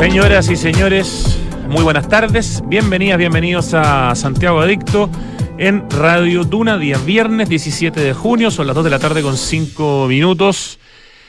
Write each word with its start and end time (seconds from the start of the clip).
Señoras 0.00 0.50
y 0.50 0.56
señores, 0.56 1.38
muy 1.68 1.82
buenas 1.82 2.08
tardes. 2.08 2.62
Bienvenidas, 2.66 3.18
bienvenidos 3.18 3.74
a 3.74 4.14
Santiago 4.14 4.58
Adicto 4.60 5.10
en 5.58 5.90
Radio 5.90 6.44
Duna, 6.44 6.78
día 6.78 6.96
viernes 6.96 7.50
17 7.50 8.00
de 8.00 8.14
junio, 8.14 8.50
son 8.50 8.66
las 8.66 8.74
2 8.74 8.84
de 8.84 8.90
la 8.90 8.98
tarde 8.98 9.20
con 9.20 9.36
5 9.36 10.06
minutos. 10.08 10.78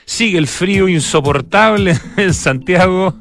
Sigue 0.06 0.38
el 0.38 0.48
frío 0.48 0.88
insoportable 0.88 2.00
en 2.18 2.34
Santiago 2.34 3.16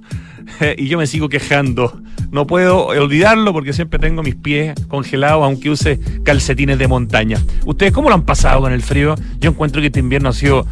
eh, 0.61 0.77
y 0.79 0.87
yo 0.87 0.99
me 0.99 1.09
sigo 1.09 1.29
quejando. 1.29 2.01
No 2.31 2.47
puedo 2.47 2.87
olvidarlo 2.87 3.53
porque 3.53 3.73
siempre 3.73 3.99
tengo 3.99 4.23
mis 4.23 4.37
pies 4.37 4.75
congelados, 4.87 5.43
aunque 5.43 5.69
use 5.69 5.99
calcetines 6.23 6.79
de 6.79 6.87
montaña. 6.87 7.43
¿Ustedes 7.67 7.93
cómo 7.93 8.09
lo 8.09 8.15
han 8.15 8.23
pasado 8.23 8.61
con 8.61 8.73
el 8.73 8.83
frío? 8.83 9.17
Yo 9.41 9.51
encuentro 9.51 9.81
que 9.81 9.89
este 9.89 9.99
invierno 9.99 10.29
ha 10.29 10.33
sido 10.33 10.65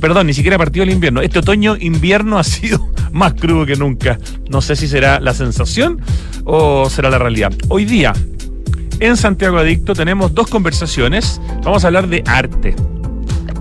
perdón, 0.00 0.26
ni 0.26 0.34
siquiera 0.34 0.58
partido 0.58 0.84
el 0.84 0.90
invierno. 0.90 1.20
Este 1.20 1.38
otoño-invierno 1.38 2.38
ha 2.38 2.44
sido 2.44 2.88
más 3.12 3.34
crudo 3.34 3.66
que 3.66 3.76
nunca. 3.76 4.18
No 4.48 4.60
sé 4.60 4.76
si 4.76 4.88
será 4.88 5.20
la 5.20 5.34
sensación 5.34 6.00
o 6.44 6.88
será 6.90 7.10
la 7.10 7.18
realidad. 7.18 7.52
Hoy 7.68 7.84
día, 7.84 8.12
en 9.00 9.16
Santiago 9.16 9.58
Adicto, 9.58 9.94
tenemos 9.94 10.34
dos 10.34 10.48
conversaciones. 10.48 11.40
Vamos 11.64 11.84
a 11.84 11.88
hablar 11.88 12.08
de 12.08 12.22
arte. 12.26 12.74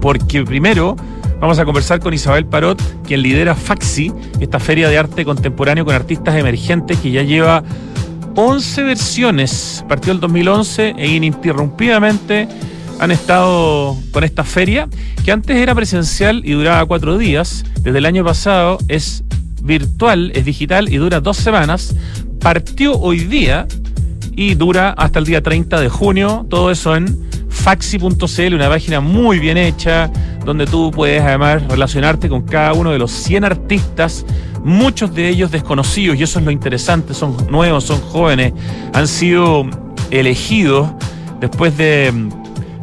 Porque 0.01 0.43
primero 0.43 0.95
vamos 1.39 1.59
a 1.59 1.65
conversar 1.65 1.99
con 1.99 2.13
Isabel 2.13 2.45
Parot, 2.45 2.81
quien 3.03 3.21
lidera 3.21 3.55
Faxi, 3.55 4.12
esta 4.39 4.59
feria 4.59 4.89
de 4.89 4.98
arte 4.98 5.26
contemporáneo 5.26 5.85
con 5.85 5.93
artistas 5.93 6.35
emergentes 6.35 6.98
que 6.99 7.12
ya 7.12 7.23
lleva 7.23 7.63
11 8.35 8.84
versiones. 8.84 9.84
Partió 9.87 10.13
el 10.13 10.20
2011 10.20 10.95
e 10.98 11.07
ininterrumpidamente 11.07 12.48
han 12.99 13.11
estado 13.11 13.97
con 14.11 14.23
esta 14.23 14.43
feria, 14.43 14.87
que 15.23 15.31
antes 15.31 15.55
era 15.57 15.75
presencial 15.75 16.41
y 16.43 16.51
duraba 16.53 16.85
cuatro 16.85 17.17
días. 17.17 17.63
Desde 17.81 17.99
el 17.99 18.05
año 18.05 18.23
pasado 18.23 18.77
es 18.87 19.23
virtual, 19.61 20.31
es 20.33 20.45
digital 20.45 20.91
y 20.91 20.97
dura 20.97 21.20
dos 21.20 21.37
semanas. 21.37 21.95
Partió 22.39 22.98
hoy 22.99 23.20
día 23.20 23.67
y 24.35 24.55
dura 24.55 24.91
hasta 24.91 25.20
el 25.20 25.26
día 25.26 25.41
30 25.41 25.79
de 25.79 25.89
junio. 25.89 26.45
Todo 26.49 26.71
eso 26.71 26.95
en 26.95 27.27
faxi.cl, 27.49 28.54
una 28.54 28.70
página 28.70 28.99
muy 28.99 29.39
bien 29.39 29.57
hecha, 29.57 30.11
donde 30.45 30.65
tú 30.65 30.91
puedes 30.91 31.21
además 31.21 31.63
relacionarte 31.67 32.29
con 32.29 32.43
cada 32.43 32.73
uno 32.73 32.91
de 32.91 32.99
los 32.99 33.11
100 33.11 33.43
artistas, 33.43 34.26
muchos 34.63 35.13
de 35.13 35.27
ellos 35.27 35.51
desconocidos, 35.51 36.17
y 36.17 36.23
eso 36.23 36.39
es 36.39 36.45
lo 36.45 36.51
interesante, 36.51 37.13
son 37.13 37.35
nuevos, 37.49 37.84
son 37.84 37.99
jóvenes, 37.99 38.54
han 38.93 39.07
sido 39.07 39.65
elegidos 40.11 40.89
después 41.41 41.76
de 41.77 42.13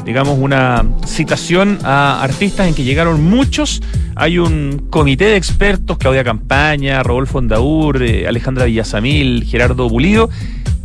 digamos, 0.05 0.39
una 0.39 0.85
citación 1.07 1.79
a 1.83 2.23
artistas 2.23 2.69
en 2.69 2.75
que 2.75 2.85
llegaron 2.85 3.25
muchos. 3.25 3.83
Hay 4.17 4.39
un 4.39 4.87
comité 4.91 5.27
de 5.27 5.37
expertos, 5.37 5.99
Claudia 5.99 6.25
Campaña, 6.25 7.03
Rodolfo 7.03 7.39
Andaur, 7.39 8.03
eh, 8.03 8.29
Alejandra 8.29 8.67
Villasamil, 8.67 9.45
Gerardo 9.45 9.89
Bulido, 9.89 10.31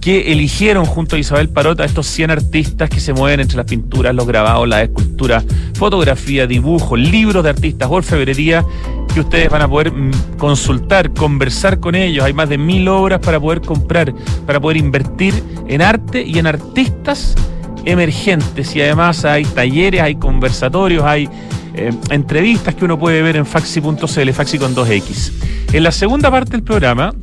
que 0.01 0.31
eligieron 0.31 0.85
junto 0.85 1.15
a 1.15 1.19
Isabel 1.19 1.49
Parota 1.49 1.83
a 1.83 1.85
estos 1.85 2.07
100 2.07 2.31
artistas 2.31 2.89
que 2.89 3.01
se 3.01 3.13
mueven 3.13 3.41
entre 3.41 3.57
las 3.57 3.65
pinturas, 3.65 4.15
los 4.15 4.25
grabados, 4.25 4.67
las 4.67 4.83
esculturas, 4.83 5.43
fotografía, 5.73 6.47
dibujo, 6.47 6.95
libros 6.95 7.43
de 7.43 7.49
artistas, 7.49 7.89
orfebrería, 7.91 8.65
que 9.13 9.19
ustedes 9.19 9.49
van 9.49 9.63
a 9.63 9.67
poder 9.67 9.91
mm, 9.91 10.37
consultar, 10.37 11.13
conversar 11.13 11.79
con 11.79 11.95
ellos. 11.95 12.23
Hay 12.23 12.33
más 12.33 12.47
de 12.47 12.57
mil 12.57 12.87
obras 12.87 13.19
para 13.19 13.39
poder 13.39 13.61
comprar, 13.61 14.13
para 14.45 14.59
poder 14.61 14.77
invertir 14.77 15.33
en 15.67 15.81
arte 15.81 16.23
y 16.23 16.39
en 16.39 16.47
artistas 16.47 17.35
emergentes 17.89 18.75
y 18.75 18.81
además 18.81 19.25
hay 19.25 19.43
talleres, 19.43 20.01
hay 20.01 20.15
conversatorios, 20.15 21.03
hay 21.03 21.29
eh, 21.73 21.91
entrevistas 22.09 22.75
que 22.75 22.85
uno 22.85 22.97
puede 22.97 23.21
ver 23.21 23.37
en 23.37 23.45
faxi.cl, 23.45 24.31
faxi 24.31 24.57
con 24.57 24.75
2X. 24.75 25.31
En 25.73 25.83
la 25.83 25.91
segunda 25.91 26.31
parte 26.31 26.51
del 26.51 26.63
programa 26.63 27.13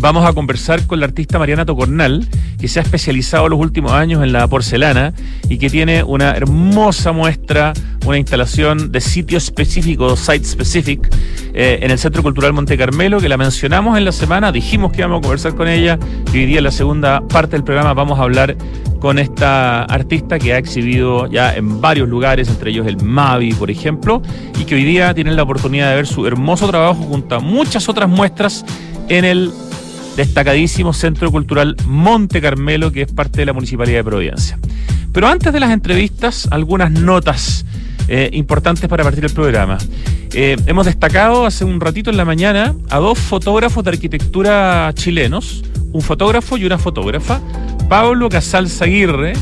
vamos 0.00 0.24
a 0.24 0.32
conversar 0.32 0.86
con 0.86 1.00
la 1.00 1.06
artista 1.06 1.38
Mariana 1.38 1.64
Tocornal, 1.64 2.26
que 2.58 2.68
se 2.68 2.78
ha 2.78 2.82
especializado 2.82 3.48
los 3.48 3.58
últimos 3.58 3.92
años 3.92 4.22
en 4.22 4.32
la 4.32 4.46
porcelana 4.46 5.12
y 5.48 5.58
que 5.58 5.70
tiene 5.70 6.02
una 6.02 6.30
hermosa 6.30 7.12
muestra, 7.12 7.72
una 8.06 8.18
instalación 8.18 8.92
de 8.92 9.00
sitio 9.00 9.38
específico, 9.38 10.16
site 10.16 10.44
specific, 10.44 11.08
eh, 11.54 11.80
en 11.82 11.90
el 11.90 11.98
Centro 11.98 12.22
Cultural 12.22 12.52
Monte 12.52 12.76
Carmelo, 12.76 13.20
que 13.20 13.28
la 13.28 13.36
mencionamos 13.36 13.98
en 13.98 14.04
la 14.04 14.12
semana, 14.12 14.52
dijimos 14.52 14.92
que 14.92 14.98
íbamos 14.98 15.18
a 15.18 15.22
conversar 15.22 15.54
con 15.54 15.68
ella 15.68 15.98
y 16.32 16.38
hoy 16.38 16.46
día 16.46 16.58
en 16.58 16.64
la 16.64 16.70
segunda 16.70 17.20
parte 17.26 17.56
del 17.56 17.64
programa 17.64 17.94
vamos 17.94 18.18
a 18.18 18.22
hablar 18.22 18.56
con 19.00 19.18
esta 19.18 19.84
artista 19.84 20.38
que 20.38 20.54
ha 20.54 20.58
exhibido 20.58 21.30
ya 21.30 21.54
en 21.54 21.80
varios 21.80 22.08
lugares, 22.08 22.48
entre 22.48 22.70
ellos 22.70 22.86
el 22.86 23.02
Mavi, 23.02 23.52
por 23.52 23.70
ejemplo, 23.70 24.22
y 24.58 24.64
que 24.64 24.74
hoy 24.74 24.84
día 24.84 25.14
tienen 25.14 25.36
la 25.36 25.44
oportunidad 25.44 25.90
de 25.90 25.96
ver 25.96 26.06
su 26.06 26.26
hermoso 26.26 26.68
trabajo 26.68 27.02
junto 27.02 27.36
a 27.36 27.40
muchas 27.40 27.88
otras 27.88 28.08
muestras 28.08 28.64
en 29.08 29.24
el 29.24 29.52
destacadísimo 30.18 30.92
Centro 30.92 31.30
Cultural 31.30 31.76
Monte 31.86 32.40
Carmelo, 32.40 32.90
que 32.90 33.02
es 33.02 33.12
parte 33.12 33.38
de 33.38 33.46
la 33.46 33.52
Municipalidad 33.52 33.98
de 33.98 34.04
Providencia. 34.04 34.58
Pero 35.12 35.28
antes 35.28 35.52
de 35.52 35.60
las 35.60 35.70
entrevistas, 35.70 36.48
algunas 36.50 36.90
notas 36.90 37.64
eh, 38.08 38.28
importantes 38.32 38.88
para 38.88 39.04
partir 39.04 39.24
el 39.24 39.30
programa. 39.30 39.78
Eh, 40.32 40.56
hemos 40.66 40.86
destacado 40.86 41.46
hace 41.46 41.64
un 41.64 41.80
ratito 41.80 42.10
en 42.10 42.16
la 42.16 42.24
mañana 42.24 42.74
a 42.90 42.98
dos 42.98 43.16
fotógrafos 43.16 43.84
de 43.84 43.90
arquitectura 43.90 44.90
chilenos, 44.94 45.62
un 45.92 46.02
fotógrafo 46.02 46.56
y 46.56 46.64
una 46.64 46.78
fotógrafa, 46.78 47.40
Pablo 47.88 48.28
Casal 48.28 48.68
Zaguirre 48.68 49.34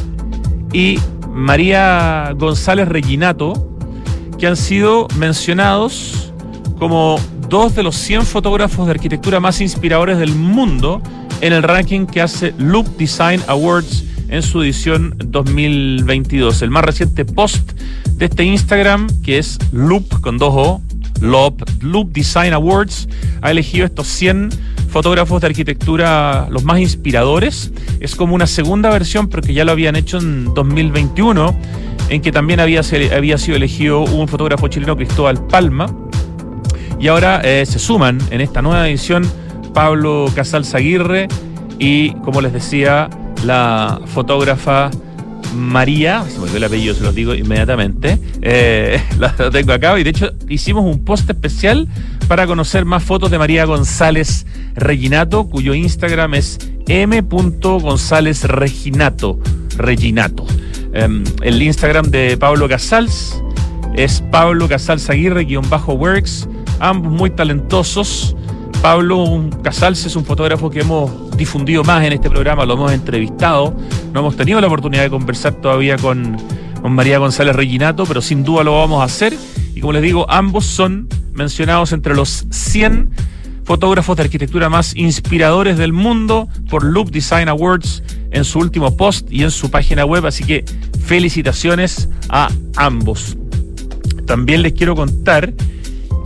y 0.74 0.98
María 1.32 2.32
González 2.36 2.86
Reginato, 2.86 3.78
que 4.38 4.46
han 4.46 4.56
sido 4.56 5.08
mencionados 5.16 6.34
como 6.78 7.18
dos 7.48 7.74
de 7.74 7.82
los 7.82 7.96
100 7.96 8.22
fotógrafos 8.22 8.86
de 8.86 8.92
arquitectura 8.92 9.40
más 9.40 9.60
inspiradores 9.60 10.18
del 10.18 10.34
mundo 10.34 11.00
en 11.40 11.52
el 11.52 11.62
ranking 11.62 12.06
que 12.06 12.20
hace 12.20 12.54
Loop 12.58 12.96
Design 12.96 13.40
Awards 13.46 14.04
en 14.28 14.42
su 14.42 14.62
edición 14.62 15.14
2022. 15.18 16.62
El 16.62 16.70
más 16.70 16.84
reciente 16.84 17.24
post 17.24 17.72
de 18.12 18.26
este 18.26 18.44
Instagram, 18.44 19.08
que 19.22 19.38
es 19.38 19.58
Loop 19.72 20.20
con 20.20 20.38
dos 20.38 20.52
O, 20.54 20.82
Loop, 21.20 21.62
Loop 21.80 22.12
Design 22.12 22.52
Awards, 22.52 23.08
ha 23.42 23.50
elegido 23.50 23.86
estos 23.86 24.06
100 24.08 24.50
fotógrafos 24.90 25.40
de 25.40 25.46
arquitectura 25.48 26.48
los 26.50 26.64
más 26.64 26.80
inspiradores. 26.80 27.70
Es 28.00 28.14
como 28.14 28.34
una 28.34 28.46
segunda 28.46 28.90
versión, 28.90 29.28
porque 29.28 29.54
ya 29.54 29.64
lo 29.64 29.72
habían 29.72 29.96
hecho 29.96 30.18
en 30.18 30.52
2021, 30.54 31.56
en 32.08 32.22
que 32.22 32.32
también 32.32 32.60
había, 32.60 32.82
había 33.14 33.38
sido 33.38 33.56
elegido 33.56 34.00
un 34.00 34.26
fotógrafo 34.28 34.68
chileno, 34.68 34.96
Cristóbal 34.96 35.46
Palma. 35.46 35.86
Y 36.98 37.08
ahora 37.08 37.40
eh, 37.44 37.64
se 37.66 37.78
suman 37.78 38.18
en 38.30 38.40
esta 38.40 38.62
nueva 38.62 38.88
edición 38.88 39.24
Pablo 39.74 40.30
Casal 40.34 40.64
Zaguirre 40.64 41.28
y, 41.78 42.12
como 42.24 42.40
les 42.40 42.52
decía, 42.52 43.10
la 43.44 44.00
fotógrafa 44.06 44.90
María, 45.54 46.24
se 46.28 46.38
me 46.38 46.44
olvidó 46.44 46.56
el 46.58 46.64
apellido, 46.64 46.94
se 46.94 47.02
los 47.02 47.14
digo 47.14 47.34
inmediatamente, 47.34 48.18
eh, 48.42 49.00
tengo 49.52 49.72
acá 49.72 49.98
y 49.98 50.04
de 50.04 50.10
hecho 50.10 50.30
hicimos 50.48 50.84
un 50.84 51.02
post 51.04 51.30
especial 51.30 51.88
para 52.28 52.46
conocer 52.46 52.84
más 52.84 53.02
fotos 53.02 53.30
de 53.30 53.38
María 53.38 53.64
González 53.64 54.44
Reginato, 54.74 55.48
cuyo 55.48 55.72
Instagram 55.74 56.34
es 56.34 56.58
m.gonzálezreginato, 56.88 59.40
Reginato. 59.76 60.46
Em, 60.92 61.24
el 61.42 61.62
Instagram 61.62 62.10
de 62.10 62.36
Pablo 62.36 62.68
Casals 62.68 63.42
es 63.94 64.22
Pablo 64.30 64.68
Casals 64.68 65.08
Aguirre-works, 65.08 66.48
ambos 66.80 67.12
muy 67.12 67.30
talentosos. 67.30 68.36
Pablo 68.82 69.48
Casals 69.62 70.04
es 70.06 70.16
un 70.16 70.24
fotógrafo 70.24 70.70
que 70.70 70.80
hemos 70.80 71.36
difundido 71.36 71.82
más 71.82 72.04
en 72.04 72.12
este 72.12 72.30
programa, 72.30 72.64
lo 72.64 72.74
hemos 72.74 72.92
entrevistado, 72.92 73.74
no 74.12 74.20
hemos 74.20 74.36
tenido 74.36 74.60
la 74.60 74.66
oportunidad 74.66 75.02
de 75.02 75.10
conversar 75.10 75.54
todavía 75.54 75.96
con, 75.96 76.36
con 76.82 76.92
María 76.92 77.18
González 77.18 77.56
Reginato, 77.56 78.04
pero 78.06 78.20
sin 78.20 78.44
duda 78.44 78.62
lo 78.62 78.78
vamos 78.78 79.00
a 79.00 79.04
hacer. 79.04 79.34
Y 79.74 79.80
como 79.80 79.92
les 79.92 80.02
digo, 80.02 80.26
ambos 80.30 80.66
son 80.66 81.08
mencionados 81.32 81.92
entre 81.92 82.14
los 82.14 82.46
100 82.50 83.10
fotógrafos 83.64 84.16
de 84.16 84.22
arquitectura 84.22 84.68
más 84.68 84.94
inspiradores 84.94 85.76
del 85.76 85.92
mundo 85.92 86.48
por 86.70 86.84
Loop 86.84 87.10
Design 87.10 87.48
Awards 87.48 88.02
en 88.30 88.44
su 88.44 88.60
último 88.60 88.96
post 88.96 89.30
y 89.30 89.42
en 89.42 89.50
su 89.50 89.70
página 89.70 90.04
web, 90.04 90.24
así 90.24 90.44
que 90.44 90.64
felicitaciones 91.04 92.08
a 92.28 92.48
ambos. 92.76 93.36
También 94.26 94.62
les 94.62 94.72
quiero 94.72 94.94
contar 94.94 95.52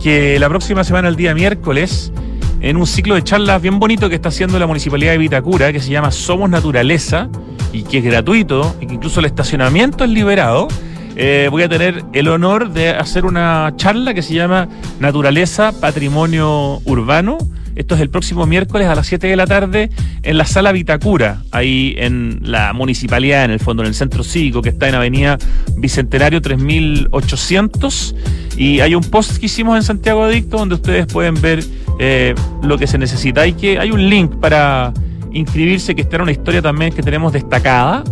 que 0.01 0.39
la 0.39 0.49
próxima 0.49 0.83
semana, 0.83 1.09
el 1.09 1.15
día 1.15 1.33
miércoles, 1.35 2.11
en 2.59 2.77
un 2.77 2.87
ciclo 2.87 3.15
de 3.15 3.23
charlas 3.23 3.61
bien 3.61 3.79
bonito 3.79 4.09
que 4.09 4.15
está 4.15 4.29
haciendo 4.29 4.57
la 4.57 4.65
Municipalidad 4.65 5.11
de 5.11 5.17
Vitacura, 5.19 5.71
que 5.71 5.79
se 5.79 5.91
llama 5.91 6.11
Somos 6.11 6.49
Naturaleza, 6.49 7.29
y 7.71 7.83
que 7.83 7.99
es 7.99 8.03
gratuito, 8.03 8.75
y 8.81 8.87
que 8.87 8.95
incluso 8.95 9.19
el 9.19 9.27
estacionamiento 9.27 10.03
es 10.03 10.09
liberado, 10.09 10.67
eh, 11.15 11.49
voy 11.51 11.63
a 11.63 11.69
tener 11.69 12.03
el 12.13 12.27
honor 12.29 12.71
de 12.71 12.89
hacer 12.89 13.25
una 13.25 13.73
charla 13.75 14.13
que 14.13 14.21
se 14.21 14.33
llama 14.33 14.67
Naturaleza, 14.99 15.71
Patrimonio 15.79 16.79
Urbano. 16.85 17.37
Esto 17.81 17.95
es 17.95 18.01
el 18.01 18.11
próximo 18.11 18.45
miércoles 18.45 18.87
a 18.87 18.93
las 18.93 19.07
7 19.07 19.25
de 19.25 19.35
la 19.35 19.47
tarde 19.47 19.89
en 20.21 20.37
la 20.37 20.45
sala 20.45 20.71
Vitacura, 20.71 21.41
ahí 21.49 21.95
en 21.97 22.39
la 22.43 22.73
municipalidad, 22.73 23.43
en 23.43 23.49
el 23.49 23.59
fondo, 23.59 23.81
en 23.81 23.87
el 23.87 23.95
centro 23.95 24.23
cívico 24.23 24.61
que 24.61 24.69
está 24.69 24.87
en 24.87 24.93
Avenida 24.93 25.39
Bicentenario 25.77 26.43
3800. 26.43 28.15
Y 28.55 28.81
hay 28.81 28.93
un 28.93 29.03
post 29.03 29.39
que 29.39 29.47
hicimos 29.47 29.77
en 29.77 29.81
Santiago 29.81 30.21
Adicto 30.21 30.57
donde 30.57 30.75
ustedes 30.75 31.07
pueden 31.07 31.41
ver 31.41 31.63
eh, 31.97 32.35
lo 32.61 32.77
que 32.77 32.85
se 32.85 32.99
necesita. 32.99 33.41
Hay, 33.41 33.53
que, 33.53 33.79
hay 33.79 33.89
un 33.89 34.07
link 34.07 34.35
para 34.35 34.93
inscribirse, 35.33 35.95
que 35.95 36.03
está 36.03 36.17
en 36.17 36.21
una 36.21 36.33
historia 36.33 36.61
también 36.61 36.93
que 36.93 37.01
tenemos 37.01 37.33
destacada 37.33 38.03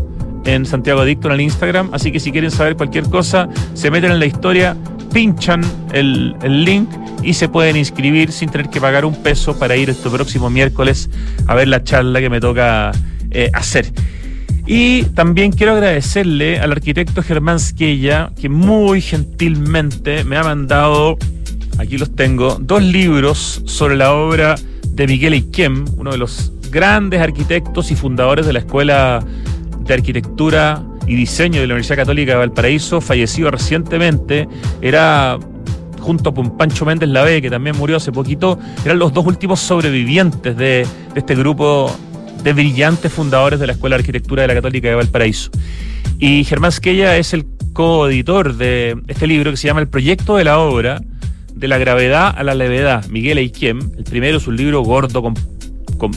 en 0.53 0.65
Santiago 0.65 1.01
Adicto 1.01 1.27
en 1.27 1.35
el 1.35 1.41
Instagram. 1.41 1.89
Así 1.93 2.11
que 2.11 2.19
si 2.19 2.31
quieren 2.31 2.51
saber 2.51 2.75
cualquier 2.75 3.05
cosa, 3.05 3.49
se 3.73 3.91
meten 3.91 4.11
en 4.11 4.19
la 4.19 4.25
historia, 4.25 4.75
pinchan 5.13 5.61
el, 5.93 6.35
link 6.43 6.89
y 7.23 7.33
se 7.33 7.49
pueden 7.49 7.75
inscribir 7.75 8.31
sin 8.31 8.49
tener 8.49 8.69
que 8.69 8.79
pagar 8.79 9.05
un 9.05 9.15
peso 9.21 9.57
para 9.57 9.75
ir 9.75 9.89
este 9.89 10.09
próximo 10.09 10.49
miércoles 10.49 11.09
a 11.47 11.55
ver 11.55 11.67
la 11.67 11.83
charla 11.83 12.19
que 12.19 12.29
me 12.29 12.39
toca 12.39 12.91
eh, 13.31 13.49
hacer. 13.53 13.91
Y 14.65 15.03
también 15.15 15.51
quiero 15.51 15.73
agradecerle 15.73 16.59
al 16.59 16.71
arquitecto 16.71 17.23
Germán 17.23 17.59
Squella, 17.59 18.31
que 18.39 18.49
muy 18.49 19.01
gentilmente 19.01 20.23
me 20.23 20.37
ha 20.37 20.43
mandado, 20.43 21.17
aquí 21.79 21.97
los 21.97 22.15
tengo, 22.15 22.59
dos 22.61 22.83
libros 22.83 23.63
sobre 23.65 23.95
la 23.97 24.13
obra 24.13 24.55
de 24.91 25.07
Miguel 25.07 25.33
Iquem, 25.33 25.85
uno 25.97 26.11
de 26.11 26.19
los 26.19 26.51
grandes 26.69 27.19
arquitectos 27.19 27.89
y 27.89 27.95
fundadores 27.95 28.45
de 28.45 28.53
la 28.53 28.59
Escuela 28.59 29.23
de 29.89 29.95
Arquitectura 29.95 30.83
y 31.07 31.15
Diseño 31.15 31.61
de 31.61 31.67
la 31.67 31.73
Universidad 31.73 31.97
Católica 31.97 32.33
de 32.33 32.37
Valparaíso, 32.37 33.01
fallecido 33.01 33.51
recientemente. 33.51 34.47
Era 34.81 35.37
junto 35.99 36.33
con 36.33 36.57
Pancho 36.57 36.85
Méndez 36.85 37.09
Lavé, 37.09 37.41
que 37.41 37.49
también 37.49 37.77
murió 37.77 37.97
hace 37.97 38.11
poquito, 38.11 38.57
eran 38.85 38.99
los 38.99 39.13
dos 39.13 39.25
últimos 39.25 39.59
sobrevivientes 39.59 40.55
de, 40.55 40.87
de 41.13 41.19
este 41.19 41.35
grupo 41.35 41.93
de 42.43 42.53
brillantes 42.53 43.11
fundadores 43.11 43.59
de 43.59 43.67
la 43.67 43.73
Escuela 43.73 43.97
de 43.97 44.01
Arquitectura 44.01 44.43
de 44.43 44.47
la 44.47 44.53
Católica 44.55 44.87
de 44.87 44.95
Valparaíso. 44.95 45.51
Y 46.19 46.43
Germán 46.45 46.71
Squella 46.71 47.17
es 47.17 47.33
el 47.33 47.45
coeditor 47.73 48.55
de 48.55 48.97
este 49.07 49.27
libro 49.27 49.51
que 49.51 49.57
se 49.57 49.67
llama 49.67 49.81
El 49.81 49.87
proyecto 49.87 50.37
de 50.37 50.43
la 50.43 50.59
obra, 50.59 51.01
de 51.53 51.67
la 51.67 51.77
gravedad 51.77 52.33
a 52.35 52.43
la 52.43 52.53
levedad, 52.53 53.05
Miguel 53.07 53.37
Eiquem. 53.37 53.79
El 53.97 54.03
primero 54.03 54.37
es 54.37 54.47
un 54.47 54.55
libro 54.55 54.81
gordo, 54.81 55.21
con, 55.21 55.33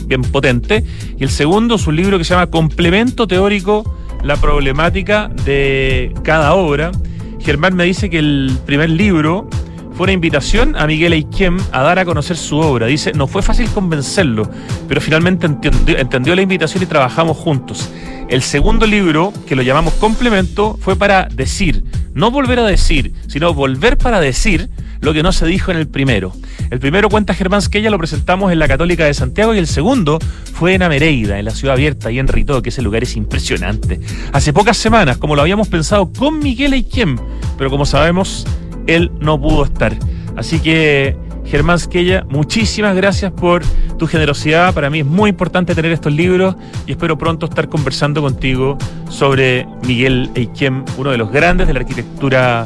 bien 0.05 0.21
potente, 0.21 0.83
y 1.17 1.23
el 1.23 1.29
segundo 1.29 1.75
es 1.75 1.87
un 1.87 1.95
libro 1.95 2.17
que 2.17 2.23
se 2.23 2.33
llama 2.33 2.47
Complemento 2.47 3.27
teórico, 3.27 3.83
la 4.23 4.37
problemática 4.37 5.29
de 5.45 6.13
cada 6.23 6.53
obra. 6.53 6.91
Germán 7.39 7.75
me 7.75 7.83
dice 7.83 8.09
que 8.09 8.19
el 8.19 8.57
primer 8.65 8.89
libro 8.89 9.49
fue 9.95 10.05
una 10.05 10.13
invitación 10.13 10.75
a 10.75 10.87
Miguel 10.87 11.13
Eiquem 11.13 11.57
a 11.71 11.83
dar 11.83 11.99
a 11.99 12.05
conocer 12.05 12.37
su 12.37 12.57
obra. 12.57 12.87
Dice, 12.87 13.11
no 13.13 13.27
fue 13.27 13.41
fácil 13.41 13.69
convencerlo, 13.69 14.49
pero 14.87 15.01
finalmente 15.01 15.45
entendió, 15.45 16.35
la 16.35 16.41
invitación 16.41 16.83
y 16.83 16.85
trabajamos 16.87 17.37
juntos. 17.37 17.89
El 18.29 18.41
segundo 18.41 18.87
libro, 18.87 19.33
que 19.45 19.55
lo 19.55 19.61
llamamos 19.61 19.93
Complemento, 19.95 20.77
fue 20.79 20.95
para 20.95 21.27
decir, 21.27 21.83
no 22.13 22.31
volver 22.31 22.59
a 22.59 22.63
decir, 22.63 23.13
sino 23.27 23.53
volver 23.53 23.97
para 23.97 24.19
decir 24.19 24.69
lo 25.03 25.13
que 25.13 25.21
no 25.21 25.31
se 25.31 25.45
dijo 25.45 25.71
en 25.71 25.77
el 25.77 25.87
primero. 25.87 26.33
El 26.71 26.79
primero 26.79 27.09
cuenta 27.09 27.33
Germán 27.33 27.61
Squella, 27.61 27.89
lo 27.89 27.97
presentamos 27.97 28.51
en 28.51 28.59
la 28.59 28.67
Católica 28.67 29.05
de 29.05 29.13
Santiago 29.13 29.53
y 29.53 29.57
el 29.57 29.67
segundo 29.67 30.17
fue 30.53 30.75
en 30.75 30.81
Amereida, 30.81 31.37
en 31.37 31.45
la 31.45 31.51
ciudad 31.51 31.73
abierta 31.73 32.09
y 32.09 32.19
en 32.19 32.27
Rito, 32.27 32.61
que 32.61 32.69
ese 32.69 32.81
lugar 32.81 33.03
es 33.03 33.17
impresionante. 33.17 33.99
Hace 34.31 34.53
pocas 34.53 34.77
semanas, 34.77 35.17
como 35.17 35.35
lo 35.35 35.41
habíamos 35.41 35.67
pensado 35.67 36.11
con 36.11 36.39
Miguel 36.39 36.73
Eiquem, 36.73 37.17
pero 37.57 37.69
como 37.69 37.85
sabemos, 37.85 38.47
él 38.87 39.11
no 39.19 39.39
pudo 39.39 39.65
estar. 39.65 39.93
Así 40.37 40.59
que, 40.59 41.17
Germán 41.45 41.79
Squella, 41.79 42.25
muchísimas 42.29 42.95
gracias 42.95 43.33
por 43.33 43.61
tu 43.99 44.07
generosidad. 44.07 44.73
Para 44.73 44.89
mí 44.89 44.99
es 44.99 45.05
muy 45.05 45.31
importante 45.31 45.75
tener 45.75 45.91
estos 45.91 46.13
libros 46.13 46.55
y 46.87 46.91
espero 46.91 47.17
pronto 47.17 47.47
estar 47.47 47.67
conversando 47.67 48.21
contigo 48.21 48.77
sobre 49.09 49.67
Miguel 49.85 50.31
Eiquem, 50.35 50.85
uno 50.97 51.11
de 51.11 51.17
los 51.17 51.29
grandes 51.29 51.67
de 51.67 51.73
la 51.73 51.81
arquitectura 51.81 52.65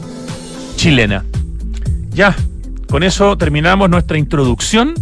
chilena. 0.76 1.26
Ya, 2.18 2.36
con 2.90 3.04
eso 3.04 3.38
terminamos 3.38 3.92
nuestra 3.92 4.18
introducción. 4.18 4.96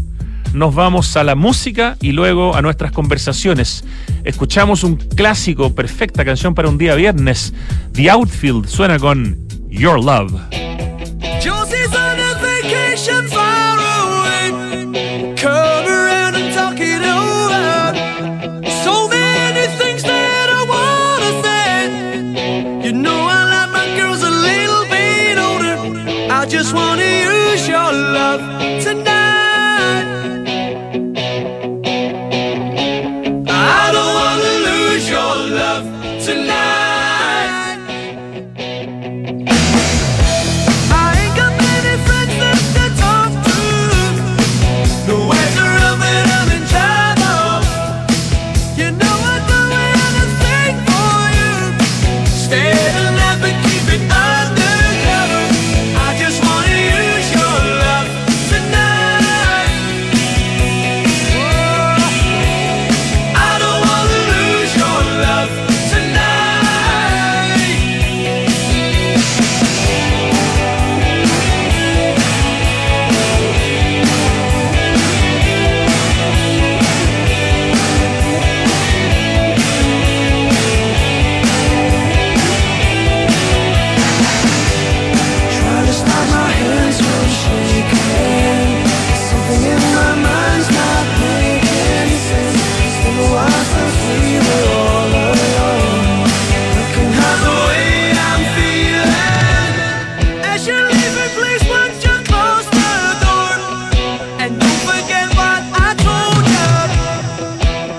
Nos 0.54 0.76
vamos 0.76 1.16
a 1.16 1.24
la 1.24 1.36
música 1.36 1.96
y 2.02 2.12
luego 2.12 2.58
a 2.58 2.62
nuestras 2.62 2.92
conversaciones. 2.92 3.86
Escuchamos 4.26 4.84
un 4.84 4.98
clásico, 4.98 5.74
perfecta 5.74 6.26
canción 6.26 6.54
para 6.54 6.68
un 6.68 6.78
día 6.78 6.94
viernes. 6.94 7.54
The 7.94 8.10
Outfield 8.10 8.68
suena 8.68 9.00
con 9.00 9.38
Your 9.70 10.04
Love. 10.04 10.75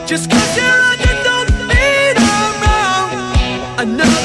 Just 0.06 0.30
cause 0.30 0.56
you're 0.56 0.82
on 0.88 0.98
you 1.00 1.24
don't 1.24 1.50
mean 1.66 2.16
around 2.16 3.10
I 3.76 3.84
know 3.84 4.15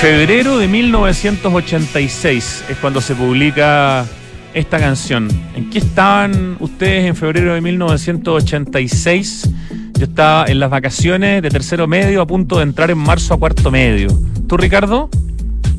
Febrero 0.00 0.56
de 0.56 0.66
1986 0.66 2.64
es 2.70 2.76
cuando 2.78 3.02
se 3.02 3.14
publica 3.14 4.06
esta 4.54 4.78
canción. 4.78 5.28
¿En 5.54 5.68
qué 5.68 5.76
estaban 5.76 6.56
ustedes 6.58 7.04
en 7.04 7.14
febrero 7.14 7.52
de 7.52 7.60
1986? 7.60 9.50
Yo 9.98 10.04
estaba 10.06 10.46
en 10.46 10.58
las 10.58 10.70
vacaciones 10.70 11.42
de 11.42 11.50
tercero 11.50 11.86
medio 11.86 12.22
a 12.22 12.26
punto 12.26 12.56
de 12.56 12.62
entrar 12.62 12.90
en 12.90 12.96
marzo 12.96 13.34
a 13.34 13.38
cuarto 13.38 13.70
medio. 13.70 14.08
¿Tú, 14.48 14.56
Ricardo? 14.56 15.10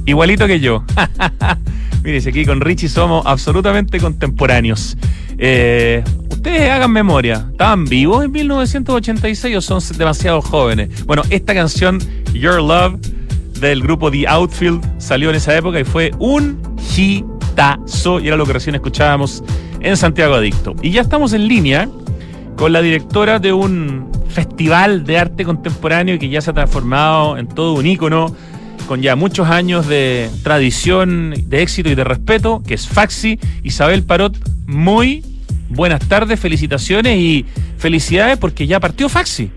Igualito 0.06 0.46
que 0.46 0.60
yo. 0.60 0.84
Mire, 2.04 2.20
aquí 2.20 2.46
con 2.46 2.62
Richie 2.62 2.90
somos 2.90 3.26
absolutamente 3.26 4.00
contemporáneos. 4.00 4.98
Eh, 5.40 6.04
ustedes 6.30 6.70
hagan 6.70 6.92
memoria. 6.92 7.48
¿Estaban 7.50 7.86
vivos 7.86 8.24
en 8.24 8.32
1986 8.32 9.58
o 9.58 9.62
son 9.62 9.82
demasiado 9.98 10.44
jóvenes? 10.44 11.08
Bueno, 11.08 11.24
esta 11.32 11.56
canción, 11.56 11.98
Your 12.34 12.62
Love, 12.62 13.00
del 13.62 13.82
grupo 13.82 14.12
The 14.12 14.28
Outfield, 14.28 14.82
salió 14.98 15.30
en 15.30 15.36
esa 15.36 15.56
época 15.56 15.80
y 15.80 15.84
fue 15.84 16.12
un 16.20 16.60
hitazo. 16.98 18.20
Y 18.20 18.28
era 18.28 18.36
lo 18.36 18.46
que 18.46 18.54
recién 18.54 18.76
escuchábamos 18.76 19.44
en 19.80 19.96
Santiago 19.96 20.36
Adicto. 20.36 20.76
Y 20.82 20.92
ya 20.92 21.02
estamos 21.02 21.32
en 21.34 21.48
línea 21.48 21.88
con 22.58 22.74
la 22.74 22.82
directora 22.82 23.40
de 23.40 23.54
un 23.54 24.12
festival 24.30 25.04
de 25.04 25.20
arte 25.20 25.46
contemporáneo 25.46 26.18
que 26.18 26.30
ya 26.30 26.42
se 26.42 26.50
ha 26.50 26.54
transformado 26.54 27.38
en 27.38 27.48
todo 27.48 27.74
un 27.74 27.86
ícono 27.86 28.36
con 28.88 29.02
ya 29.02 29.16
muchos 29.16 29.48
años 29.48 29.88
de 29.88 30.30
tradición, 30.44 31.34
de 31.46 31.62
éxito 31.62 31.90
y 31.90 31.96
de 31.96 32.04
respeto, 32.04 32.62
que 32.66 32.74
es 32.74 32.88
Faxi. 32.88 33.40
Isabel 33.64 34.04
Parot, 34.04 34.38
muy 34.66 35.24
buenas 35.70 36.08
tardes, 36.08 36.40
felicitaciones 36.40 37.18
y 37.18 37.46
felicidades 37.78 38.38
porque 38.38 38.68
ya 38.68 38.80
partió 38.80 39.08
Faxi. 39.08 39.52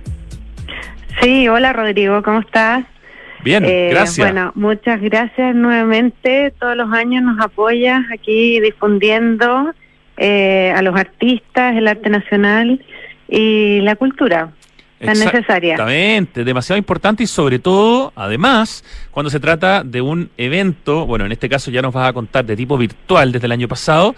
Sí, 1.23 1.49
hola 1.49 1.73
Rodrigo, 1.73 2.23
¿cómo 2.23 2.41
estás? 2.41 2.85
Bien, 3.45 3.65
eh, 3.65 3.89
gracias. 3.91 4.27
Bueno, 4.27 4.53
muchas 4.55 5.01
gracias 5.01 5.55
nuevamente. 5.55 6.53
Todos 6.59 6.77
los 6.77 6.91
años 6.93 7.23
nos 7.23 7.39
apoyas 7.41 8.03
aquí 8.13 8.59
difundiendo 8.61 9.73
eh, 10.17 10.73
a 10.75 10.81
los 10.81 10.97
artistas, 10.97 11.77
el 11.77 11.87
arte 11.87 12.09
nacional 12.09 12.83
y 13.29 13.81
la 13.83 13.97
cultura 13.97 14.51
tan 14.99 15.19
necesaria. 15.19 15.75
Exactamente, 15.75 16.45
demasiado 16.45 16.79
importante 16.79 17.23
y 17.23 17.27
sobre 17.27 17.59
todo, 17.59 18.13
además, 18.17 18.83
cuando 19.11 19.29
se 19.29 19.41
trata 19.41 19.85
de 19.85 20.01
un 20.01 20.31
evento, 20.39 21.07
bueno, 21.07 21.27
en 21.27 21.33
este 21.33 21.49
caso 21.49 21.71
ya 21.71 21.83
nos 21.83 21.93
vas 21.93 22.09
a 22.09 22.13
contar 22.15 22.47
de 22.47 22.57
tipo 22.57 22.79
virtual 22.79 23.33
desde 23.33 23.47
el 23.47 23.53
año 23.53 23.69
pasado, 23.69 24.15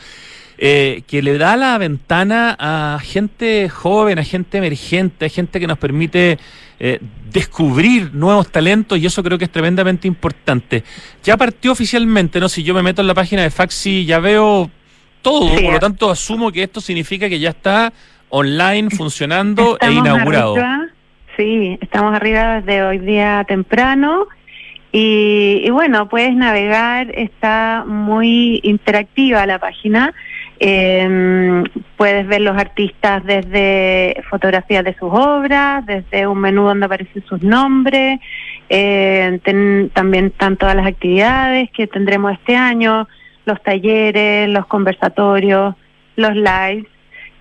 eh, 0.58 1.02
que 1.06 1.20
le 1.20 1.36
da 1.36 1.56
la 1.56 1.76
ventana 1.78 2.56
a 2.58 2.98
gente 3.02 3.68
joven, 3.68 4.18
a 4.18 4.24
gente 4.24 4.58
emergente, 4.58 5.26
a 5.26 5.28
gente 5.28 5.60
que 5.60 5.66
nos 5.66 5.78
permite 5.78 6.38
eh, 6.78 7.00
descubrir 7.30 8.12
nuevos 8.14 8.50
talentos 8.50 8.98
y 8.98 9.06
eso 9.06 9.22
creo 9.22 9.38
que 9.38 9.44
es 9.44 9.50
tremendamente 9.50 10.06
importante. 10.06 10.84
Ya 11.22 11.36
partió 11.36 11.72
oficialmente, 11.72 12.40
¿no? 12.40 12.48
Si 12.48 12.62
yo 12.62 12.74
me 12.74 12.82
meto 12.82 13.00
en 13.00 13.08
la 13.08 13.14
página 13.14 13.42
de 13.42 13.50
Faxi 13.50 14.04
ya 14.04 14.18
veo 14.18 14.70
todo, 15.22 15.54
por 15.54 15.72
lo 15.72 15.78
tanto 15.78 16.10
asumo 16.10 16.52
que 16.52 16.62
esto 16.62 16.80
significa 16.80 17.28
que 17.28 17.38
ya 17.38 17.50
está 17.50 17.92
online 18.28 18.90
funcionando 18.90 19.78
e 19.80 19.90
inaugurado. 19.90 20.54
sí, 21.36 21.78
estamos 21.80 22.14
arriba 22.14 22.60
desde 22.60 22.82
hoy 22.82 22.98
día 22.98 23.44
temprano. 23.46 24.26
Y, 24.92 25.68
bueno, 25.70 26.08
puedes 26.08 26.34
navegar, 26.34 27.10
está 27.14 27.84
muy 27.86 28.60
interactiva 28.62 29.44
la 29.44 29.58
página. 29.58 30.14
Eh, 30.58 31.64
puedes 31.96 32.26
ver 32.26 32.40
los 32.40 32.56
artistas 32.56 33.24
desde 33.24 34.22
fotografías 34.30 34.84
de 34.84 34.94
sus 34.94 35.10
obras, 35.12 35.84
desde 35.84 36.26
un 36.26 36.40
menú 36.40 36.64
donde 36.64 36.86
aparecen 36.86 37.24
sus 37.26 37.42
nombres. 37.42 38.20
Eh, 38.68 39.38
también 39.92 40.26
están 40.26 40.56
todas 40.56 40.74
las 40.74 40.86
actividades 40.86 41.70
que 41.70 41.86
tendremos 41.86 42.32
este 42.32 42.56
año, 42.56 43.06
los 43.44 43.62
talleres, 43.62 44.48
los 44.48 44.66
conversatorios, 44.66 45.74
los 46.16 46.34
lives. 46.34 46.86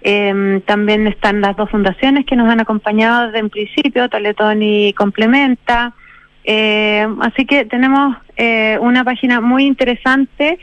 Eh, 0.01 0.62
también 0.67 1.07
están 1.07 1.41
las 1.41 1.55
dos 1.55 1.69
fundaciones 1.72 2.25
que 2.25 2.36
nos 2.36 2.48
han 2.48 2.60
acompañado 2.60 3.25
desde 3.25 3.39
el 3.39 3.50
principio, 3.50 4.07
Toletón 4.07 4.62
y 4.62 4.93
Complementa. 4.93 5.93
Eh, 6.43 7.07
así 7.22 7.45
que 7.45 7.65
tenemos 7.65 8.15
eh, 8.38 8.77
una 8.79 9.03
página 9.03 9.41
muy 9.41 9.65
interesante 9.65 10.60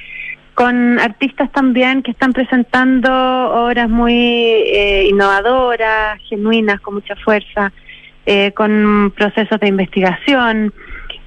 con 0.55 0.99
artistas 0.99 1.51
también 1.53 2.03
que 2.03 2.11
están 2.11 2.33
presentando 2.33 3.11
obras 3.11 3.89
muy 3.89 4.15
eh, 4.15 5.07
innovadoras, 5.09 6.21
genuinas, 6.29 6.81
con 6.81 6.95
mucha 6.95 7.17
fuerza, 7.17 7.73
eh, 8.27 8.53
con 8.53 9.13
procesos 9.17 9.59
de 9.61 9.69
investigación 9.69 10.73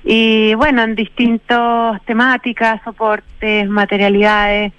y 0.03 0.53
bueno, 0.53 0.84
en 0.84 0.96
distintas 0.96 2.01
temáticas, 2.05 2.79
soportes, 2.84 3.67
materialidades 3.67 4.72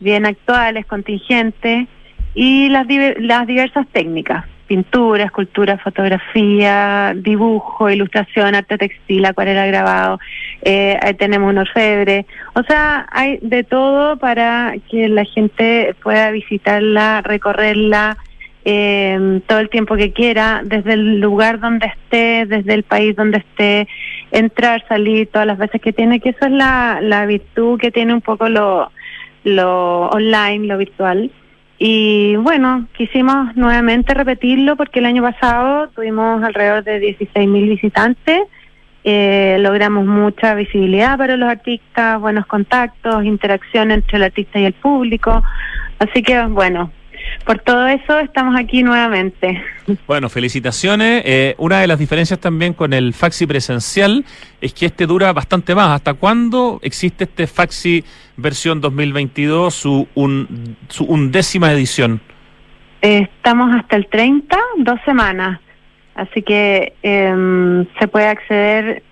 bien 0.00 0.26
actuales, 0.26 0.84
contingentes 0.86 1.86
y 2.34 2.68
las, 2.68 2.86
las 3.18 3.46
diversas 3.46 3.86
técnicas, 3.92 4.44
pintura, 4.72 5.24
escultura, 5.24 5.76
fotografía, 5.76 7.12
dibujo, 7.14 7.90
ilustración, 7.90 8.54
arte 8.54 8.78
textil, 8.78 9.22
acuarela 9.26 9.66
grabado, 9.66 10.18
eh, 10.62 10.96
ahí 11.02 11.12
tenemos 11.12 11.50
un 11.50 11.58
orfebre, 11.58 12.24
o 12.54 12.62
sea, 12.62 13.06
hay 13.10 13.38
de 13.42 13.64
todo 13.64 14.16
para 14.16 14.72
que 14.90 15.10
la 15.10 15.26
gente 15.26 15.94
pueda 16.02 16.30
visitarla, 16.30 17.20
recorrerla, 17.20 18.16
eh, 18.64 19.42
todo 19.46 19.58
el 19.58 19.68
tiempo 19.68 19.94
que 19.94 20.14
quiera, 20.14 20.62
desde 20.64 20.94
el 20.94 21.20
lugar 21.20 21.60
donde 21.60 21.88
esté, 21.88 22.46
desde 22.46 22.72
el 22.72 22.84
país 22.84 23.14
donde 23.14 23.38
esté, 23.44 23.86
entrar, 24.30 24.82
salir 24.88 25.28
todas 25.30 25.46
las 25.46 25.58
veces 25.58 25.82
que 25.82 25.92
tiene, 25.92 26.18
que 26.20 26.30
eso 26.30 26.46
es 26.46 26.52
la, 26.52 27.00
la 27.02 27.26
virtud 27.26 27.78
que 27.78 27.90
tiene 27.90 28.14
un 28.14 28.22
poco 28.22 28.48
lo, 28.48 28.90
lo 29.44 30.08
online, 30.08 30.66
lo 30.66 30.78
virtual. 30.78 31.30
Y 31.84 32.36
bueno, 32.36 32.86
quisimos 32.96 33.56
nuevamente 33.56 34.14
repetirlo 34.14 34.76
porque 34.76 35.00
el 35.00 35.06
año 35.06 35.20
pasado 35.20 35.88
tuvimos 35.88 36.40
alrededor 36.44 36.84
de 36.84 37.00
16.000 37.18 37.70
visitantes, 37.70 38.38
eh, 39.02 39.56
logramos 39.58 40.06
mucha 40.06 40.54
visibilidad 40.54 41.18
para 41.18 41.36
los 41.36 41.48
artistas, 41.50 42.20
buenos 42.20 42.46
contactos, 42.46 43.24
interacción 43.24 43.90
entre 43.90 44.18
el 44.18 44.22
artista 44.22 44.60
y 44.60 44.64
el 44.66 44.74
público. 44.74 45.42
Así 45.98 46.22
que 46.22 46.40
bueno, 46.46 46.92
por 47.44 47.58
todo 47.60 47.86
eso 47.86 48.18
estamos 48.20 48.58
aquí 48.58 48.82
nuevamente. 48.82 49.62
Bueno, 50.06 50.28
felicitaciones. 50.28 51.22
Eh, 51.24 51.54
una 51.58 51.80
de 51.80 51.86
las 51.86 51.98
diferencias 51.98 52.38
también 52.38 52.72
con 52.72 52.92
el 52.92 53.14
Faxi 53.14 53.46
presencial 53.46 54.24
es 54.60 54.72
que 54.74 54.86
este 54.86 55.06
dura 55.06 55.32
bastante 55.32 55.74
más. 55.74 55.88
¿Hasta 55.90 56.14
cuándo 56.14 56.78
existe 56.82 57.24
este 57.24 57.46
Faxi 57.46 58.04
versión 58.36 58.80
2022, 58.80 59.74
su, 59.74 60.08
un, 60.14 60.76
su 60.88 61.04
undécima 61.04 61.72
edición? 61.72 62.20
estamos 63.02 63.74
hasta 63.74 63.96
el 63.96 64.06
30, 64.06 64.56
dos 64.78 65.00
semanas. 65.04 65.60
Así 66.14 66.42
que 66.42 66.92
em, 67.02 67.86
se 67.98 68.06
puede 68.08 68.28
acceder 68.28 69.02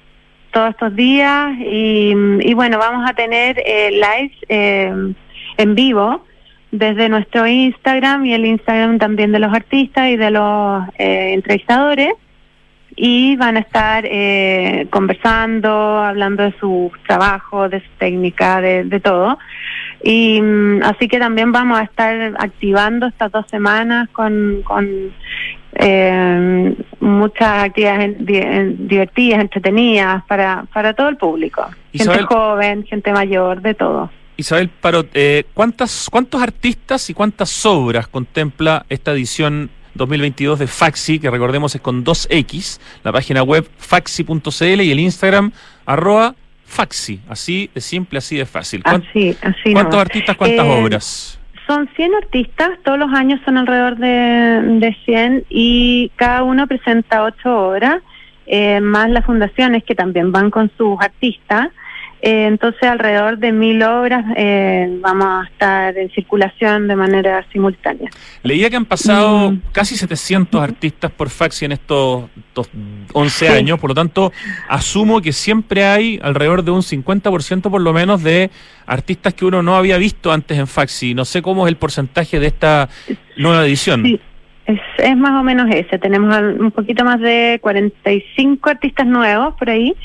todos 0.52 0.70
estos 0.70 0.94
días 0.94 1.52
y, 1.58 2.12
y 2.40 2.54
bueno, 2.54 2.78
vamos 2.78 3.08
a 3.08 3.14
tener 3.14 3.60
eh, 3.64 3.90
live 3.90 4.32
em, 4.48 5.14
en 5.56 5.74
vivo 5.74 6.24
desde 6.70 7.08
nuestro 7.08 7.46
Instagram 7.46 8.26
y 8.26 8.34
el 8.34 8.46
Instagram 8.46 8.98
también 8.98 9.32
de 9.32 9.38
los 9.38 9.52
artistas 9.52 10.08
y 10.08 10.16
de 10.16 10.30
los 10.30 10.84
eh, 10.98 11.32
entrevistadores 11.34 12.14
y 12.96 13.36
van 13.36 13.56
a 13.56 13.60
estar 13.60 14.04
eh, 14.06 14.86
conversando, 14.90 15.70
hablando 15.70 16.42
de 16.42 16.54
su 16.58 16.92
trabajo, 17.06 17.68
de 17.68 17.80
su 17.80 17.88
técnica, 17.98 18.60
de, 18.60 18.84
de 18.84 19.00
todo. 19.00 19.38
Y 20.02 20.40
mm, 20.40 20.82
así 20.82 21.08
que 21.08 21.18
también 21.18 21.52
vamos 21.52 21.78
a 21.78 21.84
estar 21.84 22.34
activando 22.38 23.06
estas 23.06 23.32
dos 23.32 23.46
semanas 23.48 24.08
con, 24.10 24.62
con 24.64 25.12
eh, 25.76 26.74
muchas 27.00 27.64
actividades 27.64 28.16
divertidas, 28.18 29.40
entretenidas 29.40 30.24
para, 30.24 30.64
para 30.72 30.94
todo 30.94 31.08
el 31.08 31.16
público. 31.16 31.66
Gente 31.92 32.22
joven, 32.22 32.84
gente 32.84 33.12
mayor, 33.12 33.62
de 33.62 33.74
todo. 33.74 34.10
Isabel 34.40 34.68
Parot, 34.68 35.08
eh, 35.14 35.44
¿cuántas, 35.54 36.08
¿cuántos 36.10 36.42
artistas 36.42 37.10
y 37.10 37.14
cuántas 37.14 37.66
obras 37.66 38.08
contempla 38.08 38.84
esta 38.88 39.12
edición 39.12 39.70
2022 39.94 40.58
de 40.58 40.66
Faxi, 40.66 41.18
que 41.18 41.30
recordemos 41.30 41.74
es 41.74 41.80
con 41.80 42.04
2X, 42.04 42.80
la 43.04 43.12
página 43.12 43.42
web 43.42 43.68
faxi.cl 43.76 44.80
y 44.80 44.90
el 44.90 45.00
Instagram 45.00 45.52
arroba 45.84 46.34
Faxi, 46.64 47.20
así 47.28 47.70
de 47.74 47.80
simple, 47.80 48.18
así 48.18 48.36
de 48.36 48.46
fácil. 48.46 48.82
Así, 48.84 49.36
así 49.42 49.72
¿Cuántos 49.72 50.00
artistas, 50.00 50.36
cuántas 50.36 50.66
eh, 50.66 50.82
obras? 50.82 51.40
Son 51.66 51.88
100 51.94 52.14
artistas, 52.14 52.70
todos 52.84 52.98
los 52.98 53.12
años 53.12 53.40
son 53.44 53.58
alrededor 53.58 53.96
de, 53.96 54.78
de 54.78 54.96
100 55.04 55.44
y 55.50 56.10
cada 56.16 56.42
uno 56.44 56.66
presenta 56.66 57.24
8 57.24 57.58
obras, 57.58 58.02
eh, 58.46 58.80
más 58.80 59.10
las 59.10 59.26
fundaciones 59.26 59.84
que 59.84 59.94
también 59.94 60.32
van 60.32 60.50
con 60.50 60.70
sus 60.76 60.96
artistas. 61.00 61.68
Eh, 62.22 62.46
entonces, 62.46 62.82
alrededor 62.82 63.38
de 63.38 63.50
mil 63.52 63.82
obras 63.82 64.24
eh, 64.36 64.88
vamos 65.00 65.26
a 65.26 65.48
estar 65.50 65.96
en 65.96 66.10
circulación 66.10 66.86
de 66.86 66.96
manera 66.96 67.46
simultánea. 67.50 68.10
Leía 68.42 68.68
que 68.68 68.76
han 68.76 68.84
pasado 68.84 69.52
mm. 69.52 69.62
casi 69.72 69.96
700 69.96 70.60
artistas 70.60 71.10
por 71.10 71.30
Faxi 71.30 71.64
en 71.64 71.72
estos, 71.72 72.24
11 73.12 73.48
años, 73.48 73.78
por 73.78 73.90
lo 73.90 73.94
tanto, 73.94 74.32
asumo 74.68 75.22
que 75.22 75.32
siempre 75.32 75.84
hay 75.84 76.20
alrededor 76.22 76.62
de 76.62 76.72
un 76.72 76.82
50% 76.82 77.70
por 77.70 77.80
lo 77.80 77.92
menos 77.92 78.22
de 78.22 78.50
artistas 78.86 79.32
que 79.32 79.46
uno 79.46 79.62
no 79.62 79.76
había 79.76 79.96
visto 79.96 80.30
antes 80.30 80.58
en 80.58 80.66
Faxi. 80.66 81.14
No 81.14 81.24
sé 81.24 81.40
cómo 81.40 81.66
es 81.66 81.70
el 81.70 81.76
porcentaje 81.76 82.38
de 82.38 82.48
esta 82.48 82.88
nueva 83.36 83.64
edición. 83.64 84.02
Sí. 84.02 84.20
Es, 84.66 84.78
es, 84.98 85.16
más 85.16 85.32
o 85.32 85.42
menos 85.42 85.68
ese. 85.74 85.98
Tenemos 85.98 86.36
un 86.58 86.70
poquito 86.70 87.04
más 87.04 87.18
de 87.18 87.58
45 87.60 88.70
artistas 88.70 89.06
nuevos 89.06 89.54
por 89.54 89.70
ahí. 89.70 89.96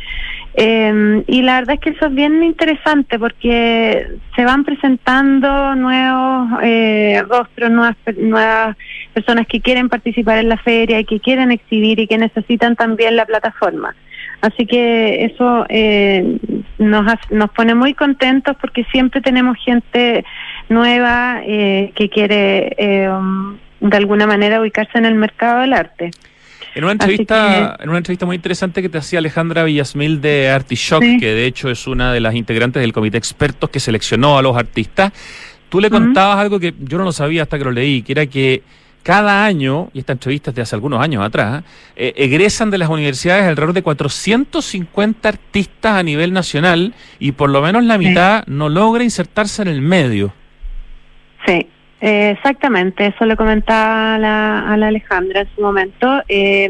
Eh, 0.57 1.23
y 1.27 1.41
la 1.41 1.55
verdad 1.55 1.75
es 1.75 1.81
que 1.81 1.89
eso 1.89 2.05
es 2.05 2.15
bien 2.15 2.41
interesante 2.41 3.19
porque 3.19 4.07
se 4.35 4.45
van 4.45 4.63
presentando 4.63 5.75
nuevos 5.75 6.59
eh, 6.63 7.21
rostros, 7.27 7.69
nuevas, 7.71 7.97
nuevas 8.17 8.77
personas 9.13 9.47
que 9.47 9.59
quieren 9.59 9.89
participar 9.89 10.37
en 10.37 10.49
la 10.49 10.57
feria 10.57 10.99
y 10.99 11.05
que 11.05 11.19
quieren 11.19 11.51
exhibir 11.51 11.99
y 11.99 12.07
que 12.07 12.17
necesitan 12.17 12.75
también 12.75 13.17
la 13.17 13.25
plataforma. 13.25 13.95
Así 14.41 14.65
que 14.65 15.25
eso 15.25 15.65
eh, 15.69 16.37
nos, 16.77 17.05
nos 17.31 17.49
pone 17.51 17.73
muy 17.73 17.93
contentos 17.93 18.55
porque 18.61 18.83
siempre 18.91 19.21
tenemos 19.21 19.57
gente 19.57 20.23
nueva 20.69 21.41
eh, 21.43 21.91
que 21.95 22.09
quiere 22.09 22.75
eh, 22.77 23.09
de 23.79 23.97
alguna 23.97 24.27
manera 24.27 24.61
ubicarse 24.61 24.97
en 24.97 25.05
el 25.05 25.15
mercado 25.15 25.61
del 25.61 25.73
arte. 25.73 26.11
En 26.75 26.83
una 26.83 26.91
entrevista, 26.91 27.77
en 27.79 27.87
una 27.87 27.99
entrevista 27.99 28.25
muy 28.25 28.35
interesante 28.35 28.81
que 28.81 28.89
te 28.89 28.97
hacía 28.97 29.19
Alejandra 29.19 29.63
Villasmil 29.63 30.19
de 30.19 30.49
Artishock, 30.49 31.01
que 31.01 31.33
de 31.33 31.45
hecho 31.45 31.69
es 31.69 31.87
una 31.87 32.11
de 32.11 32.19
las 32.19 32.35
integrantes 32.35 32.81
del 32.81 32.91
comité 32.91 33.17
expertos 33.17 33.69
que 33.69 33.79
seleccionó 33.79 34.37
a 34.37 34.41
los 34.41 34.57
artistas, 34.57 35.13
tú 35.69 35.79
le 35.79 35.89
contabas 35.89 36.37
algo 36.37 36.59
que 36.59 36.73
yo 36.77 36.97
no 36.97 37.05
lo 37.05 37.13
sabía 37.13 37.43
hasta 37.43 37.57
que 37.57 37.63
lo 37.63 37.71
leí, 37.71 38.01
que 38.01 38.11
era 38.11 38.25
que 38.25 38.61
cada 39.03 39.45
año, 39.45 39.89
y 39.93 39.99
esta 39.99 40.13
entrevista 40.13 40.49
es 40.49 40.55
de 40.55 40.63
hace 40.63 40.75
algunos 40.75 41.01
años 41.01 41.23
atrás, 41.23 41.63
eh, 41.95 42.13
egresan 42.17 42.71
de 42.71 42.77
las 42.77 42.89
universidades 42.89 43.45
alrededor 43.45 43.73
de 43.73 43.81
450 43.81 45.29
artistas 45.29 45.93
a 45.93 46.03
nivel 46.03 46.33
nacional 46.33 46.93
y 47.19 47.31
por 47.31 47.51
lo 47.51 47.61
menos 47.61 47.85
la 47.85 47.97
mitad 47.97 48.43
no 48.47 48.67
logra 48.67 49.03
insertarse 49.03 49.61
en 49.61 49.69
el 49.69 49.81
medio. 49.81 50.33
Sí, 51.45 51.67
eh, 52.07 52.29
exactamente, 52.37 53.07
eso 53.07 53.25
le 53.25 53.35
comentaba 53.35 54.13
a 54.13 54.19
la, 54.19 54.59
a 54.71 54.77
la 54.77 54.89
Alejandra 54.89 55.41
en 55.41 55.49
su 55.55 55.61
momento. 55.61 56.21
Eh, 56.27 56.69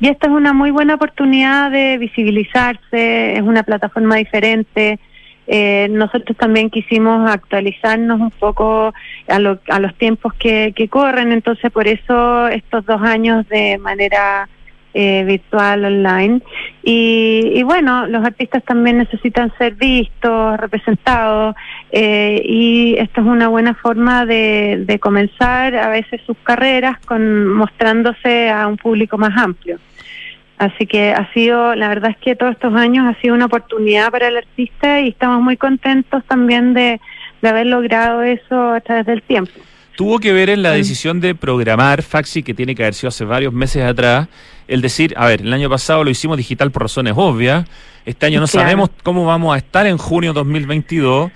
y 0.00 0.08
esta 0.08 0.26
es 0.26 0.32
una 0.32 0.52
muy 0.52 0.72
buena 0.72 0.96
oportunidad 0.96 1.70
de 1.70 1.96
visibilizarse, 1.96 3.36
es 3.36 3.42
una 3.42 3.62
plataforma 3.62 4.16
diferente. 4.16 4.98
Eh, 5.46 5.86
nosotros 5.92 6.36
también 6.36 6.70
quisimos 6.70 7.30
actualizarnos 7.30 8.20
un 8.20 8.32
poco 8.32 8.92
a, 9.28 9.36
a 9.36 9.78
los 9.78 9.94
tiempos 9.94 10.34
que, 10.34 10.72
que 10.74 10.88
corren, 10.88 11.30
entonces 11.30 11.70
por 11.70 11.86
eso 11.86 12.48
estos 12.48 12.84
dos 12.84 13.00
años 13.00 13.46
de 13.48 13.78
manera 13.78 14.48
eh, 14.94 15.24
virtual, 15.24 15.84
online. 15.84 16.40
Y, 16.82 17.62
bueno, 17.64 18.06
los 18.06 18.24
artistas 18.24 18.62
también 18.64 18.98
necesitan 18.98 19.52
ser 19.58 19.74
vistos, 19.74 20.56
representados, 20.58 21.56
eh, 21.90 22.40
y 22.44 22.94
esto 22.98 23.20
es 23.20 23.26
una 23.26 23.48
buena 23.48 23.74
forma 23.74 24.24
de, 24.24 24.84
de 24.86 24.98
comenzar 25.00 25.74
a 25.74 25.88
veces 25.88 26.20
sus 26.24 26.36
carreras 26.44 26.98
con 27.04 27.48
mostrándose 27.48 28.50
a 28.50 28.68
un 28.68 28.76
público 28.76 29.18
más 29.18 29.36
amplio. 29.36 29.78
Así 30.58 30.86
que 30.86 31.12
ha 31.12 31.32
sido, 31.32 31.74
la 31.74 31.88
verdad 31.88 32.12
es 32.12 32.16
que 32.18 32.36
todos 32.36 32.52
estos 32.52 32.74
años 32.74 33.04
ha 33.06 33.20
sido 33.20 33.34
una 33.34 33.46
oportunidad 33.46 34.12
para 34.12 34.28
el 34.28 34.36
artista 34.36 35.00
y 35.00 35.08
estamos 35.08 35.42
muy 35.42 35.56
contentos 35.56 36.22
también 36.26 36.72
de, 36.74 37.00
de 37.42 37.48
haber 37.48 37.66
logrado 37.66 38.22
eso 38.22 38.70
a 38.70 38.80
través 38.80 39.06
del 39.06 39.22
tiempo 39.22 39.52
tuvo 39.96 40.18
que 40.18 40.32
ver 40.32 40.50
en 40.50 40.62
la 40.62 40.72
decisión 40.72 41.20
de 41.20 41.34
programar 41.34 42.02
Faxi, 42.02 42.42
que 42.42 42.54
tiene 42.54 42.74
que 42.74 42.82
haber 42.82 42.94
sido 42.94 43.08
hace 43.08 43.24
varios 43.24 43.52
meses 43.52 43.84
atrás, 43.84 44.28
el 44.68 44.80
decir, 44.80 45.14
a 45.16 45.26
ver, 45.26 45.42
el 45.42 45.52
año 45.52 45.68
pasado 45.70 46.04
lo 46.04 46.10
hicimos 46.10 46.36
digital 46.36 46.70
por 46.70 46.82
razones 46.82 47.14
obvias, 47.16 47.66
este 48.04 48.26
año 48.26 48.40
no 48.40 48.46
sabemos 48.46 48.90
cómo 49.02 49.24
vamos 49.24 49.54
a 49.54 49.58
estar 49.58 49.86
en 49.86 49.98
junio 49.98 50.32
2022, 50.32 51.30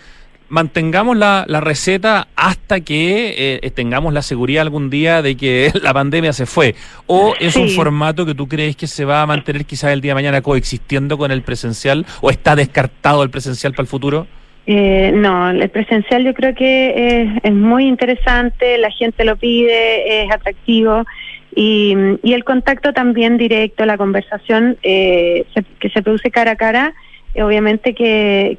mantengamos 0.48 1.16
la, 1.16 1.44
la 1.46 1.60
receta 1.60 2.28
hasta 2.36 2.80
que 2.80 3.60
eh, 3.62 3.70
tengamos 3.70 4.12
la 4.12 4.22
seguridad 4.22 4.62
algún 4.62 4.90
día 4.90 5.22
de 5.22 5.36
que 5.36 5.70
la 5.82 5.92
pandemia 5.92 6.32
se 6.32 6.46
fue. 6.46 6.74
¿O 7.06 7.34
es 7.38 7.56
un 7.56 7.68
formato 7.70 8.24
que 8.26 8.34
tú 8.34 8.48
crees 8.48 8.76
que 8.76 8.86
se 8.86 9.04
va 9.04 9.22
a 9.22 9.26
mantener 9.26 9.64
quizás 9.64 9.92
el 9.92 10.00
día 10.00 10.10
de 10.10 10.16
mañana 10.16 10.40
coexistiendo 10.40 11.18
con 11.18 11.30
el 11.30 11.42
presencial 11.42 12.06
o 12.20 12.30
está 12.30 12.56
descartado 12.56 13.22
el 13.22 13.30
presencial 13.30 13.72
para 13.72 13.82
el 13.82 13.88
futuro? 13.88 14.26
Eh, 14.70 15.12
no, 15.14 15.48
el 15.48 15.70
presencial 15.70 16.24
yo 16.24 16.34
creo 16.34 16.54
que 16.54 17.40
es, 17.42 17.52
muy 17.54 17.86
interesante, 17.86 18.76
la 18.76 18.90
gente 18.90 19.24
lo 19.24 19.36
pide, 19.36 20.24
es 20.24 20.30
atractivo 20.30 21.06
y, 21.54 21.94
el 22.22 22.44
contacto 22.44 22.92
también 22.92 23.36
directo, 23.36 23.84
la 23.84 23.96
conversación 23.96 24.76
eh, 24.82 25.44
que 25.80 25.88
se 25.90 26.02
produce 26.02 26.30
cara 26.30 26.52
a 26.52 26.56
cara, 26.56 26.94
eh, 27.34 27.42
obviamente 27.42 27.94
que, 27.94 28.58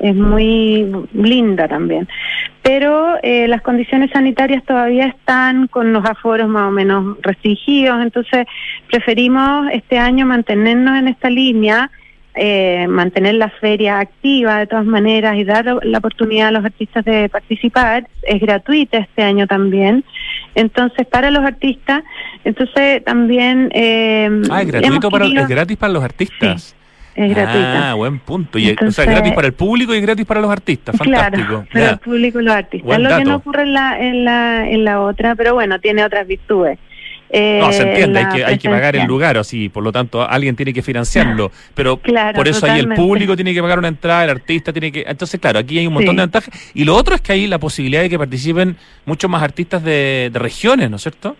es 0.00 0.14
muy 0.14 0.90
linda 1.12 1.68
también. 1.68 2.08
Pero 2.62 3.16
las 3.22 3.62
condiciones 3.62 4.10
sanitarias 4.10 4.64
todavía 4.64 5.06
están 5.06 5.66
con 5.68 5.92
los 5.92 6.04
aforos 6.04 6.48
más 6.48 6.68
o 6.68 6.70
menos 6.70 7.16
restringidos, 7.22 8.02
entonces 8.02 8.46
preferimos 8.88 9.68
este 9.72 9.98
año 9.98 10.26
mantenernos 10.26 10.98
en 10.98 11.08
esta 11.08 11.30
línea 11.30 11.90
eh, 12.34 12.86
mantener 12.88 13.34
la 13.34 13.48
feria 13.48 13.98
activa 13.98 14.58
de 14.58 14.66
todas 14.66 14.86
maneras 14.86 15.36
y 15.36 15.44
dar 15.44 15.64
la 15.82 15.98
oportunidad 15.98 16.48
a 16.48 16.50
los 16.52 16.64
artistas 16.64 17.04
de 17.04 17.28
participar. 17.28 18.06
Es 18.22 18.40
gratuita 18.40 18.98
este 18.98 19.22
año 19.22 19.46
también. 19.46 20.04
Entonces, 20.54 21.06
para 21.06 21.30
los 21.30 21.44
artistas, 21.44 22.02
entonces 22.44 23.04
también... 23.04 23.70
Eh, 23.74 24.42
ah, 24.50 24.62
es 24.62 24.68
gratuito 24.68 25.10
para, 25.10 25.26
es 25.26 25.48
gratis 25.48 25.76
para 25.76 25.92
los 25.92 26.04
artistas. 26.04 26.76
es 27.14 27.34
gratuita. 27.34 27.90
Ah, 27.90 27.94
buen 27.94 28.18
punto. 28.20 28.58
Y, 28.58 28.76
o 28.80 28.90
sea, 28.92 29.06
gratis 29.06 29.32
para 29.32 29.48
el 29.48 29.54
público 29.54 29.94
y 29.94 30.00
gratis 30.00 30.24
para 30.24 30.40
los 30.40 30.50
artistas. 30.50 30.96
Fantástico. 30.96 31.46
Claro, 31.46 31.66
para 31.72 31.90
el 31.90 31.98
público 31.98 32.40
y 32.40 32.44
los 32.44 32.54
artistas. 32.54 33.00
lo 33.00 33.16
que 33.16 33.24
no 33.24 33.36
ocurre 33.36 33.62
en 33.62 33.72
la, 33.74 34.00
en, 34.00 34.24
la, 34.24 34.70
en 34.70 34.84
la 34.84 35.00
otra, 35.00 35.34
pero 35.34 35.54
bueno, 35.54 35.80
tiene 35.80 36.04
otras 36.04 36.26
virtudes 36.26 36.78
no, 37.32 37.72
se 37.72 37.82
entiende, 37.82 38.18
hay 38.18 38.26
que, 38.26 38.44
hay 38.44 38.58
que 38.58 38.68
pagar 38.68 38.96
el 38.96 39.06
lugar, 39.06 39.38
así, 39.38 39.68
por 39.68 39.84
lo 39.84 39.92
tanto, 39.92 40.28
alguien 40.28 40.56
tiene 40.56 40.72
que 40.72 40.82
financiarlo, 40.82 41.50
pero 41.74 41.98
por 41.98 42.48
eso 42.48 42.66
ahí 42.66 42.80
el 42.80 42.88
público 42.88 43.36
tiene 43.36 43.54
que 43.54 43.62
pagar 43.62 43.78
una 43.78 43.88
entrada, 43.88 44.24
el 44.24 44.30
artista 44.30 44.72
tiene 44.72 44.90
que... 44.90 45.04
Entonces, 45.06 45.38
claro, 45.40 45.58
aquí 45.58 45.78
hay 45.78 45.86
un 45.86 45.94
montón 45.94 46.16
de 46.16 46.22
ventajas. 46.22 46.72
Y 46.74 46.84
lo 46.84 46.96
otro 46.96 47.14
es 47.14 47.20
que 47.20 47.32
hay 47.32 47.46
la 47.46 47.58
posibilidad 47.58 48.02
de 48.02 48.10
que 48.10 48.18
participen 48.18 48.76
muchos 49.06 49.30
más 49.30 49.42
artistas 49.42 49.82
de, 49.82 50.30
de 50.32 50.38
regiones, 50.38 50.90
¿no 50.90 50.96
es 50.96 51.02
cierto? 51.02 51.36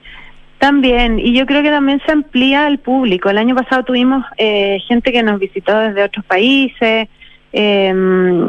También, 0.60 1.18
y 1.18 1.32
yo 1.32 1.46
creo 1.46 1.62
que 1.62 1.70
también 1.70 2.02
se 2.04 2.12
amplía 2.12 2.68
el 2.68 2.78
público. 2.78 3.30
El 3.30 3.38
año 3.38 3.54
pasado 3.54 3.82
tuvimos 3.82 4.26
eh, 4.36 4.78
gente 4.86 5.10
que 5.10 5.22
nos 5.22 5.40
visitó 5.40 5.78
desde 5.78 6.02
otros 6.02 6.22
países, 6.26 7.08
eh, 7.52 7.92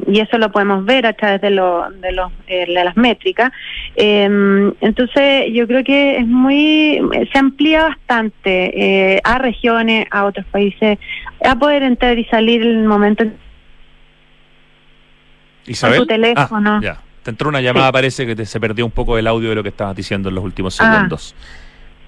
y 0.07 0.19
eso 0.19 0.37
lo 0.37 0.51
podemos 0.51 0.85
ver 0.85 1.05
a 1.05 1.13
través 1.13 1.41
de, 1.41 1.49
lo, 1.49 1.89
de, 1.89 2.11
los, 2.11 2.31
eh, 2.47 2.65
de 2.67 2.83
las 2.83 2.95
métricas. 2.95 3.51
Eh, 3.95 4.73
entonces, 4.81 5.45
yo 5.51 5.67
creo 5.67 5.83
que 5.83 6.17
es 6.17 6.27
muy, 6.27 7.01
se 7.31 7.37
amplía 7.39 7.83
bastante 7.83 9.15
eh, 9.15 9.21
a 9.23 9.37
regiones, 9.39 10.05
a 10.11 10.25
otros 10.25 10.45
países, 10.47 10.99
a 11.43 11.55
poder 11.55 11.83
entrar 11.83 12.17
y 12.17 12.25
salir 12.25 12.61
en 12.61 12.79
el 12.79 12.87
momento. 12.87 13.25
Isabel, 15.65 15.99
tu 15.99 16.05
teléfono. 16.05 16.75
Ah, 16.75 16.79
ya. 16.81 16.97
Te 17.23 17.29
entró 17.29 17.49
una 17.49 17.61
llamada, 17.61 17.91
parece 17.91 18.25
que 18.25 18.35
te, 18.35 18.45
se 18.47 18.59
perdió 18.59 18.83
un 18.83 18.91
poco 18.91 19.15
el 19.17 19.27
audio 19.27 19.49
de 19.49 19.55
lo 19.55 19.61
que 19.61 19.69
estabas 19.69 19.95
diciendo 19.95 20.29
en 20.29 20.35
los 20.35 20.43
últimos 20.43 20.81
ah. 20.81 21.07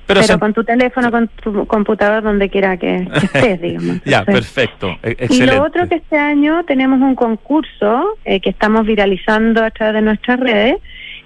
Pero, 0.05 0.39
con 0.39 0.53
tu 0.53 0.63
teléfono, 0.63 1.11
con 1.11 1.27
tu 1.27 1.65
computador, 1.65 2.23
donde 2.23 2.49
quiera 2.49 2.77
que, 2.77 3.07
estés, 3.15 3.61
digamos. 3.61 4.01
ya, 4.05 4.23
perfecto. 4.25 4.97
Excelente. 5.01 5.35
Y 5.35 5.57
lo 5.57 5.63
otro 5.63 5.87
que 5.87 5.95
este 5.95 6.17
año 6.17 6.63
tenemos 6.65 6.99
un 7.01 7.15
concurso 7.15 8.17
eh, 8.25 8.39
que 8.39 8.49
estamos 8.49 8.85
viralizando 8.85 9.63
a 9.63 9.71
través 9.71 9.95
de 9.95 10.01
nuestras 10.01 10.39
redes, 10.39 10.77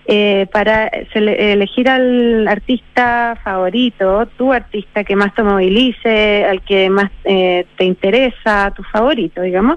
eh, 0.09 0.47
para 0.53 0.87
elegir 0.87 1.89
al 1.89 2.47
artista 2.47 3.37
favorito, 3.43 4.25
tu 4.37 4.53
artista 4.53 5.03
que 5.03 5.17
más 5.17 5.35
te 5.35 5.43
movilice, 5.43 6.45
al 6.45 6.61
que 6.61 6.89
más 6.89 7.11
eh, 7.25 7.65
te 7.75 7.83
interesa, 7.83 8.71
tu 8.73 8.83
favorito, 8.83 9.41
digamos. 9.41 9.75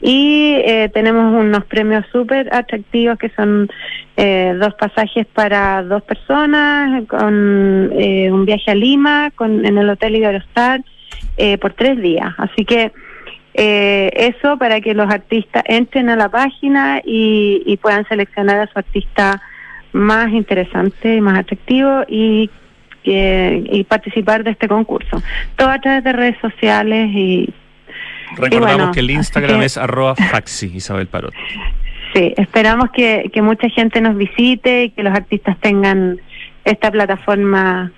Y 0.00 0.56
eh, 0.64 0.90
tenemos 0.92 1.32
unos 1.32 1.64
premios 1.66 2.04
súper 2.10 2.52
atractivos 2.52 3.18
que 3.18 3.28
son 3.30 3.70
dos 4.16 4.74
pasajes 4.74 5.26
para 5.26 5.84
dos 5.84 6.02
personas, 6.02 7.06
con 7.06 7.32
un 7.32 8.44
viaje 8.44 8.72
a 8.72 8.74
Lima, 8.74 9.30
con 9.36 9.64
en 9.64 9.78
el 9.78 9.88
Hotel 9.88 10.16
Iberostar, 10.16 10.80
por 11.60 11.74
tres 11.74 12.02
días. 12.02 12.34
Así 12.36 12.64
que... 12.64 12.90
eso 13.54 14.56
para 14.56 14.80
que 14.80 14.94
los 14.94 15.08
artistas 15.08 15.62
entren 15.66 16.10
a 16.10 16.16
la 16.16 16.28
página 16.28 17.00
y, 17.04 17.62
y 17.64 17.76
puedan 17.76 18.06
seleccionar 18.08 18.58
a 18.60 18.66
su 18.66 18.78
artista 18.78 19.40
más 19.98 20.32
interesante 20.32 21.16
y 21.16 21.20
más 21.20 21.40
atractivo 21.40 22.04
y, 22.08 22.50
y 23.02 23.84
participar 23.84 24.44
de 24.44 24.52
este 24.52 24.68
concurso. 24.68 25.22
Todo 25.56 25.68
a 25.70 25.80
través 25.80 26.04
de 26.04 26.12
redes 26.12 26.36
sociales 26.40 27.10
y 27.12 27.52
Recordamos 28.36 28.94
que 28.94 29.00
el 29.00 29.10
Instagram 29.10 29.62
es 29.62 29.76
arroba 29.76 30.14
faxi, 30.14 30.72
Isabel 30.74 31.06
Parot. 31.06 31.34
Sí, 32.14 32.32
esperamos 32.38 32.90
que, 32.90 33.30
que 33.34 33.42
mucha 33.42 33.68
gente 33.68 34.00
nos 34.00 34.16
visite 34.16 34.84
y 34.84 34.90
que 34.90 35.02
los 35.02 35.14
artistas 35.14 35.58
tengan 35.60 36.18
esta 36.64 36.90
plataforma 36.90 37.92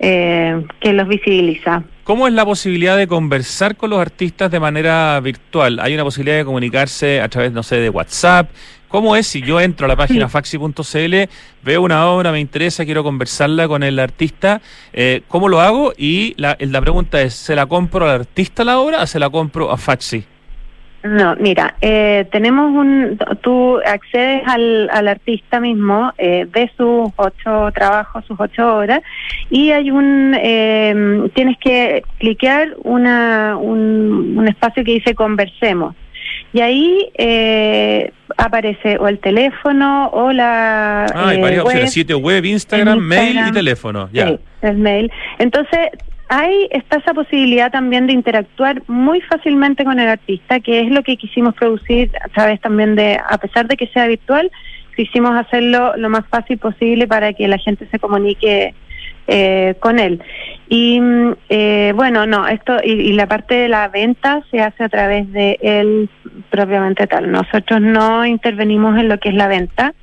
eh, 0.00 0.60
que 0.80 0.92
los 0.92 1.06
visibiliza. 1.06 1.84
¿Cómo 2.02 2.26
es 2.26 2.34
la 2.34 2.44
posibilidad 2.44 2.96
de 2.96 3.06
conversar 3.06 3.76
con 3.76 3.90
los 3.90 4.00
artistas 4.00 4.50
de 4.50 4.58
manera 4.58 5.20
virtual? 5.20 5.78
¿Hay 5.80 5.94
una 5.94 6.02
posibilidad 6.02 6.36
de 6.36 6.44
comunicarse 6.44 7.20
a 7.20 7.28
través, 7.28 7.52
no 7.52 7.62
sé, 7.62 7.76
de 7.76 7.90
WhatsApp? 7.90 8.50
¿Cómo 8.94 9.16
es 9.16 9.26
si 9.26 9.42
yo 9.42 9.60
entro 9.60 9.86
a 9.86 9.88
la 9.88 9.96
página 9.96 10.28
faxi.cl, 10.28 11.14
veo 11.64 11.82
una 11.82 12.06
obra, 12.06 12.30
me 12.30 12.38
interesa, 12.38 12.84
quiero 12.84 13.02
conversarla 13.02 13.66
con 13.66 13.82
el 13.82 13.98
artista? 13.98 14.60
Eh, 14.92 15.22
¿Cómo 15.26 15.48
lo 15.48 15.60
hago? 15.60 15.92
Y 15.98 16.34
la, 16.36 16.56
la 16.60 16.80
pregunta 16.80 17.20
es, 17.20 17.34
¿se 17.34 17.56
la 17.56 17.66
compro 17.66 18.04
al 18.04 18.20
artista 18.20 18.62
la 18.62 18.78
obra 18.78 19.02
o 19.02 19.06
se 19.08 19.18
la 19.18 19.28
compro 19.30 19.72
a 19.72 19.76
Faxi? 19.78 20.24
No, 21.02 21.34
mira, 21.40 21.74
eh, 21.80 22.28
tenemos 22.30 22.70
un, 22.70 23.18
tú 23.40 23.80
accedes 23.84 24.42
al, 24.46 24.88
al 24.92 25.08
artista 25.08 25.58
mismo, 25.58 26.12
eh, 26.16 26.46
ves 26.48 26.70
sus 26.76 27.10
ocho 27.16 27.72
trabajos, 27.74 28.24
sus 28.26 28.38
ocho 28.38 28.76
horas, 28.76 29.00
y 29.50 29.72
hay 29.72 29.90
un, 29.90 30.36
eh, 30.40 31.28
tienes 31.34 31.58
que 31.58 32.04
cliquear 32.18 32.76
una, 32.84 33.56
un, 33.56 34.38
un 34.38 34.46
espacio 34.46 34.84
que 34.84 34.92
dice 34.92 35.16
conversemos. 35.16 35.96
Y 36.54 36.60
ahí 36.60 37.10
eh, 37.18 38.12
aparece 38.36 38.96
o 38.98 39.08
el 39.08 39.18
teléfono 39.18 40.08
o 40.10 40.32
la. 40.32 41.04
Ah, 41.12 41.30
hay 41.30 41.40
varias 41.40 41.64
opciones: 41.64 41.92
sitio 41.92 42.18
web, 42.18 42.44
Instagram, 42.44 43.00
mail 43.00 43.40
y 43.48 43.52
teléfono. 43.52 44.08
Ya. 44.12 44.28
Sí, 44.28 44.38
el 44.62 44.78
mail. 44.78 45.10
Entonces, 45.40 45.90
ahí 46.28 46.68
está 46.70 46.98
esa 46.98 47.12
posibilidad 47.12 47.72
también 47.72 48.06
de 48.06 48.12
interactuar 48.12 48.84
muy 48.86 49.20
fácilmente 49.22 49.84
con 49.84 49.98
el 49.98 50.06
artista, 50.06 50.60
que 50.60 50.82
es 50.82 50.90
lo 50.90 51.02
que 51.02 51.16
quisimos 51.16 51.56
producir 51.56 52.12
a 52.24 52.28
través 52.28 52.60
también 52.60 52.94
de, 52.94 53.18
a 53.28 53.36
pesar 53.38 53.66
de 53.66 53.76
que 53.76 53.88
sea 53.88 54.06
virtual, 54.06 54.48
quisimos 54.94 55.32
hacerlo 55.34 55.96
lo 55.96 56.08
más 56.08 56.24
fácil 56.28 56.58
posible 56.58 57.08
para 57.08 57.32
que 57.32 57.48
la 57.48 57.58
gente 57.58 57.88
se 57.90 57.98
comunique 57.98 58.76
eh, 59.26 59.74
con 59.80 59.98
él. 59.98 60.22
Y 60.68 61.00
eh, 61.48 61.92
bueno, 61.94 62.26
no, 62.26 62.46
esto 62.48 62.76
y, 62.82 62.92
y, 62.92 63.12
la 63.12 63.26
parte 63.26 63.54
de 63.54 63.68
la 63.68 63.88
venta 63.88 64.42
se 64.50 64.60
hace 64.60 64.84
a 64.84 64.88
través 64.88 65.30
de 65.32 65.58
él 65.62 66.08
propiamente 66.50 67.06
tal. 67.06 67.30
Nosotros 67.30 67.80
no 67.80 68.24
intervenimos 68.24 68.98
en 68.98 69.08
lo 69.08 69.18
que 69.18 69.28
es 69.28 69.34
la 69.34 69.48
venta, 69.48 69.94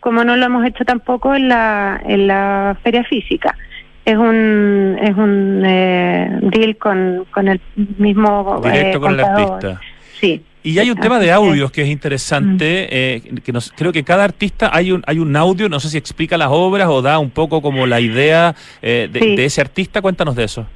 como 0.00 0.24
no 0.24 0.36
lo 0.36 0.46
hemos 0.46 0.66
hecho 0.66 0.84
tampoco 0.84 1.34
en 1.34 1.48
la, 1.48 2.00
en 2.04 2.26
la 2.26 2.76
feria 2.82 3.04
física 3.04 3.56
es 4.04 4.16
un 4.16 4.98
es 5.00 5.16
un 5.16 5.62
eh, 5.64 6.38
deal 6.42 6.76
con, 6.76 7.26
con 7.30 7.48
el 7.48 7.60
mismo 7.98 8.60
directo 8.62 8.98
eh, 8.98 9.00
con 9.00 9.12
el 9.14 9.20
artista 9.20 9.80
sí 10.18 10.42
y 10.62 10.78
hay 10.78 10.90
un 10.90 10.98
tema 10.98 11.18
de 11.18 11.32
audios 11.32 11.70
que 11.72 11.82
es 11.82 11.88
interesante, 11.88 12.88
eh, 12.90 13.22
que 13.44 13.52
nos, 13.52 13.72
creo 13.76 13.92
que 13.92 14.02
cada 14.04 14.24
artista 14.24 14.70
hay 14.72 14.92
un 14.92 15.02
hay 15.06 15.18
un 15.18 15.34
audio, 15.36 15.68
no 15.68 15.80
sé 15.80 15.88
si 15.88 15.96
explica 15.98 16.36
las 16.36 16.48
obras 16.50 16.88
o 16.88 17.00
da 17.02 17.18
un 17.18 17.30
poco 17.30 17.62
como 17.62 17.86
la 17.86 18.00
idea 18.00 18.54
eh, 18.82 19.08
de, 19.10 19.20
Sí. 19.20 19.36
de 19.36 19.44
ese 19.46 19.60
artista, 19.60 20.02
cuéntanos 20.02 20.36
de 20.36 20.44
eso. 20.44 20.66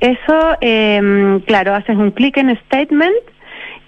Eso, 0.00 0.56
eh, 0.60 1.40
claro, 1.46 1.74
haces 1.74 1.96
un 1.96 2.10
clic 2.10 2.36
en 2.38 2.56
statement 2.66 3.14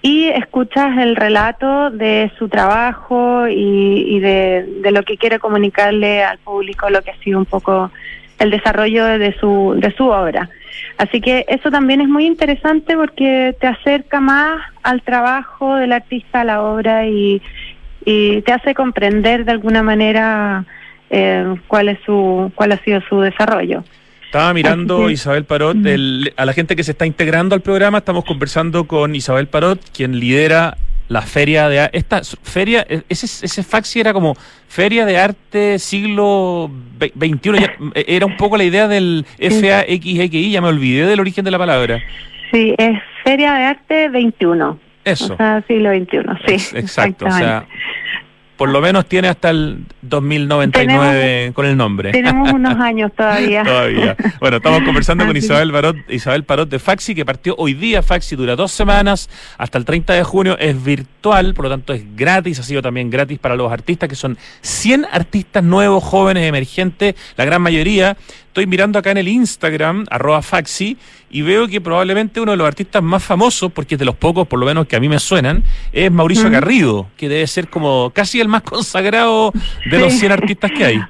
y 0.01 0.25
escuchas 0.27 0.97
el 0.97 1.15
relato 1.15 1.89
de 1.89 2.31
su 2.37 2.49
trabajo 2.49 3.47
y, 3.47 4.05
y 4.15 4.19
de, 4.19 4.65
de 4.81 4.91
lo 4.91 5.03
que 5.03 5.17
quiere 5.17 5.39
comunicarle 5.39 6.23
al 6.23 6.37
público, 6.39 6.89
lo 6.89 7.01
que 7.01 7.11
ha 7.11 7.17
sido 7.23 7.39
un 7.39 7.45
poco 7.45 7.89
el 8.39 8.51
desarrollo 8.51 9.05
de 9.05 9.35
su, 9.39 9.75
de 9.77 9.93
su 9.95 10.07
obra. 10.07 10.49
Así 10.97 11.21
que 11.21 11.45
eso 11.47 11.69
también 11.71 12.01
es 12.01 12.07
muy 12.07 12.25
interesante 12.25 12.95
porque 12.95 13.55
te 13.59 13.67
acerca 13.67 14.19
más 14.19 14.61
al 14.83 15.01
trabajo 15.01 15.75
del 15.75 15.91
artista, 15.93 16.41
a 16.41 16.43
la 16.43 16.61
obra 16.61 17.07
y, 17.07 17.41
y 18.05 18.41
te 18.41 18.51
hace 18.53 18.73
comprender 18.73 19.45
de 19.45 19.51
alguna 19.51 19.81
manera 19.83 20.65
eh, 21.09 21.55
cuál 21.67 21.89
es 21.89 21.99
su, 22.05 22.51
cuál 22.55 22.71
ha 22.73 22.77
sido 22.83 23.01
su 23.07 23.21
desarrollo. 23.21 23.83
Estaba 24.25 24.51
mirando 24.53 25.11
Isabel 25.11 25.45
Parot, 25.45 25.77
el- 25.85 26.33
a 26.37 26.45
la 26.45 26.53
gente 26.53 26.75
que 26.75 26.83
se 26.83 26.91
está 26.91 27.05
integrando 27.05 27.53
al 27.53 27.61
programa, 27.61 27.99
estamos 27.99 28.25
conversando 28.25 28.85
con 28.85 29.13
Isabel 29.13 29.45
Parot, 29.47 29.79
quien 29.95 30.19
lidera 30.19 30.75
la 31.13 31.21
feria 31.21 31.69
de 31.69 31.89
esta 31.93 32.21
feria, 32.41 32.85
e- 32.89 33.03
ese, 33.07 33.25
ese 33.45 33.63
faxi 33.63 33.99
era 33.99 34.11
como 34.13 34.35
feria 34.67 35.05
de 35.05 35.17
arte 35.17 35.79
siglo 35.79 36.69
XXI, 36.99 37.51
ya- 37.59 37.75
era 38.07 38.25
un 38.25 38.35
poco 38.35 38.57
la 38.57 38.63
idea 38.63 38.87
del 38.87 39.25
FAXXI, 39.39 40.51
ya 40.51 40.61
me 40.61 40.67
olvidé 40.67 41.05
del 41.05 41.19
origen 41.19 41.45
de 41.45 41.51
la 41.51 41.57
palabra. 41.57 42.01
Sí, 42.51 42.73
es 42.77 42.99
Feria 43.23 43.53
de 43.53 43.63
Arte 43.63 44.09
21. 44.09 44.79
Eso. 45.05 45.33
O 45.33 45.37
sea, 45.37 45.63
siglo 45.67 45.91
XXI, 45.93 46.17
sí. 46.45 46.53
Ex- 46.53 46.73
Exacto, 46.73 47.25
o 47.25 47.31
sea. 47.31 47.65
Por 48.57 48.69
lo 48.69 48.81
menos 48.81 49.05
tiene 49.07 49.27
hasta 49.27 49.49
el 49.49 49.85
2099 50.01 51.51
con 51.53 51.65
el 51.65 51.75
nombre. 51.75 52.11
Tenemos 52.11 52.51
unos 52.53 52.79
años 52.79 53.11
todavía. 53.15 53.63
Todavía. 53.63 54.15
Bueno, 54.39 54.57
estamos 54.57 54.81
conversando 54.85 55.25
con 55.25 55.35
Isabel 55.35 55.71
Parot, 55.71 55.97
Isabel 56.09 56.43
Parot 56.43 56.69
de 56.69 56.79
Faxi, 56.79 57.15
que 57.15 57.25
partió 57.25 57.55
hoy 57.57 57.73
día. 57.73 58.03
Faxi 58.03 58.35
dura 58.35 58.55
dos 58.55 58.71
semanas 58.71 59.29
hasta 59.57 59.77
el 59.77 59.85
30 59.85 60.13
de 60.13 60.23
junio. 60.23 60.57
Es 60.59 60.81
virtual, 60.83 61.53
por 61.53 61.65
lo 61.65 61.71
tanto 61.71 61.93
es 61.93 62.03
gratis. 62.15 62.59
Ha 62.59 62.63
sido 62.63 62.81
también 62.81 63.09
gratis 63.09 63.39
para 63.39 63.55
los 63.55 63.71
artistas, 63.71 64.07
que 64.07 64.15
son 64.15 64.37
100 64.61 65.07
artistas 65.11 65.63
nuevos, 65.63 66.03
jóvenes, 66.03 66.47
emergentes, 66.47 67.15
la 67.35 67.45
gran 67.45 67.61
mayoría. 67.61 68.17
Estoy 68.53 68.67
mirando 68.67 68.99
acá 68.99 69.09
en 69.09 69.17
el 69.17 69.27
Instagram, 69.27 70.05
arroba 70.11 70.43
Faxi, 70.43 70.95
y 71.31 71.41
veo 71.41 71.67
que 71.67 71.81
probablemente 71.81 72.39
uno 72.39 72.51
de 72.51 72.57
los 72.57 72.67
artistas 72.67 73.01
más 73.01 73.23
famosos, 73.23 73.71
porque 73.71 73.95
es 73.95 73.99
de 73.99 74.05
los 74.05 74.15
pocos, 74.15 74.47
por 74.47 74.59
lo 74.59 74.67
menos 74.67 74.85
que 74.85 74.95
a 74.95 74.99
mí 74.99 75.09
me 75.09 75.17
suenan, 75.17 75.63
es 75.91 76.11
Mauricio. 76.11 76.51
Garrido, 76.51 77.07
que 77.17 77.27
debe 77.29 77.47
ser 77.47 77.67
como 77.67 78.11
casi 78.13 78.39
el 78.39 78.47
más 78.47 78.61
consagrado 78.73 79.51
de 79.89 79.97
los 79.97 80.13
Sí. 80.13 80.19
100 80.19 80.31
artistas 80.33 80.69
que 80.69 80.85
hay. 80.85 81.01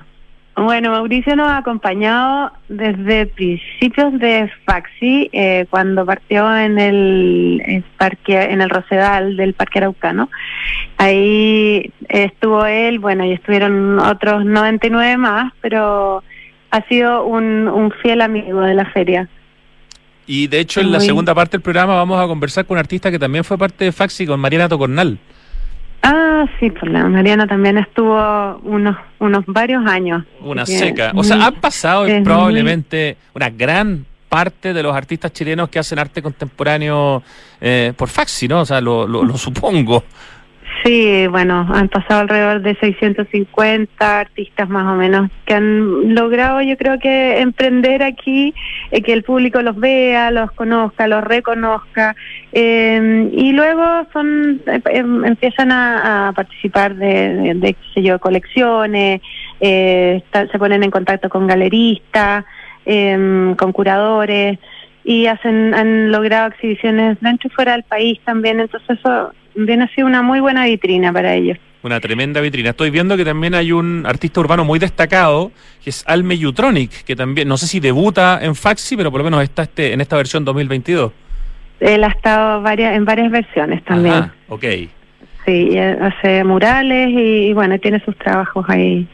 Bueno, 0.56 0.92
Mauricio 0.92 1.36
nos 1.36 1.50
ha 1.50 1.58
acompañado 1.58 2.54
desde 2.70 3.26
principios 3.26 4.18
de 4.20 4.50
Faxi, 4.66 5.30
eh, 5.34 5.66
cuando 5.70 6.06
partió 6.06 6.56
en 6.58 6.80
el, 6.80 7.62
el 7.66 7.84
parque, 7.98 8.42
en 8.42 8.62
el 8.62 8.70
Rosedal 8.70 9.36
del 9.36 9.54
Parque 9.54 9.80
Araucano. 9.80 10.30
Ahí 10.98 11.92
estuvo 12.08 12.66
él, 12.66 13.00
bueno, 13.00 13.26
y 13.26 13.34
estuvieron 13.34 14.00
otros 14.00 14.46
99 14.46 15.18
más, 15.18 15.52
pero 15.60 16.24
ha 16.76 16.82
sido 16.88 17.24
un, 17.26 17.68
un 17.68 17.92
fiel 18.02 18.22
amigo 18.22 18.62
de 18.62 18.74
la 18.74 18.86
feria. 18.92 19.30
Y 20.26 20.48
de 20.48 20.60
hecho, 20.60 20.80
en 20.82 20.92
la 20.92 21.00
segunda 21.00 21.36
parte 21.36 21.52
del 21.58 21.62
programa 21.62 21.96
vamos 21.96 22.20
a 22.20 22.26
conversar 22.28 22.66
con 22.66 22.76
un 22.76 22.80
artista 22.80 23.12
que 23.12 23.20
también 23.20 23.44
fue 23.44 23.58
parte 23.58 23.86
de 23.86 23.92
Faxi, 23.92 24.26
con 24.26 24.40
Mariana 24.40 24.68
Tocornal. 24.70 25.20
Ah, 26.02 26.46
sí, 26.60 26.70
pues 26.72 26.92
la 26.92 27.08
Mariana 27.08 27.46
también 27.48 27.78
estuvo 27.78 28.58
unos 28.64 28.96
unos 29.20 29.46
varios 29.48 29.86
años. 29.86 30.24
Una 30.42 30.66
seca. 30.66 31.12
O 31.16 31.24
sea, 31.24 31.46
han 31.46 31.56
pasado 31.56 32.06
muy- 32.06 32.22
probablemente 32.24 33.18
una 33.34 33.50
gran 33.50 34.06
parte 34.30 34.74
de 34.74 34.82
los 34.82 34.96
artistas 34.96 35.32
chilenos 35.32 35.70
que 35.70 35.78
hacen 35.80 36.00
arte 36.00 36.22
contemporáneo 36.22 37.22
eh, 37.62 37.94
por 37.96 38.10
Faxi, 38.10 38.48
¿no? 38.48 38.62
O 38.62 38.66
sea, 38.66 38.82
lo, 38.82 39.06
lo, 39.08 39.24
lo 39.24 39.38
supongo. 39.38 40.04
Sí, 40.84 41.28
bueno, 41.28 41.66
han 41.74 41.88
pasado 41.88 42.22
alrededor 42.22 42.62
de 42.62 42.76
650 42.76 44.20
artistas 44.20 44.68
más 44.68 44.86
o 44.92 44.96
menos 44.98 45.30
que 45.46 45.54
han 45.54 46.14
logrado, 46.14 46.62
yo 46.62 46.76
creo 46.76 47.00
que 47.00 47.40
emprender 47.40 48.04
aquí, 48.04 48.54
eh, 48.92 49.02
que 49.02 49.14
el 49.14 49.24
público 49.24 49.62
los 49.62 49.78
vea, 49.78 50.30
los 50.30 50.52
conozca, 50.52 51.08
los 51.08 51.24
reconozca, 51.24 52.18
eh, 52.52 53.30
y 53.32 53.54
luego 53.54 54.08
son 54.12 54.62
eh, 54.68 54.82
em- 54.88 55.24
empiezan 55.24 55.72
a, 55.72 56.34
participar 56.36 56.96
de, 56.96 57.34
de, 57.34 57.54
de, 57.54 57.74
qué 57.76 57.86
sé 57.94 58.04
yo, 58.04 58.20
colecciones, 58.20 59.22
eh, 59.62 60.22
está- 60.26 60.48
se 60.48 60.60
ponen 60.60 60.84
en 60.84 60.92
contacto 60.92 61.30
con 61.30 61.48
galeristas, 61.48 62.44
em, 62.86 63.56
con 63.56 63.72
curadores 63.72 64.60
y 65.06 65.28
hacen 65.28 65.74
han 65.74 66.12
logrado 66.12 66.50
exhibiciones 66.50 67.18
dentro 67.22 67.48
y 67.48 67.54
fuera 67.54 67.72
del 67.72 67.84
país 67.84 68.20
también, 68.26 68.60
entonces 68.60 69.00
eso 69.00 69.32
bien 69.56 69.82
ha 69.82 69.88
sido 69.90 70.08
una 70.08 70.22
muy 70.22 70.40
buena 70.40 70.66
vitrina 70.66 71.12
para 71.12 71.34
ellos. 71.34 71.58
Una 71.84 72.00
tremenda 72.00 72.40
vitrina. 72.40 72.70
Estoy 72.70 72.92
viendo 72.92 73.18
que 73.18 73.26
también 73.26 73.56
hay 73.56 73.72
un 73.74 74.06
artista 74.08 74.40
urbano 74.40 74.64
muy 74.64 74.80
destacado, 74.80 75.52
que 75.84 75.90
es 75.90 76.04
Alme 76.08 76.38
Yutronic, 76.38 77.04
que 77.04 77.16
también, 77.16 77.48
no 77.48 77.58
sé 77.58 77.68
si 77.68 77.80
debuta 77.82 78.40
en 78.42 78.56
Faxi, 78.56 78.96
pero 78.96 79.12
por 79.12 79.20
lo 79.20 79.26
menos 79.26 79.44
está 79.44 79.64
este, 79.64 79.92
en 79.92 80.00
esta 80.00 80.16
versión 80.16 80.46
2022. 80.46 81.12
Él 81.82 82.04
ha 82.06 82.08
estado 82.08 82.62
varias, 82.62 82.96
en 82.96 83.04
varias 83.04 83.30
versiones 83.30 83.84
también. 83.84 84.16
Ajá, 84.16 84.34
ok. 84.48 84.64
Sí, 85.46 85.70
y 85.72 85.78
hace 85.78 86.46
murales 86.46 87.10
y, 87.10 87.48
y 87.48 87.54
bueno, 87.54 87.78
tiene 87.80 88.00
sus 88.06 88.16
trabajos 88.18 88.66
ahí, 88.70 89.06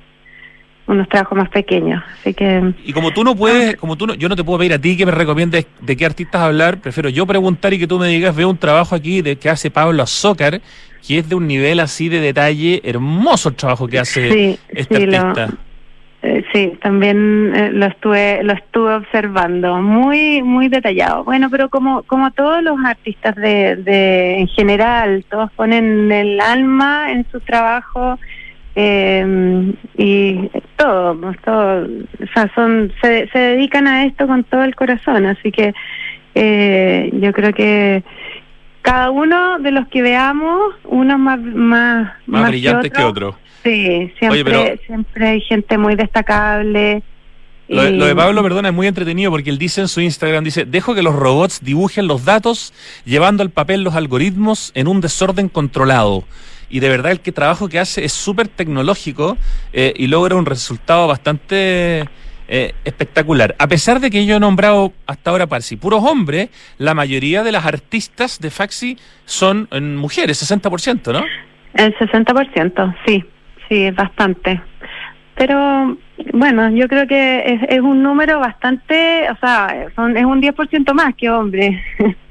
unos 0.90 1.08
trabajos 1.08 1.38
más 1.38 1.50
pequeños. 1.50 2.04
Así 2.20 2.34
que 2.34 2.74
Y 2.86 2.92
como 2.94 3.12
tú 3.12 3.24
no 3.24 3.36
puedes, 3.36 3.76
como 3.78 3.96
tú 3.96 4.08
no, 4.08 4.14
yo 4.16 4.28
no 4.30 4.36
te 4.36 4.44
puedo 4.44 4.60
pedir 4.60 4.74
a 4.74 4.80
ti 4.80 4.98
que 4.98 5.06
me 5.06 5.12
recomiendes 5.12 5.68
de 5.82 5.96
qué 5.98 6.06
artistas 6.06 6.42
hablar, 6.42 6.80
prefiero 6.80 7.10
yo 7.10 7.26
preguntar 7.26 7.74
y 7.74 7.80
que 7.80 7.88
tú 7.88 8.00
me 8.00 8.08
digas, 8.08 8.36
veo 8.36 8.50
un 8.50 8.58
trabajo 8.58 8.96
aquí 8.96 9.22
de 9.22 9.36
que 9.38 9.50
hace 9.50 9.72
Pablo 9.72 10.04
Azócar, 10.04 10.62
que 11.08 11.20
es 11.20 11.30
de 11.30 11.36
un 11.36 11.48
nivel 11.48 11.80
así 11.80 12.10
de 12.10 12.20
detalle, 12.20 12.82
hermoso 12.84 13.50
el 13.50 13.56
trabajo 13.56 13.88
que 13.88 14.00
hace 14.00 14.30
sí, 14.32 14.60
este 14.70 14.98
sí, 14.98 15.06
lo- 15.06 15.18
artista. 15.18 15.58
Eh, 16.22 16.44
sí, 16.54 16.74
también 16.82 17.54
eh, 17.56 17.70
lo 17.72 17.86
estuve 17.86 18.44
lo 18.44 18.52
estuve 18.52 18.94
observando, 18.96 19.82
muy 19.82 20.44
muy 20.44 20.68
detallado. 20.68 21.24
Bueno, 21.24 21.50
pero 21.50 21.70
como 21.70 22.04
como 22.04 22.32
todos 22.32 22.62
los 22.62 22.76
artistas 22.84 23.36
de, 23.36 23.78
de 23.78 24.40
en 24.40 24.48
general, 24.50 25.24
todos 25.32 25.50
ponen 25.54 26.12
el 26.12 26.42
alma 26.42 27.10
en 27.14 27.26
su 27.32 27.40
trabajo 27.40 28.20
eh, 28.76 29.74
y 29.98 30.50
todo, 30.78 31.20
todo, 31.44 31.84
o 31.84 32.28
sea, 32.34 32.52
son 32.56 32.94
se, 33.02 33.28
se 33.30 33.40
dedican 33.40 33.88
a 33.88 34.06
esto 34.06 34.28
con 34.28 34.44
todo 34.44 34.64
el 34.64 34.76
corazón, 34.76 35.26
así 35.26 35.52
que 35.52 35.74
eh, 36.36 37.10
yo 37.14 37.34
creo 37.34 37.54
que 37.54 38.04
cada 38.82 39.12
uno 39.12 39.60
de 39.60 39.72
los 39.72 39.88
que 39.88 40.02
veamos, 40.02 40.74
uno 40.86 41.18
más 41.18 41.40
más, 41.42 42.14
más, 42.26 42.50
brillante 42.50 42.90
que 42.90 43.04
otro. 43.04 43.38
Sí, 43.64 44.12
siempre, 44.18 44.80
siempre 44.86 45.28
hay 45.28 45.42
gente 45.42 45.78
muy 45.78 45.96
destacable. 45.96 47.04
Lo, 47.68 47.84
de 47.84 48.16
Pablo, 48.16 48.42
perdona, 48.42 48.70
es 48.70 48.74
muy 48.74 48.88
entretenido 48.88 49.30
porque 49.30 49.52
él 49.52 49.60
dice 49.60 49.82
en 49.82 49.88
su 49.88 50.02
Instagram, 50.02 50.44
dice, 50.44 50.66
dejo 50.66 50.96
que 50.96 51.04
los 51.04 51.16
robots 51.16 51.60
dibujen 51.62 52.08
los 52.08 52.26
datos 52.26 52.74
llevando 53.06 53.44
al 53.44 53.52
papel 53.52 53.84
los 53.84 53.94
algoritmos 53.94 54.72
en 54.74 54.88
un 54.88 55.02
desorden 55.02 55.50
controlado. 55.50 56.24
Y 56.70 56.80
de 56.80 56.90
verdad 56.90 57.12
el 57.12 57.20
que 57.20 57.32
trabajo 57.32 57.68
que 57.68 57.80
hace 57.80 58.06
es 58.06 58.14
súper 58.14 58.48
tecnológico 58.48 59.38
eh, 59.74 59.94
y 59.96 60.08
logra 60.08 60.36
un 60.36 60.46
resultado 60.46 61.08
bastante 61.08 62.06
eh, 62.48 62.74
espectacular. 62.84 63.56
A 63.60 63.68
pesar 63.68 64.00
de 64.00 64.10
que 64.10 64.26
yo 64.26 64.38
he 64.38 64.40
nombrado 64.40 64.94
hasta 65.06 65.32
ahora 65.32 65.48
Parsi 65.48 65.76
puros 65.76 66.04
hombres, 66.04 66.50
la 66.78 66.94
mayoría 66.94 67.44
de 67.44 67.52
las 67.52 67.66
artistas 67.66 68.40
de 68.40 68.50
Faxi 68.50 68.98
son 69.26 69.68
mujeres, 69.98 70.42
60%, 70.50 71.14
¿no? 71.14 71.24
El 71.76 71.96
60%, 71.96 72.96
sí, 73.06 73.24
sí, 73.68 73.84
es 73.84 73.96
bastante. 73.96 74.62
Pero 75.36 75.98
bueno, 76.34 76.70
yo 76.72 76.88
creo 76.88 77.08
que 77.08 77.60
es, 77.70 77.80
un 77.80 78.04
número 78.04 78.40
bastante, 78.40 79.30
o 79.32 79.38
sea, 79.38 79.88
son, 79.96 80.18
es 80.18 80.26
un 80.26 80.42
10% 80.42 80.94
más 80.94 81.16
que 81.16 81.30
hombres. 81.30 81.80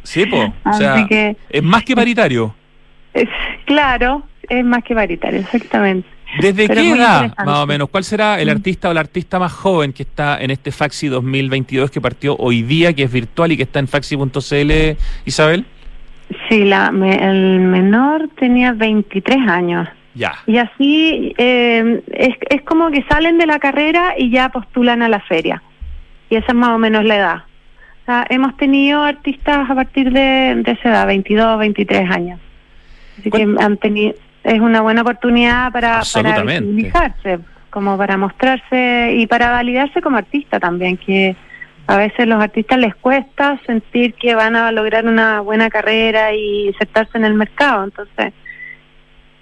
Sí, 0.03 0.27
pues, 0.27 0.51
o 0.65 0.73
sea, 0.75 1.07
es 1.49 1.63
más 1.63 1.85
que 1.85 1.95
paritario. 1.95 2.55
Es, 3.15 3.29
claro, 3.65 4.23
es 4.49 4.65
más 4.65 4.83
que 4.85 4.95
paritario, 4.95 5.41
exactamente. 5.41 6.09
¿Desde 6.41 6.69
qué 6.69 6.91
edad, 6.91 7.35
más 7.45 7.59
o 7.61 7.67
menos? 7.67 7.89
¿Cuál 7.89 8.05
será 8.05 8.39
el 8.39 8.49
mm. 8.49 8.51
artista 8.51 8.91
o 8.91 8.95
la 8.95 9.01
artista 9.01 9.39
más 9.39 9.53
joven 9.53 9.93
que 9.93 10.03
está 10.03 10.39
en 10.41 10.51
este 10.51 10.71
Faxi 10.71 11.09
2022 11.09 11.91
que 11.91 12.01
partió 12.01 12.37
hoy 12.37 12.63
día, 12.63 12.93
que 12.93 13.05
es 13.05 13.13
virtual 13.13 13.53
y 13.53 13.57
que 13.57 13.63
está 13.63 13.79
en 13.79 13.89
faxi.cl, 13.89 14.73
Isabel? 15.25 15.65
Sí, 16.49 16.65
la, 16.65 16.89
el 16.89 17.61
menor 17.61 18.29
tenía 18.39 18.73
23 18.73 19.49
años. 19.49 19.89
Ya. 20.15 20.35
Y 20.47 20.59
así 20.59 21.35
eh, 21.39 22.03
es, 22.13 22.35
es 22.51 22.63
como 22.63 22.91
que 22.91 23.03
salen 23.09 23.39
de 23.39 23.47
la 23.47 23.59
carrera 23.59 24.15
y 24.19 24.31
ya 24.31 24.51
postulan 24.51 25.03
a 25.03 25.09
la 25.09 25.21
feria. 25.21 25.63
Y 26.29 26.37
esa 26.37 26.49
es 26.49 26.55
más 26.55 26.71
o 26.71 26.79
menos 26.79 27.05
la 27.05 27.17
edad. 27.17 27.37
O 28.03 28.05
sea, 28.05 28.27
hemos 28.29 28.57
tenido 28.57 29.03
artistas 29.03 29.71
a 29.71 29.75
partir 29.75 30.13
de, 30.13 30.63
de 30.63 30.73
esa 30.73 30.91
edad, 30.91 31.07
22, 31.07 31.59
23 31.59 32.11
años. 32.11 32.41
Así 33.19 33.31
que 33.31 33.43
han 33.59 33.77
tenido 33.79 34.15
es 34.45 34.61
una 34.61 34.81
buena 34.81 35.03
oportunidad 35.03 35.73
para, 35.73 36.01
para 36.13 36.43
visibilizarse, 36.43 37.39
como 37.71 37.97
para 37.99 38.17
mostrarse 38.17 39.15
y 39.17 39.27
para 39.27 39.51
validarse 39.51 40.01
como 40.01 40.17
artista 40.17 40.59
también, 40.59 40.97
que 40.97 41.37
a 41.87 41.97
veces 41.97 42.27
los 42.27 42.43
artistas 42.43 42.79
les 42.79 42.95
cuesta 42.95 43.61
sentir 43.67 44.15
que 44.15 44.35
van 44.35 44.57
a 44.57 44.71
lograr 44.73 45.07
una 45.07 45.41
buena 45.41 45.71
carrera 45.71 46.35
y 46.35 46.69
aceptarse 46.69 47.19
en 47.19 47.25
el 47.25 47.35
mercado, 47.35 47.85
entonces 47.85 48.33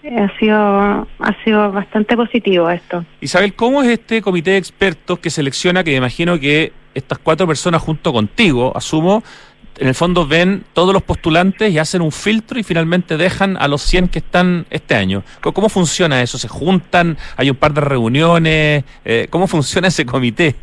eh, 0.03 0.17
ha 0.19 0.39
sido 0.39 0.59
ha 0.59 1.45
sido 1.45 1.73
bastante 1.73 2.17
positivo 2.17 2.71
esto. 2.71 3.05
Isabel, 3.21 3.55
¿cómo 3.55 3.83
es 3.83 3.89
este 3.89 4.23
comité 4.23 4.53
de 4.53 4.59
expertos 4.59 5.19
que 5.19 5.31
selecciona, 5.31 5.85
que 5.85 5.91
me 5.91 5.99
imagino 5.99 6.39
que 6.39 6.73
estas 6.95 7.19
cuatro 7.19 7.47
personas 7.47 7.83
junto 7.83 8.13
contigo, 8.13 8.73
asumo, 8.75 9.23
en 9.79 9.89
el 9.89 9.95
fondo 9.95 10.27
ven 10.27 10.65
todos 10.73 10.93
los 10.93 11.03
postulantes 11.03 11.71
y 11.71 11.79
hacen 11.79 12.03
un 12.03 12.13
filtro 12.13 12.59
y 12.59 12.63
finalmente 12.63 13.17
dejan 13.17 13.57
a 13.59 13.69
los 13.69 13.83
100 13.83 14.09
que 14.09 14.21
están 14.21 14.67
este 14.71 14.95
año. 14.95 15.23
¿Cómo 15.41 15.69
funciona 15.69 16.23
eso? 16.23 16.39
¿Se 16.39 16.49
juntan? 16.49 17.17
¿Hay 17.37 17.51
un 17.51 17.57
par 17.57 17.73
de 17.75 17.81
reuniones? 17.83 18.85
Eh, 19.05 19.27
¿Cómo 19.31 19.47
funciona 19.47 19.89
ese 19.89 20.07
comité? 20.07 20.55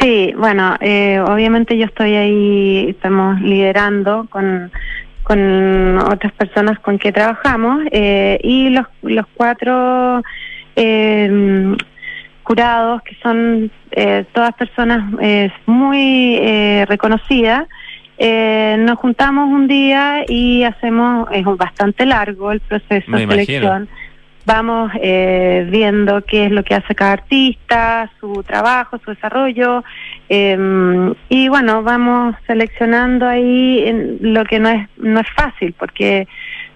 Sí, 0.00 0.32
bueno, 0.36 0.76
eh, 0.80 1.18
obviamente 1.20 1.76
yo 1.76 1.86
estoy 1.86 2.14
ahí, 2.14 2.86
estamos 2.90 3.40
liderando 3.40 4.28
con, 4.30 4.70
con 5.24 5.98
otras 5.98 6.32
personas 6.34 6.78
con 6.78 6.98
que 6.98 7.10
trabajamos 7.10 7.82
eh, 7.90 8.38
y 8.44 8.70
los, 8.70 8.86
los 9.02 9.26
cuatro 9.34 10.22
jurados, 12.44 13.02
que 13.02 13.16
son 13.22 13.70
todas 14.32 14.54
personas 14.54 15.12
muy 15.66 16.38
reconocidas, 16.86 17.68
eh, 18.24 18.76
nos 18.78 19.00
juntamos 19.00 19.48
un 19.48 19.66
día 19.66 20.24
y 20.28 20.62
hacemos, 20.62 21.26
es 21.32 21.44
bastante 21.44 22.06
largo 22.06 22.52
el 22.52 22.60
proceso 22.60 23.10
de 23.10 23.26
selección. 23.26 23.88
Vamos 24.46 24.92
eh, 25.02 25.66
viendo 25.68 26.22
qué 26.24 26.46
es 26.46 26.52
lo 26.52 26.62
que 26.62 26.76
hace 26.76 26.94
cada 26.94 27.14
artista, 27.14 28.08
su 28.20 28.44
trabajo, 28.44 29.00
su 29.04 29.10
desarrollo, 29.10 29.82
em, 30.28 31.12
y 31.30 31.48
bueno, 31.48 31.82
vamos 31.82 32.36
seleccionando 32.46 33.26
ahí 33.26 33.82
en 33.88 34.18
lo 34.20 34.44
que 34.44 34.60
no 34.60 34.68
es 34.68 34.88
no 34.98 35.18
es 35.18 35.28
fácil 35.34 35.74
porque 35.76 36.28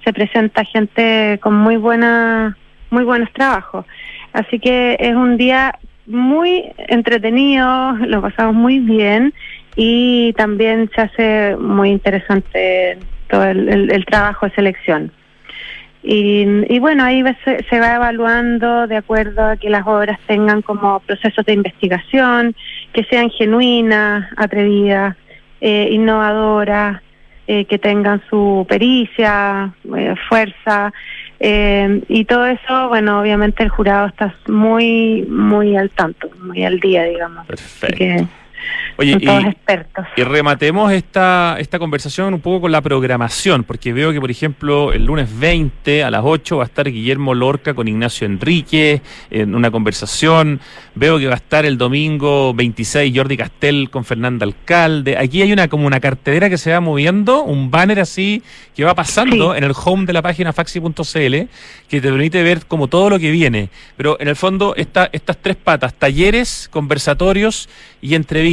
se 0.04 0.12
presenta 0.12 0.64
gente 0.64 1.38
con 1.40 1.54
muy 1.54 1.76
buena 1.76 2.56
muy 2.90 3.04
buenos 3.04 3.32
trabajos. 3.32 3.86
Así 4.32 4.58
que 4.58 4.96
es 4.98 5.14
un 5.14 5.36
día 5.36 5.78
muy 6.06 6.64
entretenido, 6.88 7.92
lo 7.92 8.20
pasamos 8.20 8.56
muy 8.56 8.80
bien 8.80 9.32
y 9.76 10.32
también 10.32 10.90
se 10.94 11.02
hace 11.02 11.56
muy 11.56 11.90
interesante 11.90 12.98
todo 13.28 13.44
el, 13.44 14.04
trabajo 14.06 14.46
de 14.46 14.54
selección. 14.54 15.12
Y, 16.02 16.78
bueno, 16.78 17.04
ahí 17.04 17.22
se, 17.44 17.80
va 17.80 17.96
evaluando 17.96 18.86
de 18.86 18.96
acuerdo 18.96 19.44
a 19.44 19.56
que 19.56 19.68
las 19.68 19.86
obras 19.86 20.18
tengan 20.26 20.62
como 20.62 21.00
procesos 21.00 21.44
de 21.44 21.52
investigación, 21.52 22.54
que 22.92 23.04
sean 23.04 23.28
genuinas, 23.30 24.28
atrevidas, 24.36 25.16
eh, 25.60 25.88
innovadoras, 25.90 27.02
eh, 27.48 27.64
que 27.64 27.78
tengan 27.78 28.22
su 28.30 28.64
pericia, 28.68 29.74
eh, 29.96 30.14
fuerza, 30.28 30.92
y 31.38 32.24
todo 32.24 32.46
eso, 32.46 32.88
bueno, 32.88 33.20
obviamente 33.20 33.62
el 33.62 33.68
jurado 33.68 34.06
está 34.06 34.34
muy, 34.48 35.26
muy 35.28 35.76
al 35.76 35.90
tanto, 35.90 36.30
muy 36.40 36.64
al 36.64 36.80
día, 36.80 37.04
digamos. 37.04 37.46
Perfecto. 37.46 38.26
Oye, 38.98 39.18
y, 39.20 40.22
rematemos 40.22 40.90
esta, 40.90 41.56
esta 41.58 41.78
conversación 41.78 42.32
un 42.32 42.40
poco 42.40 42.62
con 42.62 42.72
la 42.72 42.80
programación, 42.80 43.62
porque 43.62 43.92
veo 43.92 44.10
que, 44.10 44.20
por 44.20 44.30
ejemplo, 44.30 44.92
el 44.92 45.04
lunes 45.04 45.28
20 45.38 46.02
a 46.02 46.10
las 46.10 46.22
8 46.24 46.56
va 46.56 46.62
a 46.62 46.66
estar 46.66 46.90
Guillermo 46.90 47.34
Lorca 47.34 47.74
con 47.74 47.88
Ignacio 47.88 48.26
Enrique 48.26 49.02
en 49.30 49.54
una 49.54 49.70
conversación. 49.70 50.60
Veo 50.94 51.18
que 51.18 51.26
va 51.26 51.34
a 51.34 51.36
estar 51.36 51.66
el 51.66 51.76
domingo 51.76 52.54
26 52.54 53.12
Jordi 53.14 53.36
Castel 53.36 53.90
con 53.90 54.06
Fernanda 54.06 54.46
Alcalde. 54.46 55.18
Aquí 55.18 55.42
hay 55.42 55.52
una 55.52 55.68
como 55.68 55.86
una 55.86 56.00
cartera 56.00 56.48
que 56.48 56.56
se 56.56 56.72
va 56.72 56.80
moviendo, 56.80 57.42
un 57.42 57.70
banner 57.70 58.00
así 58.00 58.42
que 58.74 58.84
va 58.84 58.94
pasando 58.94 59.54
en 59.54 59.64
el 59.64 59.72
home 59.72 60.06
de 60.06 60.14
la 60.14 60.22
página 60.22 60.54
faxi.cl 60.54 61.02
que 61.88 62.00
te 62.00 62.08
permite 62.08 62.42
ver 62.42 62.64
como 62.66 62.88
todo 62.88 63.10
lo 63.10 63.18
que 63.18 63.30
viene. 63.30 63.68
Pero 63.98 64.16
en 64.20 64.28
el 64.28 64.36
fondo, 64.36 64.74
esta, 64.74 65.10
estas 65.12 65.36
tres 65.36 65.56
patas, 65.56 65.92
talleres, 65.94 66.68
conversatorios 66.72 67.68
y 68.00 68.14
entrevistas. 68.14 68.45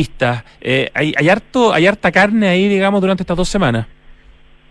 Eh, 0.62 0.90
hay, 0.94 1.14
hay, 1.18 1.30
harto, 1.30 1.74
hay 1.74 1.88
harta 1.88 2.12
carne 2.12 2.48
ahí, 2.48 2.68
digamos, 2.68 3.02
durante 3.02 3.24
estas 3.24 3.38
dos 3.38 3.50
semanas. 3.50 3.86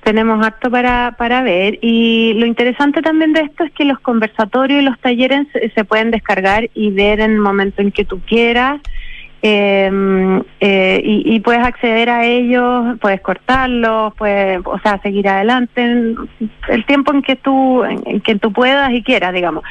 Tenemos 0.03 0.45
harto 0.45 0.69
para, 0.69 1.15
para 1.17 1.43
ver 1.43 1.79
y 1.81 2.35
lo 2.35 2.47
interesante 2.47 3.03
también 3.03 3.33
de 3.33 3.43
esto 3.43 3.63
es 3.63 3.73
que 3.73 3.85
los 3.85 4.01
conversatorios 4.01 4.83
y 4.83 4.85
los 4.85 4.99
talleres 4.99 5.47
se 5.75 5.85
pueden 5.85 6.11
descargar 6.11 6.69
y 6.75 6.91
ver 6.91 7.21
en 7.21 7.33
el 7.33 7.39
momento 7.39 7.83
en 7.83 7.93
que 7.93 8.05
tú 8.05 8.21
quieras. 8.27 8.81
Em, 9.45 10.41
eh, 10.61 11.01
y, 11.05 11.41
puedes 11.41 11.65
acceder 11.65 12.09
a 12.11 12.25
ellos, 12.25 12.97
puedes 13.01 13.21
cortarlos, 13.21 14.15
puedes, 14.15 14.61
o 14.65 14.79
sea, 14.79 15.01
seguir 15.03 15.29
adelante 15.29 15.83
el 15.83 16.87
tiempo 16.87 17.13
en 17.13 17.23
que 17.23 17.35
tú, 17.35 17.83
en, 17.83 18.21
que 18.21 18.37
tú 18.37 18.53
puedas 18.53 18.93
y 18.93 19.03
quieras, 19.03 19.33
digamos. 19.33 19.65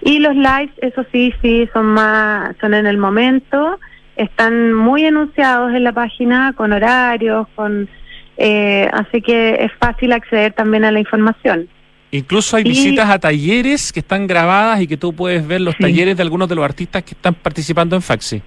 Y 0.00 0.20
los 0.20 0.36
lives, 0.36 0.70
eso 0.80 1.04
sí, 1.10 1.34
sí, 1.42 1.68
son 1.72 1.86
más, 1.86 2.54
son 2.60 2.74
en 2.74 2.86
el 2.86 2.98
momento 2.98 3.80
están 4.16 4.72
muy 4.72 5.04
enunciados 5.04 5.72
en 5.74 5.84
la 5.84 5.92
página 5.92 6.52
con 6.56 6.72
horarios, 6.72 7.46
con 7.54 7.88
eh, 8.36 8.88
así 8.92 9.22
que 9.22 9.64
es 9.64 9.72
fácil 9.78 10.12
acceder 10.12 10.52
también 10.52 10.84
a 10.84 10.90
la 10.90 11.00
información. 11.00 11.68
Incluso 12.10 12.56
hay 12.56 12.64
visitas 12.64 13.08
a 13.10 13.18
talleres 13.18 13.92
que 13.92 14.00
están 14.00 14.26
grabadas 14.26 14.80
y 14.80 14.86
que 14.86 14.96
tú 14.96 15.14
puedes 15.14 15.46
ver 15.46 15.60
los 15.60 15.76
talleres 15.76 16.16
de 16.16 16.22
algunos 16.22 16.48
de 16.48 16.54
los 16.54 16.64
artistas 16.64 17.02
que 17.02 17.12
están 17.12 17.34
participando 17.34 17.96
en 17.96 18.02
Faxi. 18.02 18.42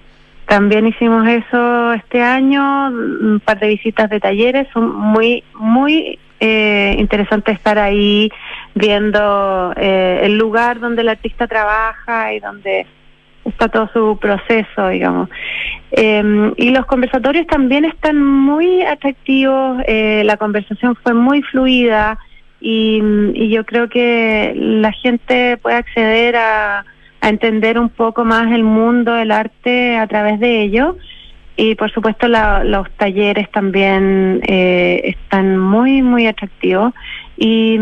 También 0.46 0.86
hicimos 0.86 1.28
eso 1.28 1.92
este 1.92 2.22
año, 2.22 2.88
un 2.88 3.40
par 3.44 3.60
de 3.60 3.68
visitas 3.68 4.10
de 4.10 4.18
talleres, 4.18 4.66
son 4.72 4.92
muy, 4.96 5.44
muy 5.54 6.18
eh, 6.40 6.96
interesante 6.98 7.52
estar 7.52 7.78
ahí 7.78 8.30
viendo 8.74 9.72
eh, 9.76 10.20
el 10.22 10.36
lugar 10.38 10.80
donde 10.80 11.02
el 11.02 11.10
artista 11.10 11.46
trabaja 11.46 12.32
y 12.32 12.40
donde 12.40 12.86
está 13.44 13.68
todo 13.68 13.88
su 13.92 14.18
proceso, 14.18 14.88
digamos. 14.88 15.28
Em, 15.92 16.52
y 16.56 16.70
los 16.70 16.86
conversatorios 16.86 17.46
también 17.46 17.84
están 17.84 18.22
muy 18.22 18.82
atractivos, 18.82 19.82
eh, 19.86 20.22
la 20.24 20.36
conversación 20.36 20.96
fue 21.02 21.14
muy 21.14 21.42
fluida 21.42 22.18
y, 22.60 23.00
yo 23.50 23.64
creo 23.64 23.88
que 23.88 24.52
la 24.54 24.92
gente 24.92 25.56
puede 25.56 25.76
acceder 25.76 26.36
a, 26.36 26.84
entender 27.22 27.78
un 27.78 27.90
poco 27.90 28.24
más 28.24 28.50
el 28.50 28.64
mundo 28.64 29.12
del 29.12 29.30
arte 29.30 29.98
a 29.98 30.06
través 30.06 30.40
de 30.40 30.62
ello. 30.62 30.96
Y 31.54 31.74
por 31.74 31.92
supuesto 31.92 32.28
los 32.28 32.90
talleres 32.96 33.50
también 33.50 34.40
eh, 34.46 35.02
están 35.04 35.58
muy, 35.58 36.00
muy 36.00 36.26
atractivos. 36.26 36.94
Y, 37.36 37.78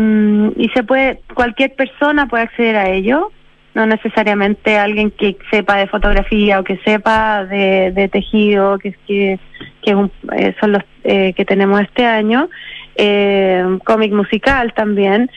y 0.57 0.69
se 0.73 0.83
puede, 0.83 1.21
cualquier 1.33 1.73
persona 1.75 2.27
puede 2.27 2.43
acceder 2.43 2.75
a 2.75 2.89
ello 2.89 3.31
no 3.79 3.85
necesariamente 3.85 4.77
alguien 4.77 5.09
que 5.09 5.37
sepa 5.49 5.77
de 5.77 5.87
fotografía 5.87 6.59
o 6.59 6.65
que 6.65 6.77
sepa 6.83 7.45
de, 7.45 8.09
tejido, 8.11 8.77
que, 8.77 8.91
que, 9.07 9.39
que 9.81 9.91
eh, 10.35 10.55
son 10.59 10.73
los 10.73 10.83
eh, 11.05 11.31
que 11.33 11.45
tenemos 11.45 11.79
este 11.81 12.05
año, 12.05 12.49
eh, 12.95 13.63
cómic 13.85 14.11
musical 14.11 14.73
también. 14.73 15.31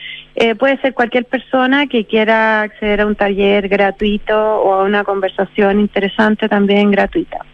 Puede 0.59 0.81
ser 0.81 0.95
cualquier 0.95 1.25
persona 1.25 1.85
que 1.85 2.05
quiera 2.05 2.63
acceder 2.63 3.01
a 3.01 3.05
un 3.05 3.15
taller 3.15 3.69
gratuito 3.69 4.35
o 4.35 4.73
a 4.73 4.83
una 4.83 5.03
conversación 5.03 5.79
interesante 5.79 6.49
también 6.49 6.89
gratuita. 6.89 7.45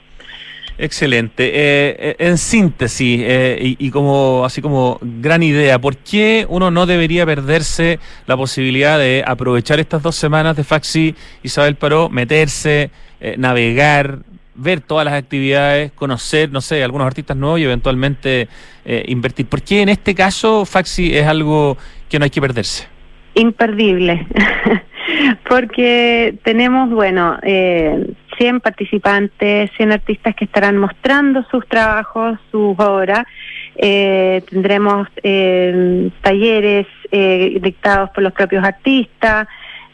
Excelente. 0.82 1.48
Eh, 1.48 1.96
eh, 2.00 2.15
en 2.20 2.38
síntesis, 2.38 3.22
eh, 3.22 3.76
y, 3.78 3.92
como 3.92 4.46
así 4.46 4.62
como 4.62 4.98
gran 5.02 5.44
idea, 5.44 5.78
¿por 5.78 5.98
qué 5.98 6.46
uno 6.48 6.72
no 6.72 6.86
debería 6.86 7.26
perderse 7.26 8.00
la 8.28 8.38
posibilidad 8.38 8.98
de 8.98 9.22
aprovechar 9.28 9.82
estas 9.82 10.02
dos 10.02 10.15
semanas 10.15 10.56
de 10.56 10.63
Faxi 10.63 11.15
Isabel 11.44 11.76
Paró, 11.76 12.08
meterse, 12.10 12.92
navegar, 13.36 14.20
ver 14.56 14.80
todas 14.80 15.04
las 15.04 15.15
actividades, 15.15 15.92
conocer, 15.92 16.50
no 16.50 16.62
sé, 16.62 16.82
algunos 16.82 17.08
artistas 17.08 17.36
nuevos 17.36 17.60
y 17.60 17.65
eventualmente 17.65 18.48
invertir? 18.86 19.48
¿Por 19.48 19.62
qué 19.62 19.82
en 19.82 19.89
este 19.89 20.15
caso 20.15 20.63
Faxi 20.63 21.13
es 21.13 21.28
algo 21.28 21.78
que 22.08 22.20
no 22.20 22.24
hay 22.24 22.30
que 22.30 22.39
perderse? 22.39 22.88
Imperdible. 23.36 24.26
Porque 25.50 26.36
tenemos, 26.44 26.89
bueno, 26.89 27.38
eh, 27.44 28.13
100 28.39 28.62
participantes, 28.62 29.69
100 29.75 29.91
artistas 29.91 30.34
que 30.34 30.45
estarán 30.45 30.78
mostrando 30.78 31.43
sus 31.52 31.67
trabajos, 31.67 32.39
sus 32.52 32.80
obras. 32.80 33.25
Eh, 33.75 34.41
tendremos 34.49 35.08
eh, 35.21 36.10
talleres 36.21 36.88
eh, 37.12 37.60
dictados 37.62 38.10
por 38.12 38.23
los 38.23 38.34
propios 38.34 38.63
artistas, 38.63 39.47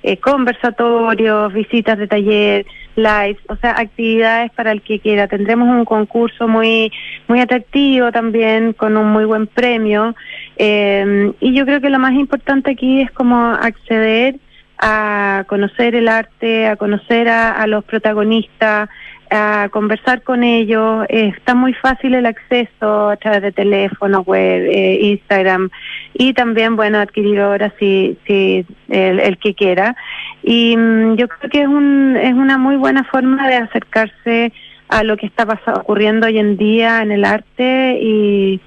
eh, 0.03 0.17
conversatorios, 0.17 1.51
visitas 1.53 1.97
de 1.97 2.08
taller, 2.08 2.65
lives, 2.95 3.38
o 3.49 3.55
sea, 3.55 3.71
actividades 3.71 4.51
para 4.51 4.71
el 4.71 4.84
que 4.84 4.99
quiera. 4.99 5.27
Tendremos 5.27 5.67
un 5.67 5.84
concurso 5.84 6.47
muy 6.47 6.91
muy 7.27 7.39
atractivo 7.39 8.12
también 8.12 8.73
con 8.73 8.95
un 8.95 9.12
muy 9.12 9.25
buen 9.25 9.47
premio. 9.47 10.15
y 10.58 11.53
yo 11.53 11.65
creo 11.65 11.81
que 11.81 11.89
lo 11.89 11.99
más 11.99 12.13
importante 12.13 12.71
aquí 12.71 13.01
es 13.01 13.12
como 13.12 13.38
acceder 13.47 14.36
a 14.78 15.46
conocer 15.48 15.96
el 15.96 16.08
arte, 16.08 16.68
a 16.68 16.76
conocer 16.76 17.30
a, 17.30 17.66
los 17.68 17.84
protagonistas, 17.86 18.90
a 19.30 19.70
conversar 19.72 20.22
con 20.22 20.44
ellos. 20.44 21.06
está 21.10 21.56
muy 21.56 21.74
fácil 21.74 22.14
el 22.14 22.26
acceso 22.26 23.10
a 23.10 23.18
través 23.18 23.42
de 23.42 23.52
teléfono, 23.52 24.22
web, 24.22 24.66
eh, 24.66 25.00
Instagram 25.02 25.70
y 26.14 26.34
también, 26.34 26.76
bueno, 26.76 27.00
adquirir 27.00 27.40
ahora 27.40 27.74
si, 27.80 28.18
si 28.28 28.66
el, 28.90 29.38
que 29.38 29.54
quiera. 29.54 29.96
Y 30.44 30.76
mm, 30.78 31.16
yo 31.16 31.28
creo 31.28 31.50
que 31.50 31.62
es, 31.62 31.68
un, 31.68 32.18
es 32.18 32.34
una 32.34 32.58
muy 32.58 32.76
buena 32.76 33.04
forma 33.06 33.48
de 33.48 33.56
acercarse 33.56 34.54
a 34.90 35.04
lo 35.04 35.18
que 35.18 35.26
está 35.26 35.46
pasando, 35.46 35.82
ocurriendo 35.82 36.28
hoy 36.28 36.38
en 36.38 36.58
día 36.58 37.02
en 37.02 37.12
el 37.12 37.26
arte 37.26 37.98
y, 38.02 38.62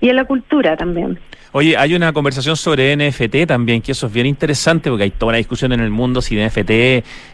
y 0.00 0.08
en 0.08 0.16
la 0.16 0.24
cultura 0.24 0.76
también. 0.76 1.18
Oye, 1.52 1.76
hay 1.76 1.94
una 1.94 2.12
conversación 2.12 2.56
sobre 2.56 2.96
NFT 2.96 3.46
también, 3.46 3.82
que 3.82 3.90
eso 3.90 4.06
es 4.06 4.12
bien 4.12 4.26
interesante, 4.26 4.88
porque 4.88 5.02
hay 5.04 5.10
toda 5.10 5.30
una 5.30 5.38
discusión 5.38 5.72
en 5.72 5.80
el 5.80 5.90
mundo 5.90 6.22
si 6.22 6.36
NFT 6.36 6.70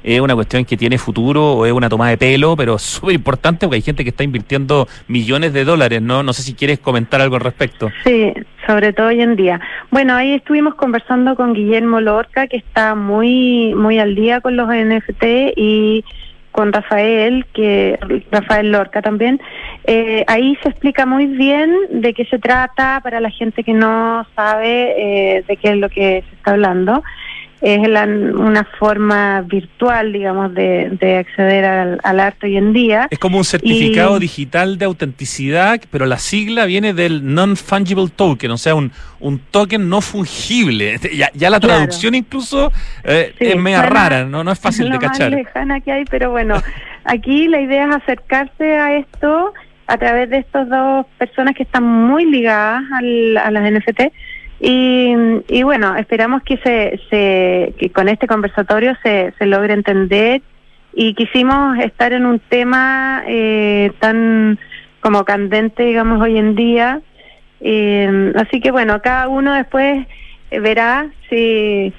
es 0.02 0.20
una 0.20 0.34
cuestión 0.34 0.64
que 0.64 0.76
tiene 0.76 0.96
futuro 0.96 1.52
o 1.52 1.66
es 1.66 1.72
una 1.72 1.90
toma 1.90 2.08
de 2.08 2.16
pelo, 2.16 2.56
pero 2.56 2.76
es 2.76 2.82
súper 2.82 3.14
importante 3.14 3.66
porque 3.66 3.76
hay 3.76 3.82
gente 3.82 4.04
que 4.04 4.10
está 4.10 4.24
invirtiendo 4.24 4.88
millones 5.06 5.52
de 5.52 5.64
dólares, 5.64 6.00
¿no? 6.00 6.22
No 6.22 6.32
sé 6.32 6.42
si 6.42 6.54
quieres 6.54 6.78
comentar 6.78 7.20
algo 7.20 7.36
al 7.36 7.42
respecto. 7.42 7.90
Sí, 8.04 8.32
sobre 8.66 8.94
todo 8.94 9.08
hoy 9.08 9.20
en 9.20 9.36
día. 9.36 9.60
Bueno, 9.90 10.14
ahí 10.14 10.32
estuvimos 10.32 10.76
conversando 10.76 11.36
con 11.36 11.52
Guillermo 11.52 12.00
Lorca, 12.00 12.46
que 12.46 12.56
está 12.56 12.94
muy, 12.94 13.74
muy 13.74 13.98
al 13.98 14.14
día 14.14 14.40
con 14.40 14.56
los 14.56 14.68
NFT 14.68 15.24
y 15.56 16.04
con 16.56 16.72
Rafael, 16.72 17.44
que 17.52 17.98
Rafael 18.32 18.72
Lorca 18.72 19.02
también. 19.02 19.38
Eh, 19.84 20.24
ahí 20.26 20.56
se 20.62 20.70
explica 20.70 21.04
muy 21.04 21.26
bien 21.26 21.70
de 21.90 22.14
qué 22.14 22.24
se 22.24 22.38
trata 22.38 23.00
para 23.04 23.20
la 23.20 23.30
gente 23.30 23.62
que 23.62 23.74
no 23.74 24.26
sabe 24.34 24.94
eh, 25.36 25.44
de 25.46 25.56
qué 25.58 25.68
es 25.68 25.76
lo 25.76 25.90
que 25.90 26.24
se 26.26 26.34
está 26.34 26.52
hablando 26.52 27.04
es 27.62 27.78
una 27.78 28.64
forma 28.78 29.40
virtual, 29.42 30.12
digamos, 30.12 30.52
de, 30.54 31.16
acceder 31.18 31.64
al, 31.64 32.20
arte 32.20 32.46
hoy 32.46 32.56
en 32.56 32.72
día. 32.72 33.08
Es 33.10 33.18
como 33.18 33.38
un 33.38 33.44
certificado 33.44 34.18
digital 34.18 34.78
de 34.78 34.84
autenticidad, 34.84 35.80
pero 35.90 36.06
la 36.06 36.18
sigla 36.18 36.66
viene 36.66 36.92
del 36.92 37.34
non-fungible 37.34 38.08
token, 38.14 38.50
o 38.50 38.58
sea, 38.58 38.74
un, 38.74 38.92
un 39.20 39.38
token 39.38 39.88
no 39.88 40.00
fungible. 40.00 41.00
Ya, 41.34 41.50
la 41.50 41.60
traducción 41.60 42.14
incluso 42.14 42.72
eh, 43.04 43.34
es 43.38 43.56
media 43.56 43.82
rara, 43.82 44.24
¿no? 44.24 44.44
no 44.44 44.52
es 44.52 44.58
fácil 44.58 44.90
de 44.90 44.98
cachar. 44.98 45.30
Más 45.30 45.40
lejana 45.40 45.80
que 45.80 45.92
hay, 45.92 46.04
pero 46.04 46.30
bueno, 46.30 46.62
aquí 47.04 47.48
la 47.48 47.60
idea 47.60 47.88
es 47.88 47.96
acercarse 47.96 48.76
a 48.76 48.98
esto 48.98 49.54
a 49.86 49.96
través 49.96 50.28
de 50.30 50.38
estas 50.38 50.68
dos 50.68 51.06
personas 51.18 51.54
que 51.54 51.62
están 51.62 51.84
muy 51.84 52.26
ligadas 52.26 52.82
al, 52.92 53.36
a 53.38 53.50
las 53.50 53.72
NFT 53.72 54.12
y, 54.60 55.14
y 55.48 55.62
bueno, 55.62 55.96
esperamos 55.96 56.42
que, 56.42 56.56
se, 56.58 57.00
se, 57.10 57.74
que 57.78 57.90
con 57.90 58.08
este 58.08 58.26
conversatorio 58.26 58.96
se, 59.02 59.34
se 59.38 59.46
logre 59.46 59.74
entender 59.74 60.42
y 60.94 61.14
quisimos 61.14 61.78
estar 61.78 62.12
en 62.12 62.24
un 62.24 62.38
tema 62.38 63.22
eh, 63.26 63.92
tan 64.00 64.58
como 65.00 65.24
candente, 65.24 65.84
digamos, 65.84 66.20
hoy 66.22 66.38
en 66.38 66.54
día. 66.54 67.00
Eh, 67.60 68.32
así 68.36 68.60
que 68.60 68.70
bueno, 68.70 69.00
cada 69.02 69.28
uno 69.28 69.52
después 69.52 70.06
verá 70.50 71.06
si, 71.28 71.92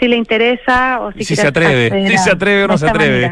si 0.00 0.08
le 0.08 0.16
interesa 0.16 1.00
o 1.00 1.12
si, 1.12 1.24
si 1.24 1.36
se 1.36 1.46
atreve, 1.46 2.08
si 2.08 2.18
se 2.18 2.30
atreve 2.30 2.64
o 2.64 2.68
no 2.68 2.78
se 2.78 2.88
atreve. 2.88 3.30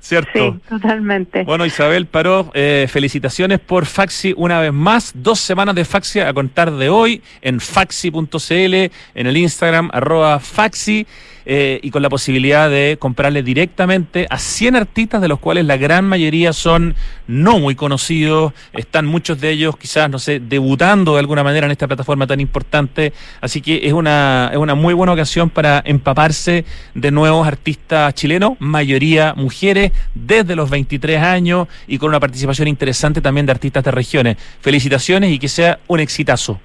¿Cierto? 0.00 0.52
Sí, 0.54 0.60
totalmente. 0.68 1.44
Bueno, 1.44 1.66
Isabel 1.66 2.06
Paró, 2.06 2.50
eh, 2.54 2.86
felicitaciones 2.90 3.60
por 3.60 3.86
Faxi 3.86 4.34
una 4.36 4.58
vez 4.58 4.72
más. 4.72 5.12
Dos 5.14 5.40
semanas 5.40 5.74
de 5.74 5.84
Faxi 5.84 6.20
a 6.20 6.32
contar 6.32 6.70
de 6.72 6.88
hoy 6.88 7.22
en 7.42 7.60
faxi.cl, 7.60 8.74
en 8.74 8.90
el 9.14 9.36
Instagram, 9.36 9.90
arroba 9.92 10.40
Faxi. 10.40 11.06
Eh, 11.46 11.80
y 11.82 11.90
con 11.90 12.02
la 12.02 12.10
posibilidad 12.10 12.68
de 12.68 12.96
comprarle 12.98 13.42
directamente 13.42 14.26
a 14.28 14.38
100 14.38 14.76
artistas, 14.76 15.20
de 15.20 15.28
los 15.28 15.38
cuales 15.38 15.64
la 15.64 15.76
gran 15.76 16.06
mayoría 16.06 16.52
son 16.52 16.94
no 17.26 17.58
muy 17.58 17.74
conocidos, 17.74 18.52
están 18.72 19.06
muchos 19.06 19.40
de 19.40 19.50
ellos 19.50 19.76
quizás, 19.76 20.10
no 20.10 20.18
sé, 20.18 20.40
debutando 20.40 21.14
de 21.14 21.20
alguna 21.20 21.42
manera 21.42 21.66
en 21.66 21.72
esta 21.72 21.86
plataforma 21.86 22.26
tan 22.26 22.40
importante, 22.40 23.12
así 23.40 23.60
que 23.60 23.86
es 23.86 23.92
una, 23.92 24.50
es 24.52 24.58
una 24.58 24.74
muy 24.74 24.94
buena 24.94 25.12
ocasión 25.12 25.50
para 25.50 25.82
empaparse 25.84 26.64
de 26.94 27.10
nuevos 27.10 27.46
artistas 27.46 28.14
chilenos, 28.14 28.52
mayoría 28.58 29.34
mujeres, 29.34 29.92
desde 30.14 30.56
los 30.56 30.68
23 30.68 31.22
años 31.22 31.68
y 31.86 31.98
con 31.98 32.10
una 32.10 32.20
participación 32.20 32.68
interesante 32.68 33.20
también 33.20 33.46
de 33.46 33.52
artistas 33.52 33.84
de 33.84 33.90
regiones. 33.90 34.36
Felicitaciones 34.60 35.32
y 35.32 35.38
que 35.38 35.48
sea 35.48 35.80
un 35.88 36.00
exitazo. 36.00 36.60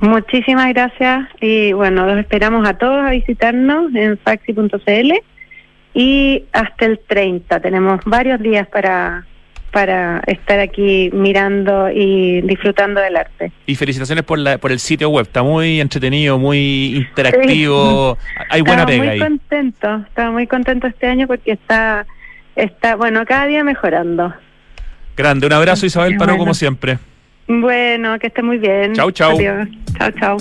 Muchísimas 0.00 0.68
gracias 0.72 1.28
y 1.40 1.72
bueno, 1.72 2.06
los 2.06 2.18
esperamos 2.18 2.68
a 2.68 2.74
todos 2.74 3.04
a 3.04 3.10
visitarnos 3.10 3.94
en 3.94 4.18
faxi.cl 4.18 5.12
y 5.94 6.44
hasta 6.52 6.84
el 6.86 7.00
30 7.06 7.60
tenemos 7.60 8.00
varios 8.04 8.40
días 8.40 8.66
para 8.68 9.24
para 9.74 10.22
estar 10.28 10.60
aquí 10.60 11.10
mirando 11.12 11.90
y 11.90 12.40
disfrutando 12.42 13.00
del 13.00 13.16
arte. 13.16 13.50
Y 13.66 13.74
felicitaciones 13.74 14.22
por 14.22 14.38
la, 14.38 14.56
por 14.58 14.70
el 14.70 14.78
sitio 14.78 15.10
web, 15.10 15.26
está 15.26 15.42
muy 15.42 15.80
entretenido, 15.80 16.38
muy 16.38 16.96
interactivo, 16.96 18.16
hay 18.50 18.60
buena 18.60 18.86
pega 18.86 19.04
muy 19.04 19.18
contento, 19.18 20.04
estaba 20.06 20.30
muy 20.30 20.46
contento 20.46 20.86
este 20.86 21.08
año 21.08 21.26
porque 21.26 21.52
está 21.52 22.06
está 22.54 22.94
bueno, 22.94 23.24
cada 23.26 23.46
día 23.46 23.64
mejorando. 23.64 24.32
Grande, 25.16 25.48
un 25.48 25.52
abrazo 25.52 25.86
Isabel 25.86 26.16
Paró 26.16 26.38
como 26.38 26.54
siempre. 26.54 26.98
Bueno, 27.48 28.18
que 28.18 28.28
esté 28.28 28.42
muy 28.42 28.58
bien. 28.58 28.94
Chau, 28.94 29.10
chau. 29.10 29.36
Adiós. 29.36 29.68
Chau, 29.98 30.10
chau. 30.12 30.36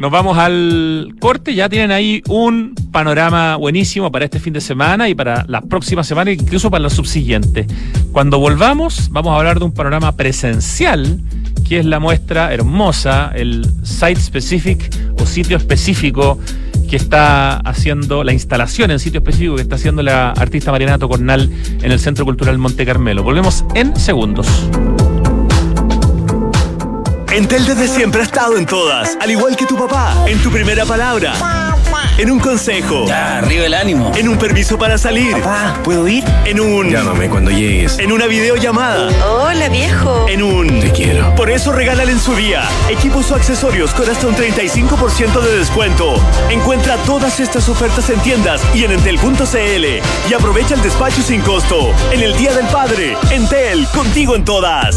Nos 0.00 0.10
vamos 0.10 0.38
al 0.38 1.14
corte, 1.20 1.54
ya 1.54 1.68
tienen 1.68 1.90
ahí 1.90 2.22
un 2.26 2.74
panorama 2.90 3.56
buenísimo 3.56 4.10
para 4.10 4.24
este 4.24 4.40
fin 4.40 4.54
de 4.54 4.62
semana 4.62 5.10
y 5.10 5.14
para 5.14 5.44
las 5.46 5.62
próximas 5.64 6.06
semanas, 6.06 6.36
incluso 6.40 6.70
para 6.70 6.84
las 6.84 6.94
subsiguientes. 6.94 7.66
Cuando 8.10 8.38
volvamos, 8.38 9.10
vamos 9.10 9.34
a 9.34 9.36
hablar 9.36 9.58
de 9.58 9.66
un 9.66 9.74
panorama 9.74 10.16
presencial, 10.16 11.20
que 11.68 11.80
es 11.80 11.84
la 11.84 12.00
muestra 12.00 12.54
hermosa, 12.54 13.30
el 13.34 13.66
site 13.82 14.18
specific 14.18 14.90
o 15.20 15.26
sitio 15.26 15.58
específico 15.58 16.38
que 16.88 16.96
está 16.96 17.58
haciendo 17.58 18.24
la 18.24 18.32
instalación 18.32 18.90
en 18.90 18.98
sitio 18.98 19.18
específico 19.18 19.56
que 19.56 19.62
está 19.62 19.74
haciendo 19.74 20.02
la 20.02 20.30
artista 20.30 20.72
Mariana 20.72 20.98
Tocornal 20.98 21.50
en 21.82 21.92
el 21.92 22.00
Centro 22.00 22.24
Cultural 22.24 22.56
Monte 22.56 22.86
Carmelo. 22.86 23.22
Volvemos 23.22 23.66
en 23.74 23.94
segundos. 23.96 24.48
Entel 27.32 27.64
desde 27.64 27.86
siempre 27.86 28.20
ha 28.22 28.24
estado 28.24 28.56
en 28.56 28.66
todas, 28.66 29.16
al 29.20 29.30
igual 29.30 29.56
que 29.56 29.64
tu 29.64 29.76
papá, 29.76 30.14
en 30.26 30.38
tu 30.42 30.50
primera 30.50 30.84
palabra, 30.84 31.32
en 32.18 32.28
un 32.30 32.40
consejo, 32.40 33.04
Ya, 33.06 33.38
arriba 33.38 33.66
el 33.66 33.74
ánimo. 33.74 34.10
en 34.16 34.28
un 34.28 34.36
permiso 34.36 34.76
para 34.76 34.98
salir, 34.98 35.32
Papá, 35.40 35.78
¿puedo 35.84 36.08
ir? 36.08 36.24
en 36.44 36.58
un... 36.60 36.90
Llámame 36.90 37.28
cuando 37.28 37.52
llegues. 37.52 37.98
En 38.00 38.10
una 38.10 38.26
videollamada, 38.26 39.08
Hola 39.28 39.68
viejo. 39.68 40.26
en 40.28 40.42
un... 40.42 40.80
Te 40.80 40.90
quiero. 40.90 41.32
Por 41.36 41.50
eso 41.50 41.70
regálale 41.72 42.10
en 42.12 42.18
su 42.20 42.34
día 42.34 42.62
equipos 42.88 43.30
o 43.30 43.36
accesorios 43.36 43.92
con 43.94 44.10
hasta 44.10 44.26
un 44.26 44.34
35% 44.34 45.40
de 45.40 45.58
descuento. 45.58 46.14
Encuentra 46.50 46.96
todas 47.06 47.38
estas 47.38 47.68
ofertas 47.68 48.10
en 48.10 48.18
tiendas 48.20 48.60
y 48.74 48.84
en 48.84 48.90
entel.cl 48.92 49.84
y 50.28 50.34
aprovecha 50.34 50.74
el 50.74 50.82
despacho 50.82 51.22
sin 51.22 51.40
costo. 51.42 51.94
En 52.10 52.22
el 52.22 52.36
Día 52.36 52.52
del 52.54 52.66
Padre, 52.66 53.16
Entel, 53.30 53.86
contigo 53.94 54.34
en 54.34 54.44
todas. 54.44 54.96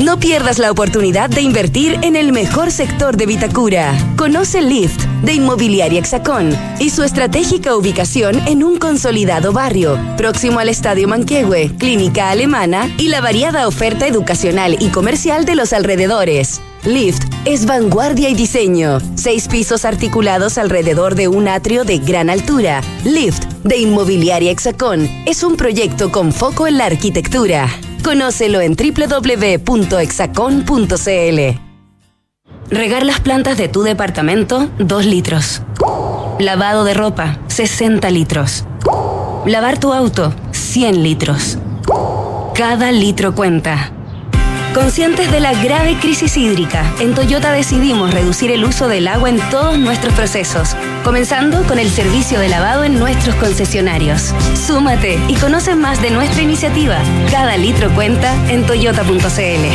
No 0.00 0.18
pierdas 0.18 0.58
la 0.58 0.70
oportunidad 0.70 1.28
de 1.28 1.42
invertir 1.42 1.98
en 2.00 2.16
el 2.16 2.32
mejor 2.32 2.70
sector 2.70 3.18
de 3.18 3.26
Vitacura. 3.26 3.92
Conoce 4.16 4.62
Lift 4.62 5.04
de 5.22 5.34
Inmobiliaria 5.34 5.98
Hexacón 5.98 6.56
y 6.78 6.88
su 6.88 7.02
estratégica 7.02 7.76
ubicación 7.76 8.40
en 8.48 8.64
un 8.64 8.78
consolidado 8.78 9.52
barrio, 9.52 9.98
próximo 10.16 10.58
al 10.58 10.70
Estadio 10.70 11.06
Manquehue, 11.06 11.76
Clínica 11.76 12.30
Alemana 12.30 12.90
y 12.96 13.08
la 13.08 13.20
variada 13.20 13.68
oferta 13.68 14.06
educacional 14.06 14.78
y 14.80 14.88
comercial 14.88 15.44
de 15.44 15.54
los 15.54 15.74
alrededores. 15.74 16.62
Lift 16.86 17.22
es 17.44 17.66
vanguardia 17.66 18.30
y 18.30 18.34
diseño. 18.34 19.00
Seis 19.16 19.48
pisos 19.48 19.84
articulados 19.84 20.56
alrededor 20.56 21.14
de 21.14 21.28
un 21.28 21.46
atrio 21.46 21.84
de 21.84 21.98
gran 21.98 22.30
altura. 22.30 22.80
Lift 23.04 23.44
de 23.64 23.76
Inmobiliaria 23.76 24.50
Hexacón 24.50 25.10
es 25.26 25.42
un 25.42 25.56
proyecto 25.58 26.10
con 26.10 26.32
foco 26.32 26.66
en 26.66 26.78
la 26.78 26.86
arquitectura. 26.86 27.68
Conócelo 28.02 28.60
en 28.60 28.76
www.exacon.cl. 28.76 29.70
Regar 32.70 33.04
las 33.04 33.20
plantas 33.20 33.58
de 33.58 33.68
tu 33.68 33.82
departamento, 33.82 34.68
2 34.78 35.06
litros. 35.06 35.62
Lavado 36.38 36.84
de 36.84 36.94
ropa, 36.94 37.38
60 37.48 38.08
litros. 38.10 38.64
Lavar 39.44 39.78
tu 39.78 39.92
auto, 39.92 40.32
100 40.52 41.02
litros. 41.02 41.58
Cada 42.54 42.92
litro 42.92 43.34
cuenta. 43.34 43.92
Conscientes 44.74 45.32
de 45.32 45.40
la 45.40 45.52
grave 45.52 45.98
crisis 46.00 46.36
hídrica, 46.36 46.94
en 47.00 47.12
Toyota 47.12 47.50
decidimos 47.50 48.14
reducir 48.14 48.52
el 48.52 48.64
uso 48.64 48.86
del 48.86 49.08
agua 49.08 49.28
en 49.28 49.40
todos 49.50 49.76
nuestros 49.76 50.14
procesos, 50.14 50.76
comenzando 51.02 51.64
con 51.64 51.80
el 51.80 51.90
servicio 51.90 52.38
de 52.38 52.48
lavado 52.48 52.84
en 52.84 52.96
nuestros 52.96 53.34
concesionarios. 53.34 54.32
Súmate 54.54 55.18
y 55.26 55.34
conoce 55.34 55.74
más 55.74 56.00
de 56.00 56.10
nuestra 56.10 56.42
iniciativa. 56.42 56.98
Cada 57.32 57.56
litro 57.56 57.92
cuenta 57.96 58.32
en 58.48 58.64
toyota.cl. 58.64 59.66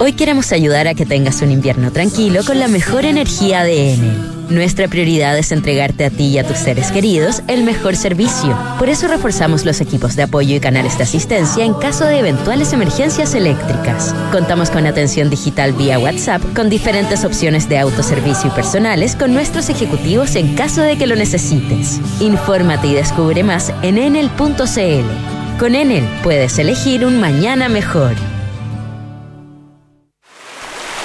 Hoy 0.00 0.12
queremos 0.14 0.50
ayudar 0.50 0.88
a 0.88 0.94
que 0.94 1.06
tengas 1.06 1.40
un 1.40 1.52
invierno 1.52 1.92
tranquilo 1.92 2.42
con 2.44 2.58
la 2.58 2.66
mejor 2.66 3.04
energía 3.04 3.62
de 3.62 3.94
Enel. 3.94 4.35
Nuestra 4.48 4.86
prioridad 4.86 5.36
es 5.36 5.50
entregarte 5.50 6.04
a 6.04 6.10
ti 6.10 6.26
y 6.28 6.38
a 6.38 6.46
tus 6.46 6.58
seres 6.58 6.92
queridos 6.92 7.42
el 7.48 7.64
mejor 7.64 7.96
servicio. 7.96 8.56
Por 8.78 8.88
eso 8.88 9.08
reforzamos 9.08 9.64
los 9.64 9.80
equipos 9.80 10.14
de 10.14 10.22
apoyo 10.22 10.54
y 10.54 10.60
canales 10.60 10.96
de 10.98 11.02
asistencia 11.02 11.64
en 11.64 11.74
caso 11.74 12.04
de 12.04 12.20
eventuales 12.20 12.72
emergencias 12.72 13.34
eléctricas. 13.34 14.14
Contamos 14.30 14.70
con 14.70 14.86
atención 14.86 15.30
digital 15.30 15.72
vía 15.72 15.98
WhatsApp 15.98 16.42
con 16.54 16.70
diferentes 16.70 17.24
opciones 17.24 17.68
de 17.68 17.78
autoservicio 17.80 18.50
y 18.50 18.54
personales 18.54 19.16
con 19.16 19.34
nuestros 19.34 19.68
ejecutivos 19.68 20.36
en 20.36 20.54
caso 20.54 20.80
de 20.82 20.96
que 20.96 21.08
lo 21.08 21.16
necesites. 21.16 22.00
Infórmate 22.20 22.86
y 22.86 22.94
descubre 22.94 23.42
más 23.42 23.72
en 23.82 23.98
enel.cl. 23.98 25.58
Con 25.58 25.74
Enel 25.74 26.06
puedes 26.22 26.58
elegir 26.58 27.04
un 27.04 27.18
mañana 27.18 27.68
mejor. 27.68 28.14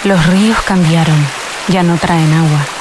Los 0.04 0.28
ríos 0.28 0.60
cambiaron, 0.68 1.18
ya 1.70 1.82
no 1.82 1.96
traen 1.98 2.34
agua. 2.34 2.81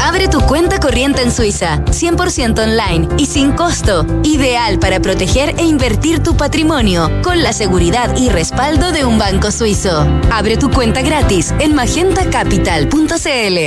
Abre 0.00 0.28
tu 0.28 0.40
cuenta 0.40 0.78
corriente 0.78 1.22
en 1.22 1.32
Suiza, 1.32 1.84
100% 1.86 2.62
online 2.62 3.08
y 3.18 3.26
sin 3.26 3.52
costo. 3.52 4.06
Ideal 4.22 4.78
para 4.78 5.00
proteger 5.00 5.54
e 5.58 5.64
invertir 5.64 6.22
tu 6.22 6.36
patrimonio 6.36 7.10
con 7.22 7.42
la 7.42 7.52
seguridad 7.52 8.16
y 8.16 8.28
respaldo 8.28 8.92
de 8.92 9.04
un 9.04 9.18
banco 9.18 9.50
suizo. 9.50 10.06
Abre 10.30 10.56
tu 10.56 10.70
cuenta 10.70 11.02
gratis 11.02 11.52
en 11.58 11.74
magentacapital.cl. 11.74 13.58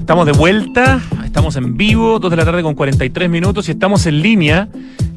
Estamos 0.00 0.26
de 0.26 0.32
vuelta, 0.32 1.00
estamos 1.24 1.54
en 1.56 1.76
vivo, 1.76 2.18
2 2.18 2.30
de 2.30 2.36
la 2.36 2.44
tarde 2.44 2.62
con 2.62 2.74
43 2.74 3.30
minutos 3.30 3.68
y 3.68 3.72
estamos 3.72 4.04
en 4.06 4.20
línea 4.20 4.68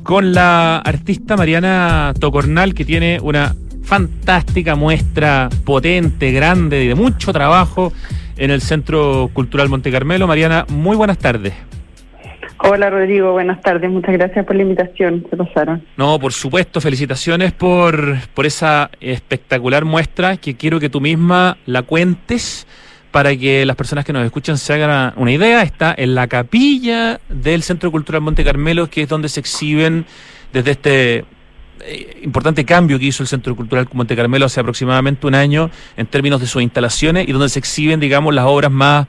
con 0.03 0.33
la 0.33 0.77
artista 0.77 1.35
Mariana 1.35 2.13
Tocornal 2.19 2.73
que 2.73 2.85
tiene 2.85 3.19
una 3.21 3.55
fantástica 3.83 4.75
muestra 4.75 5.49
potente, 5.65 6.31
grande 6.31 6.83
y 6.83 6.87
de 6.87 6.95
mucho 6.95 7.33
trabajo 7.33 7.91
en 8.41 8.49
el 8.49 8.61
Centro 8.61 9.29
Cultural 9.33 9.69
Monte 9.69 9.91
Carmelo. 9.91 10.25
Mariana, 10.25 10.65
muy 10.67 10.97
buenas 10.97 11.19
tardes. 11.19 11.53
Hola 12.57 12.89
Rodrigo, 12.89 13.33
buenas 13.33 13.61
tardes. 13.61 13.91
Muchas 13.91 14.13
gracias 14.13 14.43
por 14.47 14.55
la 14.55 14.63
invitación. 14.63 15.23
Se 15.29 15.37
pasaron. 15.37 15.83
No, 15.95 16.19
por 16.19 16.33
supuesto, 16.33 16.81
felicitaciones 16.81 17.51
por, 17.51 18.17
por 18.33 18.47
esa 18.47 18.89
espectacular 18.99 19.85
muestra 19.85 20.37
que 20.37 20.55
quiero 20.55 20.79
que 20.79 20.89
tú 20.89 20.99
misma 20.99 21.57
la 21.67 21.83
cuentes 21.83 22.65
para 23.11 23.35
que 23.35 23.63
las 23.63 23.75
personas 23.75 24.05
que 24.05 24.13
nos 24.13 24.25
escuchan 24.25 24.57
se 24.57 24.73
hagan 24.73 25.13
una 25.17 25.31
idea. 25.31 25.61
Está 25.61 25.93
en 25.95 26.15
la 26.15 26.25
capilla 26.25 27.19
del 27.29 27.61
Centro 27.61 27.91
Cultural 27.91 28.21
Monte 28.21 28.43
Carmelo, 28.43 28.89
que 28.89 29.03
es 29.03 29.09
donde 29.09 29.29
se 29.29 29.39
exhiben 29.39 30.05
desde 30.51 30.71
este 30.71 31.25
eh, 31.83 32.19
importante 32.23 32.65
cambio 32.65 32.99
que 32.99 33.05
hizo 33.05 33.23
el 33.23 33.27
Centro 33.27 33.55
Cultural 33.55 33.87
Monte 33.93 34.15
Carmelo 34.15 34.45
hace 34.45 34.59
aproximadamente 34.59 35.27
un 35.27 35.35
año 35.35 35.69
en 35.97 36.07
términos 36.07 36.39
de 36.41 36.47
sus 36.47 36.61
instalaciones 36.61 37.27
y 37.27 37.31
donde 37.31 37.49
se 37.49 37.59
exhiben, 37.59 37.99
digamos, 37.99 38.33
las 38.33 38.45
obras 38.45 38.71
más 38.71 39.07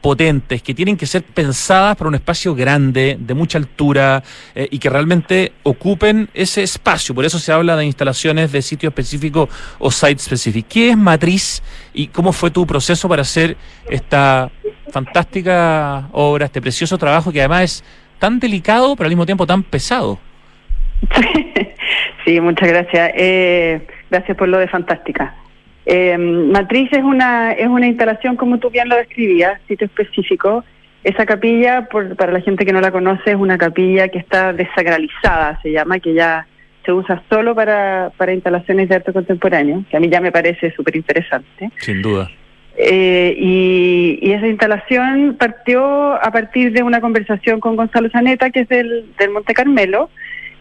potentes, 0.00 0.62
que 0.62 0.74
tienen 0.74 0.96
que 0.96 1.06
ser 1.06 1.22
pensadas 1.22 1.96
para 1.96 2.08
un 2.08 2.14
espacio 2.14 2.54
grande, 2.54 3.16
de 3.18 3.34
mucha 3.34 3.58
altura 3.58 4.22
eh, 4.54 4.68
y 4.70 4.78
que 4.78 4.88
realmente 4.90 5.52
ocupen 5.64 6.28
ese 6.34 6.62
espacio. 6.62 7.14
Por 7.14 7.24
eso 7.24 7.38
se 7.38 7.52
habla 7.52 7.76
de 7.76 7.84
instalaciones 7.84 8.52
de 8.52 8.62
sitio 8.62 8.88
específico 8.88 9.48
o 9.78 9.90
site 9.90 10.20
específico. 10.20 10.68
¿Qué 10.70 10.90
es 10.90 10.96
Matriz 10.96 11.62
y 11.92 12.08
cómo 12.08 12.32
fue 12.32 12.50
tu 12.50 12.66
proceso 12.66 13.08
para 13.08 13.22
hacer 13.22 13.56
esta 13.90 14.50
fantástica 14.90 16.08
obra, 16.12 16.46
este 16.46 16.62
precioso 16.62 16.96
trabajo 16.96 17.32
que 17.32 17.40
además 17.40 17.62
es 17.62 17.84
tan 18.18 18.38
delicado 18.38 18.96
pero 18.96 19.06
al 19.06 19.10
mismo 19.10 19.26
tiempo 19.26 19.46
tan 19.46 19.62
pesado? 19.62 20.18
Sí, 22.28 22.42
muchas 22.42 22.68
gracias. 22.68 23.10
Eh, 23.14 23.80
gracias 24.10 24.36
por 24.36 24.48
lo 24.48 24.58
de 24.58 24.68
fantástica. 24.68 25.34
Eh, 25.86 26.18
Matriz 26.18 26.92
es 26.92 27.02
una 27.02 27.52
es 27.52 27.66
una 27.68 27.86
instalación, 27.86 28.36
como 28.36 28.58
tú 28.58 28.68
bien 28.68 28.86
lo 28.90 28.96
describías, 28.96 29.58
sitio 29.66 29.86
específico. 29.86 30.62
Esa 31.02 31.24
capilla, 31.24 31.88
por, 31.90 32.16
para 32.16 32.32
la 32.32 32.42
gente 32.42 32.66
que 32.66 32.72
no 32.74 32.82
la 32.82 32.90
conoce, 32.90 33.30
es 33.30 33.36
una 33.36 33.56
capilla 33.56 34.08
que 34.08 34.18
está 34.18 34.52
desacralizada, 34.52 35.58
se 35.62 35.72
llama, 35.72 36.00
que 36.00 36.12
ya 36.12 36.46
se 36.84 36.92
usa 36.92 37.22
solo 37.30 37.54
para, 37.54 38.12
para 38.18 38.34
instalaciones 38.34 38.90
de 38.90 38.96
arte 38.96 39.14
contemporáneo, 39.14 39.84
que 39.90 39.96
a 39.96 40.00
mí 40.00 40.10
ya 40.10 40.20
me 40.20 40.30
parece 40.30 40.70
súper 40.72 40.96
interesante. 40.96 41.70
Sin 41.78 42.02
duda. 42.02 42.28
Eh, 42.76 43.34
y, 43.38 44.18
y 44.20 44.32
esa 44.32 44.48
instalación 44.48 45.36
partió 45.38 46.12
a 46.22 46.30
partir 46.30 46.72
de 46.72 46.82
una 46.82 47.00
conversación 47.00 47.58
con 47.58 47.74
Gonzalo 47.74 48.10
Zaneta, 48.10 48.50
que 48.50 48.60
es 48.60 48.68
del, 48.68 49.06
del 49.18 49.30
Monte 49.30 49.54
Carmelo, 49.54 50.10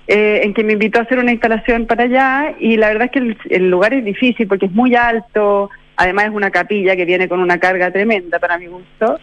eh, 0.08 0.42
en 0.44 0.54
que 0.54 0.64
me 0.64 0.74
invitó 0.74 1.00
a 1.00 1.04
hacer 1.04 1.20
una 1.20 1.32
instalación 1.32 1.86
para 1.86 2.04
allá 2.04 2.56
y 2.60 2.78
la 2.78 2.88
verdad 2.88 3.06
es 3.06 3.12
que 3.12 3.20
el, 3.20 3.38
el, 3.50 3.70
lugar 3.70 3.94
es 3.94 4.06
difícil 4.06 4.48
porque 4.48 4.68
es 4.68 4.72
muy 4.72 4.96
alto, 4.96 5.70
además 5.96 6.26
es 6.26 6.32
una 6.32 6.50
capilla 6.50 6.96
que 6.96 7.06
viene 7.06 7.28
con 7.28 7.40
una 7.40 7.60
carga 7.60 7.92
tremenda 7.92 8.40
para 8.40 8.58
mi 8.58 8.68
gusto. 8.68 9.20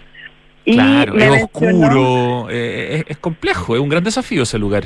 Y 0.66 0.76
claro, 0.76 1.14
es 1.16 1.42
oscuro, 1.44 2.48
eh, 2.50 2.96
es, 2.96 3.04
es, 3.08 3.16
complejo, 3.18 3.74
es 3.74 3.80
un 3.80 3.88
gran 3.88 4.04
desafío 4.04 4.42
ese 4.42 4.58
lugar. 4.58 4.84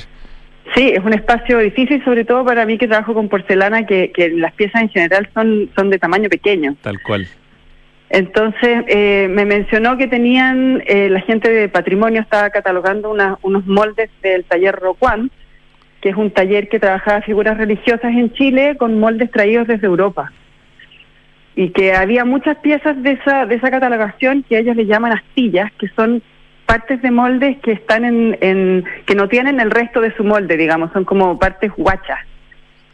Sí, 0.75 0.91
es 0.91 1.05
un 1.05 1.15
espacio 1.15 1.59
difícil, 1.59 2.05
sobre 2.05 2.25
todo 2.25 2.45
para 2.45 2.67
mí 2.67 2.79
que 2.79 2.89
trabajo 2.89 3.15
con 3.15 3.29
porcelana, 3.29 3.87
que, 3.87 4.13
que 4.13 4.31
las 4.31 4.53
piezas 4.53 4.83
en 4.83 4.89
general 4.91 5.29
son, 5.33 5.71
son 5.75 5.91
de 5.91 5.99
tamaño 5.99 6.29
pequeño. 6.29 6.77
Tal 6.83 7.01
cual. 7.03 7.27
Entonces 8.11 8.85
eh, 8.89 9.29
me 9.31 9.45
mencionó 9.45 9.99
que 9.99 10.07
tenían, 10.07 10.83
eh, 10.87 11.11
la 11.11 11.21
gente 11.21 11.51
de 11.51 11.69
patrimonio 11.69 12.23
estaba 12.23 12.51
catalogando 12.51 13.15
unos 13.43 13.67
moldes 13.67 14.11
del 14.23 14.45
taller 14.45 14.75
Roquan, 14.75 15.31
que 16.01 16.11
es 16.11 16.17
un 16.17 16.31
taller 16.31 16.69
que 16.69 16.79
trabajaba 16.79 17.23
figuras 17.23 17.57
religiosas 17.57 18.13
en 18.13 18.33
Chile 18.33 18.77
con 18.79 18.99
moldes 19.01 19.31
traídos 19.31 19.67
desde 19.67 19.87
Europa. 19.87 20.33
Y 21.57 21.71
que 21.71 21.93
había 21.93 22.25
muchas 22.25 22.57
piezas 22.59 23.03
de 23.03 23.13
esa, 23.13 23.47
de 23.47 23.57
esa 23.57 23.71
catalogación 23.71 24.45
que 24.49 24.59
ellos 24.59 24.77
le 24.77 24.87
llaman 24.87 25.13
astillas, 25.13 25.73
que 25.73 25.89
son 25.89 26.23
partes 26.67 27.03
de 27.03 27.11
moldes 27.11 27.59
que 27.59 27.73
están 27.73 28.05
en, 28.05 28.39
en 28.41 28.85
que 29.07 29.15
no 29.15 29.29
tienen 29.29 29.59
el 29.59 29.71
resto 29.71 30.01
de 30.01 30.15
su 30.17 30.23
molde, 30.23 30.57
digamos, 30.57 30.93
son 30.93 31.05
como 31.05 31.39
partes 31.39 31.73
guachas. 31.77 32.21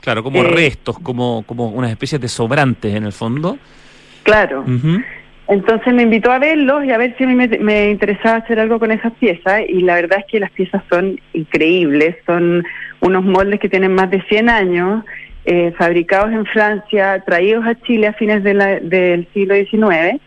Claro, 0.01 0.23
como 0.23 0.45
eh, 0.45 0.49
restos, 0.49 0.99
como, 0.99 1.45
como 1.47 1.69
unas 1.69 1.91
especies 1.91 2.21
de 2.21 2.29
sobrantes 2.29 2.95
en 2.95 3.05
el 3.05 3.13
fondo. 3.13 3.59
Claro. 4.23 4.65
Entonces 5.49 5.95
me 5.95 6.03
invitó 6.03 6.31
a 6.31 6.39
verlos 6.39 6.85
y 6.85 6.93
a 6.93 6.99
ver 6.99 7.15
si 7.17 7.25
a 7.25 7.27
mí 7.27 7.35
me, 7.35 7.91
interesaba 7.91 8.37
hacer 8.37 8.61
algo 8.61 8.79
con 8.79 8.93
esas 8.93 9.13
piezas 9.15 9.63
y 9.69 9.81
la 9.81 9.95
verdad 9.95 10.19
es 10.21 10.27
que 10.31 10.41
las 10.41 10.51
piezas 10.51 10.83
son 10.91 11.19
increíbles, 11.33 12.17
son 12.27 12.65
unos 13.05 13.25
moldes 13.25 13.61
que 13.61 13.69
tienen 13.69 13.95
más 13.95 14.11
de 14.11 14.23
100 14.23 14.49
años, 14.49 15.05
eh, 15.45 15.73
fabricados 15.77 16.33
en 16.33 16.47
Francia, 16.47 17.23
traídos 17.25 17.67
a 17.67 17.75
Chile 17.83 18.07
a 18.07 18.15
fines 18.15 18.43
del 18.43 19.29
siglo 19.35 19.55
XIX 19.55 20.21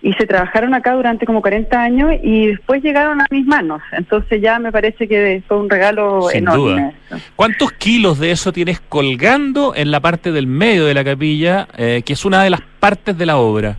y 0.00 0.14
se 0.14 0.26
trabajaron 0.26 0.74
acá 0.74 0.94
durante 0.94 1.26
como 1.26 1.42
40 1.42 1.80
años 1.80 2.10
y 2.22 2.48
después 2.48 2.82
llegaron 2.82 3.20
a 3.20 3.26
mis 3.30 3.46
manos. 3.46 3.82
Entonces 3.92 4.40
ya 4.40 4.58
me 4.58 4.72
parece 4.72 5.06
que 5.06 5.42
fue 5.46 5.58
un 5.58 5.68
regalo 5.68 6.30
enorme. 6.32 6.94
¿Cuántos 7.36 7.72
kilos 7.72 8.18
de 8.18 8.30
eso 8.30 8.50
tienes 8.50 8.80
colgando 8.80 9.74
en 9.76 9.90
la 9.90 10.00
parte 10.00 10.32
del 10.32 10.46
medio 10.46 10.86
de 10.86 10.94
la 10.94 11.04
capilla, 11.04 11.68
eh, 11.76 12.02
que 12.04 12.14
es 12.14 12.24
una 12.24 12.42
de 12.42 12.50
las 12.50 12.62
partes 12.80 13.16
de 13.16 13.26
la 13.26 13.36
obra? 13.36 13.76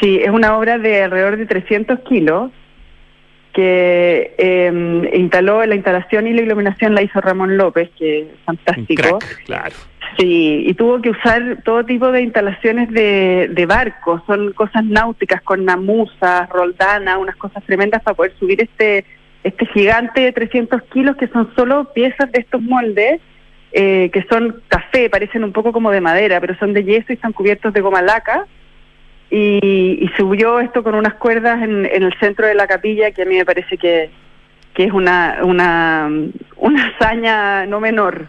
Sí, 0.00 0.20
es 0.22 0.30
una 0.30 0.56
obra 0.56 0.78
de 0.78 1.02
alrededor 1.02 1.38
de 1.38 1.46
300 1.46 2.00
kilos 2.00 2.52
que 3.54 4.34
eh, 4.36 5.10
instaló 5.14 5.64
la 5.64 5.74
instalación 5.74 6.26
y 6.26 6.32
la 6.34 6.42
iluminación 6.42 6.94
la 6.94 7.02
hizo 7.02 7.20
Ramón 7.20 7.56
López, 7.56 7.90
que 7.98 8.20
es 8.20 8.26
fantástico. 8.44 9.18
claro. 9.46 9.74
Sí, 10.18 10.64
y 10.66 10.74
tuvo 10.74 11.00
que 11.00 11.10
usar 11.10 11.58
todo 11.64 11.84
tipo 11.84 12.12
de 12.12 12.22
instalaciones 12.22 12.90
de, 12.90 13.48
de 13.50 13.66
barcos, 13.66 14.22
son 14.26 14.52
cosas 14.52 14.84
náuticas 14.84 15.40
con 15.42 15.64
namusa, 15.64 16.46
roldana, 16.46 17.18
unas 17.18 17.36
cosas 17.36 17.64
tremendas 17.64 18.02
para 18.02 18.14
poder 18.14 18.32
subir 18.38 18.60
este 18.60 19.04
este 19.44 19.66
gigante 19.66 20.22
de 20.22 20.32
300 20.32 20.82
kilos 20.84 21.16
que 21.16 21.28
son 21.28 21.50
solo 21.54 21.92
piezas 21.92 22.32
de 22.32 22.40
estos 22.40 22.62
moldes, 22.62 23.20
eh, 23.72 24.10
que 24.12 24.24
son 24.30 24.62
café, 24.68 25.10
parecen 25.10 25.44
un 25.44 25.52
poco 25.52 25.70
como 25.70 25.90
de 25.90 26.00
madera, 26.00 26.40
pero 26.40 26.56
son 26.58 26.72
de 26.72 26.82
yeso 26.82 27.06
y 27.10 27.12
están 27.12 27.32
cubiertos 27.32 27.72
de 27.74 27.82
goma 27.82 28.00
laca. 28.00 28.46
Y, 29.36 30.10
subió 30.16 30.60
esto 30.60 30.84
con 30.84 30.94
unas 30.94 31.14
cuerdas 31.14 31.62
en, 31.62 31.86
en, 31.86 32.02
el 32.04 32.14
centro 32.20 32.46
de 32.46 32.54
la 32.54 32.66
capilla, 32.66 33.10
que 33.10 33.22
a 33.22 33.24
mí 33.24 33.36
me 33.36 33.44
parece 33.44 33.76
que, 33.76 34.10
que 34.74 34.84
es 34.84 34.92
una, 34.92 35.38
una, 35.42 36.08
una 36.56 36.86
hazaña 36.86 37.66
no 37.66 37.80
menor 37.80 38.28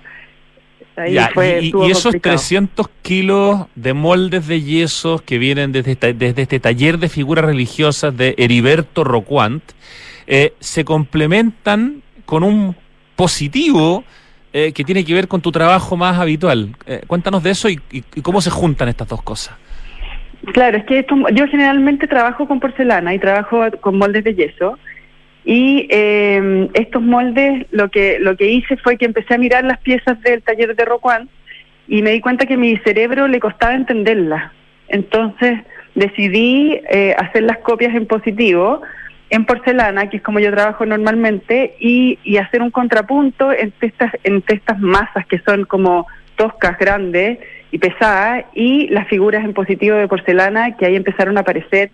y, 1.07 1.91
esos 1.91 2.15
300 2.21 2.87
kilos 3.01 3.65
de 3.75 3.93
moldes 3.93 4.47
de 4.47 4.61
yesos 4.61 5.21
que 5.21 5.37
vienen 5.37 5.71
desde, 5.71 5.95
desde 6.13 6.41
este 6.41 6.59
taller 6.59 6.99
de 6.99 7.09
figuras 7.09 7.43
religiosas 7.45 8.15
de 8.15 8.33
Heriberto 8.37 9.03
Roquant, 9.03 9.63
eh, 10.27 10.53
se 10.59 10.85
complementan 10.85 12.01
con 12.25 12.43
un 12.43 12.75
positivo 13.15 14.03
eh, 14.53 14.71
que 14.71 14.83
tiene 14.83 15.03
que 15.03 15.13
ver 15.13 15.27
con 15.27 15.41
tu 15.41 15.51
trabajo 15.51 15.97
más 15.97 16.17
habitual. 16.17 16.75
Eh, 16.85 17.03
cuéntanos 17.07 17.43
de 17.43 17.51
eso 17.51 17.67
y, 17.69 17.77
cómo 18.21 18.39
se 18.39 18.49
juntan 18.49 18.87
estas 18.87 19.09
dos 19.09 19.21
cosas. 19.21 19.55
Claro, 20.53 20.77
es 20.77 20.85
que 20.85 21.05
yo 21.33 21.47
generalmente 21.47 22.07
trabajo 22.07 22.47
con 22.47 22.59
porcelana 22.59 23.13
y 23.13 23.19
trabajo 23.19 23.63
con 23.81 23.97
moldes 23.97 24.23
de 24.23 24.35
yeso. 24.35 24.77
Y 25.43 25.87
eh, 25.91 26.69
estos 26.73 27.01
moldes, 27.01 27.67
lo 27.71 27.89
que, 27.89 28.17
lo 28.19 28.35
que 28.35 28.49
hice 28.49 28.77
fue 28.77 28.97
que 28.97 29.05
empecé 29.05 29.35
a 29.35 29.37
mirar 29.37 29.63
las 29.63 29.79
piezas 29.79 30.19
del 30.21 30.41
taller 30.41 30.75
de 30.75 30.85
Roquan 30.85 31.29
y 31.87 32.01
me 32.01 32.11
di 32.11 32.19
cuenta 32.19 32.47
que 32.47 32.57
mi 32.57 32.77
cerebro 32.77 33.27
le 33.27 33.39
costaba 33.39 33.75
entenderlas. 33.75 34.51
Entonces 34.87 35.59
decidí 35.93 36.79
eh, 36.89 37.15
hacer 37.17 37.43
las 37.43 37.59
copias 37.59 37.95
en 37.95 38.07
positivo, 38.07 38.81
en 39.29 39.45
porcelana, 39.45 40.09
que 40.09 40.17
es 40.17 40.23
como 40.23 40.39
yo 40.39 40.51
trabajo 40.51 40.85
normalmente, 40.85 41.75
y, 41.79 42.17
y 42.23 42.37
hacer 42.37 42.61
un 42.61 42.71
contrapunto 42.71 43.51
entre 43.51 43.87
estas, 43.87 44.11
entre 44.23 44.57
estas 44.57 44.79
masas 44.79 45.25
que 45.27 45.39
son 45.39 45.65
como 45.65 46.07
toscas, 46.35 46.77
grandes 46.79 47.39
y 47.75 47.77
pesadas, 47.77 48.45
y 48.53 48.87
las 48.87 49.05
figuras 49.09 49.43
en 49.43 49.53
positivo 49.53 49.97
de 49.97 50.07
porcelana 50.07 50.77
que 50.77 50.85
ahí 50.85 50.95
empezaron 50.95 51.37
a 51.37 51.41
aparecer 51.41 51.91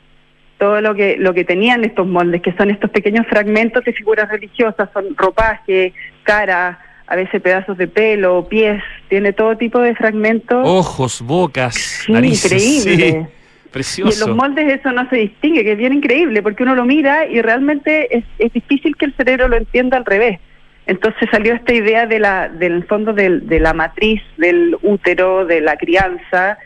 todo 0.60 0.80
lo 0.80 0.94
que 0.94 1.18
lo 1.18 1.34
que 1.34 1.44
tenían 1.44 1.84
estos 1.84 2.06
moldes, 2.06 2.44
que 2.44 2.54
son 2.54 2.70
estos 2.70 2.92
pequeños 2.92 3.26
fragmentos 3.26 3.84
de 3.84 3.92
figuras 3.92 4.30
religiosas, 4.30 4.90
son 4.94 5.18
ropaje, 5.18 5.92
cara, 6.22 6.78
a 7.08 7.16
veces 7.16 7.42
pedazos 7.42 7.80
de 7.80 7.88
pelo, 7.88 8.48
pies, 8.48 8.84
tiene 9.10 9.34
todo 9.34 9.58
tipo 9.58 9.80
de 9.80 9.96
fragmentos. 9.96 10.62
Ojos, 10.68 11.20
bocas, 11.24 12.08
increíble. 12.08 13.28
precioso. 13.72 14.12
Y 14.20 14.22
en 14.22 14.28
los 14.28 14.38
moldes 14.38 14.72
eso 14.80 14.92
no 14.92 15.10
se 15.10 15.16
distingue, 15.16 15.64
que 15.64 15.72
es 15.72 15.78
bien 15.80 15.94
increíble, 15.94 16.44
porque 16.44 16.62
uno 16.62 16.76
lo 16.76 16.86
mira 16.86 17.26
y 17.26 17.42
realmente 17.42 18.16
es, 18.16 18.24
es 18.38 18.54
difícil 18.54 18.96
que 18.98 19.06
el 19.06 19.16
cerebro 19.16 19.48
lo 19.48 19.58
entienda 19.58 19.98
al 19.98 20.06
revés. 20.06 20.40
Entonces 20.86 21.30
salió 21.32 21.54
esta 21.54 21.74
idea 21.74 22.06
de 22.06 22.20
la, 22.20 22.50
del 22.50 22.84
fondo 22.86 23.14
de 23.14 23.60
la 23.60 23.74
matriz 23.74 24.22
del 24.38 24.78
útero, 24.82 25.46
de 25.46 25.62
la 25.62 25.78
crianza, 25.78 26.58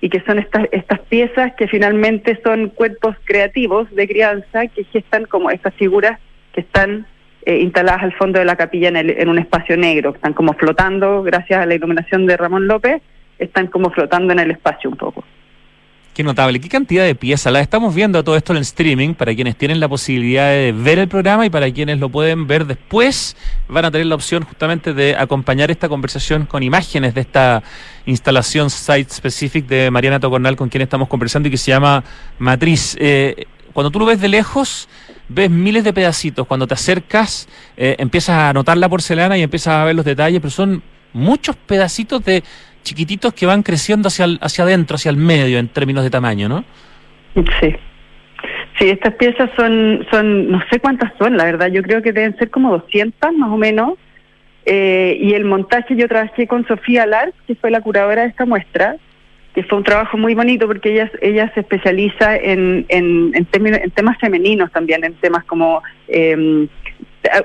y 0.00 0.08
que 0.08 0.20
son 0.20 0.38
estas, 0.38 0.66
estas 0.72 1.00
piezas 1.00 1.52
que 1.56 1.68
finalmente 1.68 2.40
son 2.42 2.70
cuerpos 2.70 3.16
creativos 3.24 3.90
de 3.94 4.08
crianza 4.08 4.66
que 4.68 4.84
gestan 4.84 5.26
como 5.26 5.50
estas 5.50 5.74
figuras 5.74 6.18
que 6.52 6.62
están 6.62 7.06
eh, 7.44 7.58
instaladas 7.58 8.02
al 8.02 8.12
fondo 8.14 8.38
de 8.38 8.44
la 8.44 8.56
capilla 8.56 8.88
en, 8.88 8.96
el, 8.96 9.10
en 9.10 9.28
un 9.28 9.38
espacio 9.38 9.76
negro, 9.76 10.14
están 10.14 10.32
como 10.32 10.54
flotando, 10.54 11.22
gracias 11.22 11.62
a 11.62 11.66
la 11.66 11.74
iluminación 11.74 12.26
de 12.26 12.36
Ramón 12.36 12.66
López, 12.66 13.02
están 13.38 13.66
como 13.68 13.90
flotando 13.90 14.32
en 14.32 14.40
el 14.40 14.50
espacio 14.50 14.90
un 14.90 14.96
poco. 14.96 15.24
Qué 16.14 16.24
notable, 16.24 16.60
qué 16.60 16.68
cantidad 16.68 17.04
de 17.04 17.14
piezas. 17.14 17.52
La 17.52 17.60
estamos 17.60 17.94
viendo 17.94 18.24
todo 18.24 18.34
esto 18.34 18.52
en 18.52 18.58
streaming 18.58 19.14
para 19.14 19.32
quienes 19.32 19.54
tienen 19.54 19.78
la 19.78 19.88
posibilidad 19.88 20.48
de 20.48 20.72
ver 20.76 20.98
el 20.98 21.06
programa 21.06 21.46
y 21.46 21.50
para 21.50 21.70
quienes 21.70 22.00
lo 22.00 22.08
pueden 22.08 22.48
ver 22.48 22.66
después 22.66 23.36
van 23.68 23.84
a 23.84 23.92
tener 23.92 24.08
la 24.08 24.16
opción 24.16 24.42
justamente 24.42 24.92
de 24.92 25.14
acompañar 25.16 25.70
esta 25.70 25.88
conversación 25.88 26.46
con 26.46 26.64
imágenes 26.64 27.14
de 27.14 27.20
esta 27.20 27.62
instalación 28.06 28.70
site 28.70 29.08
specific 29.08 29.66
de 29.66 29.88
Mariana 29.92 30.18
Tocornal 30.18 30.56
con 30.56 30.68
quien 30.68 30.82
estamos 30.82 31.06
conversando 31.06 31.46
y 31.46 31.52
que 31.52 31.56
se 31.56 31.70
llama 31.70 32.02
Matriz. 32.40 32.96
Eh, 32.98 33.46
cuando 33.72 33.92
tú 33.92 34.00
lo 34.00 34.06
ves 34.06 34.20
de 34.20 34.28
lejos, 34.28 34.88
ves 35.28 35.48
miles 35.48 35.84
de 35.84 35.92
pedacitos. 35.92 36.44
Cuando 36.44 36.66
te 36.66 36.74
acercas, 36.74 37.46
eh, 37.76 37.94
empiezas 38.00 38.36
a 38.36 38.52
notar 38.52 38.76
la 38.78 38.88
porcelana 38.88 39.38
y 39.38 39.42
empiezas 39.42 39.74
a 39.74 39.84
ver 39.84 39.94
los 39.94 40.04
detalles, 40.04 40.40
pero 40.40 40.50
son 40.50 40.82
muchos 41.12 41.56
pedacitos 41.56 42.24
de 42.24 42.42
chiquititos 42.82 43.32
que 43.34 43.46
van 43.46 43.62
creciendo 43.62 44.08
hacia, 44.08 44.26
hacia 44.40 44.64
adentro, 44.64 44.96
hacia 44.96 45.10
el 45.10 45.16
medio 45.16 45.58
en 45.58 45.68
términos 45.68 46.04
de 46.04 46.10
tamaño, 46.10 46.48
¿no? 46.48 46.64
Sí. 47.34 47.74
Sí, 48.78 48.88
estas 48.88 49.14
piezas 49.14 49.50
son, 49.56 50.06
son, 50.10 50.50
no 50.50 50.62
sé 50.70 50.80
cuántas 50.80 51.12
son, 51.18 51.36
la 51.36 51.44
verdad, 51.44 51.68
yo 51.68 51.82
creo 51.82 52.00
que 52.00 52.12
deben 52.12 52.36
ser 52.38 52.50
como 52.50 52.70
200 52.72 53.32
más 53.34 53.50
o 53.50 53.56
menos. 53.56 53.98
Eh, 54.64 55.18
y 55.20 55.34
el 55.34 55.44
montaje 55.44 55.96
yo 55.96 56.08
trabajé 56.08 56.46
con 56.46 56.66
Sofía 56.66 57.06
Lars, 57.06 57.32
que 57.46 57.54
fue 57.54 57.70
la 57.70 57.80
curadora 57.80 58.22
de 58.22 58.28
esta 58.28 58.46
muestra, 58.46 58.96
que 59.54 59.64
fue 59.64 59.78
un 59.78 59.84
trabajo 59.84 60.16
muy 60.16 60.34
bonito 60.34 60.66
porque 60.66 60.92
ella, 60.92 61.10
ella 61.20 61.50
se 61.54 61.60
especializa 61.60 62.36
en, 62.36 62.86
en, 62.88 63.32
en, 63.34 63.74
en 63.74 63.90
temas 63.90 64.18
femeninos 64.18 64.70
también, 64.70 65.04
en 65.04 65.14
temas 65.14 65.44
como 65.44 65.82
eh, 66.08 66.66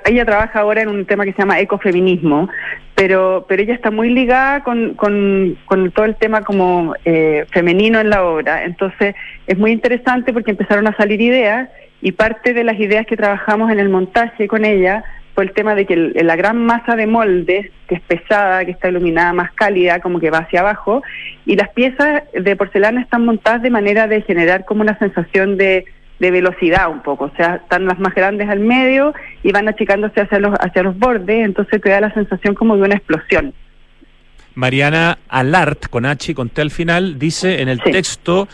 ella 0.05 0.25
trabaja 0.25 0.59
ahora 0.59 0.81
en 0.81 0.89
un 0.89 1.05
tema 1.05 1.25
que 1.25 1.33
se 1.33 1.39
llama 1.39 1.59
ecofeminismo, 1.59 2.49
pero, 2.95 3.45
pero 3.47 3.61
ella 3.61 3.73
está 3.73 3.91
muy 3.91 4.09
ligada 4.09 4.63
con, 4.63 4.93
con, 4.93 5.57
con 5.65 5.91
todo 5.91 6.05
el 6.05 6.15
tema 6.15 6.41
como 6.41 6.95
eh, 7.03 7.45
femenino 7.51 7.99
en 7.99 8.09
la 8.09 8.23
obra. 8.23 8.63
Entonces 8.63 9.15
es 9.47 9.57
muy 9.57 9.71
interesante 9.71 10.31
porque 10.31 10.51
empezaron 10.51 10.87
a 10.87 10.95
salir 10.95 11.21
ideas 11.21 11.69
y 12.01 12.13
parte 12.13 12.53
de 12.53 12.63
las 12.63 12.79
ideas 12.79 13.05
que 13.05 13.17
trabajamos 13.17 13.71
en 13.71 13.79
el 13.79 13.89
montaje 13.89 14.47
con 14.47 14.63
ella 14.63 15.03
fue 15.35 15.43
el 15.43 15.51
tema 15.51 15.75
de 15.75 15.85
que 15.85 15.97
la 15.97 16.37
gran 16.37 16.65
masa 16.65 16.95
de 16.95 17.07
moldes, 17.07 17.69
que 17.87 17.95
es 17.95 18.01
pesada, 18.01 18.63
que 18.63 18.71
está 18.71 18.87
iluminada, 18.87 19.33
más 19.33 19.51
cálida, 19.51 19.99
como 19.99 20.21
que 20.21 20.31
va 20.31 20.39
hacia 20.39 20.61
abajo, 20.61 21.03
y 21.45 21.57
las 21.57 21.69
piezas 21.71 22.23
de 22.33 22.55
porcelana 22.55 23.01
están 23.01 23.25
montadas 23.25 23.61
de 23.61 23.69
manera 23.69 24.07
de 24.07 24.21
generar 24.21 24.63
como 24.63 24.81
una 24.81 24.97
sensación 24.97 25.57
de 25.57 25.83
de 26.19 26.31
velocidad 26.31 26.89
un 26.89 27.01
poco, 27.01 27.25
o 27.25 27.31
sea, 27.35 27.55
están 27.55 27.85
las 27.85 27.99
más 27.99 28.13
grandes 28.15 28.49
al 28.49 28.59
medio 28.59 29.13
y 29.43 29.51
van 29.51 29.67
achicándose 29.67 30.21
hacia 30.21 30.39
los, 30.39 30.53
hacia 30.59 30.83
los 30.83 30.97
bordes, 30.97 31.45
entonces 31.45 31.81
te 31.81 31.89
da 31.89 31.99
la 31.99 32.13
sensación 32.13 32.55
como 32.55 32.77
de 32.77 32.83
una 32.83 32.95
explosión. 32.95 33.53
Mariana 34.53 35.17
Alart, 35.27 35.87
con 35.89 36.05
H 36.05 36.31
y 36.31 36.35
con 36.35 36.49
T 36.49 36.61
al 36.61 36.71
final, 36.71 37.19
dice 37.19 37.61
en 37.61 37.67
el 37.67 37.81
texto 37.81 38.47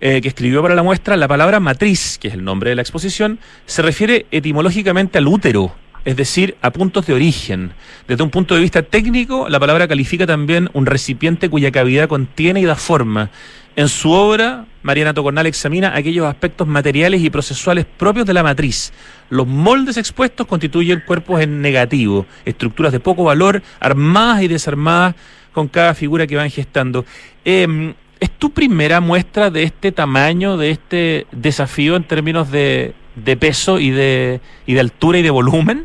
eh, 0.00 0.20
que 0.20 0.28
escribió 0.28 0.62
para 0.62 0.74
la 0.74 0.82
muestra, 0.82 1.16
la 1.16 1.28
palabra 1.28 1.60
matriz, 1.60 2.18
que 2.18 2.28
es 2.28 2.34
el 2.34 2.44
nombre 2.44 2.70
de 2.70 2.76
la 2.76 2.82
exposición, 2.82 3.38
se 3.66 3.82
refiere 3.82 4.26
etimológicamente 4.32 5.18
al 5.18 5.28
útero, 5.28 5.72
es 6.04 6.16
decir, 6.16 6.56
a 6.62 6.70
puntos 6.70 7.06
de 7.06 7.14
origen. 7.14 7.72
Desde 8.06 8.22
un 8.22 8.30
punto 8.30 8.54
de 8.54 8.60
vista 8.60 8.82
técnico, 8.82 9.48
la 9.48 9.60
palabra 9.60 9.86
califica 9.86 10.26
también 10.26 10.70
un 10.72 10.86
recipiente 10.86 11.48
cuya 11.48 11.70
cavidad 11.70 12.08
contiene 12.08 12.60
y 12.60 12.64
da 12.64 12.76
forma. 12.76 13.30
En 13.78 13.86
su 13.86 14.10
obra, 14.10 14.64
Mariana 14.82 15.14
Tocornal 15.14 15.46
examina 15.46 15.94
aquellos 15.94 16.26
aspectos 16.26 16.66
materiales 16.66 17.22
y 17.22 17.30
procesuales 17.30 17.84
propios 17.84 18.26
de 18.26 18.34
la 18.34 18.42
matriz. 18.42 18.92
Los 19.30 19.46
moldes 19.46 19.96
expuestos 19.96 20.48
constituyen 20.48 21.04
cuerpos 21.06 21.40
en 21.40 21.62
negativo, 21.62 22.26
estructuras 22.44 22.90
de 22.90 22.98
poco 22.98 23.22
valor, 23.22 23.62
armadas 23.78 24.42
y 24.42 24.48
desarmadas 24.48 25.14
con 25.52 25.68
cada 25.68 25.94
figura 25.94 26.26
que 26.26 26.34
van 26.34 26.50
gestando. 26.50 27.04
Em, 27.44 27.94
¿Es 28.18 28.30
tu 28.30 28.50
primera 28.50 29.00
muestra 29.00 29.48
de 29.48 29.62
este 29.62 29.92
tamaño, 29.92 30.56
de 30.56 30.70
este 30.70 31.26
desafío 31.30 31.94
en 31.94 32.02
términos 32.02 32.50
de, 32.50 32.94
de 33.14 33.36
peso 33.36 33.78
y 33.78 33.90
de, 33.90 34.40
y 34.66 34.74
de 34.74 34.80
altura 34.80 35.18
y 35.18 35.22
de 35.22 35.30
volumen? 35.30 35.84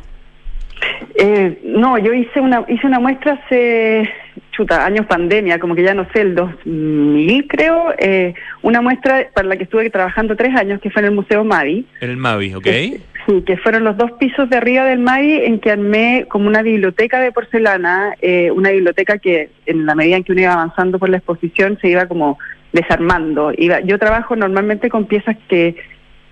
Eh, 1.14 1.62
no, 1.64 2.00
yo 2.00 2.12
hice 2.12 2.42
una 2.42 2.66
hice 2.68 2.88
una 2.88 3.00
muestra 3.00 3.34
hace 3.34 4.10
chuta, 4.54 4.86
años 4.86 5.06
pandemia, 5.08 5.60
como 5.60 5.76
que 5.76 5.84
ya 5.84 5.94
no 5.94 6.08
sé, 6.14 6.22
el 6.22 6.36
2000 6.36 7.48
creo, 7.48 7.94
eh, 7.98 8.34
una 8.62 8.82
muestra 8.82 9.28
para 9.34 9.48
la 9.48 9.58
que 9.58 9.64
estuve 9.64 9.90
trabajando 9.90 10.36
tres 10.36 10.56
años, 10.56 10.80
que 10.80 10.90
fue 10.90 11.02
en 11.02 11.08
el 11.08 11.16
Museo 11.16 11.44
Mavi. 11.44 11.86
En 12.00 12.10
el 12.10 12.18
Mavi, 12.18 12.54
ok. 12.54 12.68
sí, 13.26 13.42
que 13.46 13.58
fueron 13.58 13.84
los 13.84 13.98
dos 13.98 14.12
pisos 14.14 14.50
de 14.50 14.58
arriba 14.58 14.86
del 14.86 15.00
Mavi 15.00 15.34
en 15.44 15.60
que 15.60 15.72
armé 15.72 16.26
como 16.30 16.48
una 16.48 16.62
biblioteca 16.62 17.20
de 17.20 17.32
porcelana, 17.32 18.16
eh, 18.22 18.52
una 18.52 18.70
biblioteca 18.70 19.18
que 19.18 19.50
en 19.66 19.86
la 19.86 19.96
medida 19.96 20.18
en 20.18 20.24
que 20.24 20.32
uno 20.32 20.42
iba 20.42 20.54
avanzando 20.54 21.00
por 21.00 21.10
la 21.10 21.18
exposición 21.18 21.78
se 21.82 21.90
iba 21.90 22.06
como 22.08 22.38
desarmando. 22.72 23.52
Iba, 23.58 23.82
yo 23.82 24.00
trabajo 24.00 24.36
normalmente 24.36 24.90
con 24.90 25.06
piezas 25.06 25.36
que 25.50 25.76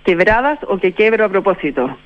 quebradas 0.06 0.60
o 0.68 0.78
que 0.78 0.94
quebro 0.94 1.26
a 1.26 1.30
propósito. 1.30 1.98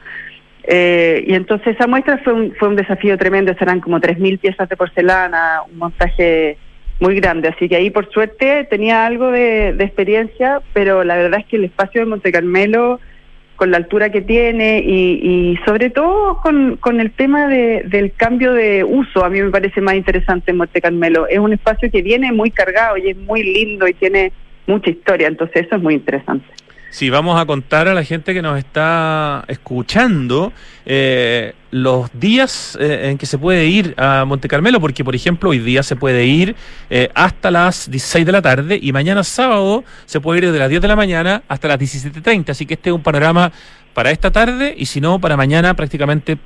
Eh, 0.68 1.24
y 1.28 1.36
entonces 1.36 1.76
esa 1.76 1.88
muestra 1.88 2.18
fue 2.20 2.34
un, 2.34 2.56
fue 2.56 2.70
un 2.70 2.76
desafío 2.76 3.18
tremendo, 3.18 3.54
serán 3.58 3.82
como 3.82 4.00
3.000 4.00 4.40
piezas 4.40 4.68
de 4.68 4.76
porcelana, 4.76 5.62
un 5.72 5.78
montaje 5.78 6.58
muy 7.00 7.16
grande, 7.16 7.50
así 7.50 7.68
que 7.68 7.76
ahí 7.76 7.90
por 7.90 8.10
suerte 8.12 8.66
tenía 8.70 9.06
algo 9.06 9.30
de, 9.30 9.70
experiencia, 9.80 10.62
pero 10.74 11.04
la 11.04 11.18
verdad 11.18 11.42
es 11.42 11.46
que 11.46 11.58
el 11.58 11.66
espacio 11.66 12.02
de 12.02 12.08
Monte 12.08 12.32
Carmelo, 12.32 13.00
con 13.58 13.72
la 13.72 13.78
altura 13.78 14.10
que 14.10 14.22
tiene 14.22 14.80
y, 14.80 15.58
sobre 15.66 15.90
todo 15.90 16.42
con, 16.42 16.78
con 16.78 17.00
el 17.00 17.12
tema 17.12 17.48
de, 17.48 17.84
del 17.86 18.14
cambio 18.14 18.54
de 18.54 18.84
uso, 18.84 19.24
a 19.24 19.30
mí 19.30 19.42
me 19.42 19.52
parece 19.52 19.82
más 19.82 19.96
interesante 19.96 20.52
en 20.52 20.58
Monte 20.58 20.82
Carmelo. 20.82 21.28
Es 21.28 21.40
un 21.40 21.54
espacio 21.54 21.90
que 21.92 22.02
viene 22.02 22.32
muy 22.32 22.52
cargado 22.52 22.98
y 22.98 23.10
es 23.10 23.18
muy 23.18 23.44
lindo 23.44 23.88
y 23.88 23.94
tiene 23.94 24.34
mucha 24.68 24.90
historia, 24.90 25.28
entonces 25.28 25.68
eso 25.68 25.76
es 25.76 25.82
muy 25.82 25.94
interesante. 25.94 26.46
Sí, 26.96 27.10
vamos 27.10 27.38
a 27.38 27.46
contar 27.46 27.90
a 27.90 27.94
la 27.94 28.06
gente 28.06 28.34
que 28.34 28.42
nos 28.42 28.58
está 28.58 29.44
escuchando 29.50 30.54
eh, 30.86 31.54
los 31.70 32.10
días 32.18 32.78
eh, 32.80 33.10
en 33.10 33.18
que 33.18 33.26
se 33.26 33.38
puede 33.38 33.66
ir 33.66 33.94
a 33.98 34.24
Monte 34.24 34.48
Carmelo, 34.48 34.80
porque 34.80 35.04
por 35.04 35.14
ejemplo 35.14 35.50
hoy 35.50 35.60
día 35.60 35.84
se 35.84 35.98
puede 35.98 36.26
ir 36.26 36.56
eh, 36.90 37.10
hasta 37.14 37.52
las 37.52 37.92
16 37.92 38.26
de 38.26 38.32
la 38.32 38.42
tarde 38.42 38.80
y 38.82 38.94
mañana 38.94 39.26
sábado 39.26 39.84
se 40.06 40.22
puede 40.22 40.38
ir 40.38 40.46
desde 40.46 40.60
las 40.60 40.70
10 40.70 40.84
de 40.84 40.88
la 40.88 40.96
mañana 40.96 41.44
hasta 41.50 41.68
las 41.68 41.80
17.30, 41.80 42.52
así 42.52 42.66
que 42.66 42.76
este 42.76 42.92
es 42.92 42.96
un 42.96 43.04
panorama 43.04 43.52
para 43.94 44.12
esta 44.12 44.32
tarde 44.32 44.74
y 44.78 44.86
si 44.86 45.02
no, 45.02 45.20
para 45.20 45.36
mañana 45.36 45.74
prácticamente 45.74 46.38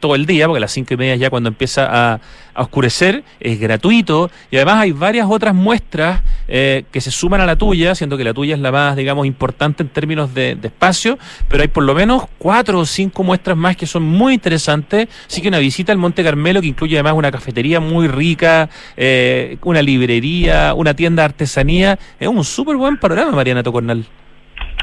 todo 0.00 0.14
el 0.14 0.26
día, 0.26 0.46
porque 0.46 0.58
a 0.58 0.60
las 0.60 0.72
cinco 0.72 0.94
y 0.94 0.96
media 0.96 1.16
ya 1.16 1.30
cuando 1.30 1.48
empieza 1.48 2.14
a, 2.14 2.20
oscurecer, 2.58 3.22
es 3.38 3.60
gratuito 3.60 4.30
y 4.50 4.56
además 4.56 4.76
hay 4.78 4.92
varias 4.92 5.26
otras 5.28 5.54
muestras 5.54 6.22
eh, 6.48 6.84
que 6.90 7.02
se 7.02 7.10
suman 7.10 7.42
a 7.42 7.44
la 7.44 7.56
tuya, 7.56 7.94
siendo 7.94 8.16
que 8.16 8.24
la 8.24 8.32
tuya 8.32 8.54
es 8.54 8.60
la 8.62 8.72
más, 8.72 8.96
digamos, 8.96 9.26
importante 9.26 9.82
en 9.82 9.90
términos 9.90 10.32
de, 10.32 10.58
espacio, 10.62 11.18
pero 11.48 11.62
hay 11.62 11.68
por 11.68 11.84
lo 11.84 11.94
menos 11.94 12.24
cuatro 12.38 12.78
o 12.78 12.86
cinco 12.86 13.22
muestras 13.22 13.58
más 13.58 13.76
que 13.76 13.86
son 13.86 14.04
muy 14.04 14.32
interesantes, 14.32 15.06
así 15.26 15.42
que 15.42 15.48
una 15.48 15.58
visita 15.58 15.92
al 15.92 15.98
Monte 15.98 16.24
Carmelo 16.24 16.62
que 16.62 16.68
incluye 16.68 16.96
además 16.96 17.12
una 17.12 17.30
cafetería 17.30 17.78
muy 17.78 18.08
rica, 18.08 18.70
eh, 18.96 19.58
una 19.62 19.82
librería, 19.82 20.72
una 20.72 20.94
tienda 20.94 21.24
de 21.24 21.26
artesanía, 21.26 21.98
es 22.18 22.28
un 22.28 22.42
súper 22.42 22.76
buen 22.76 22.96
panorama, 22.96 23.32
Mariana 23.32 23.62
Tocornal. 23.62 24.06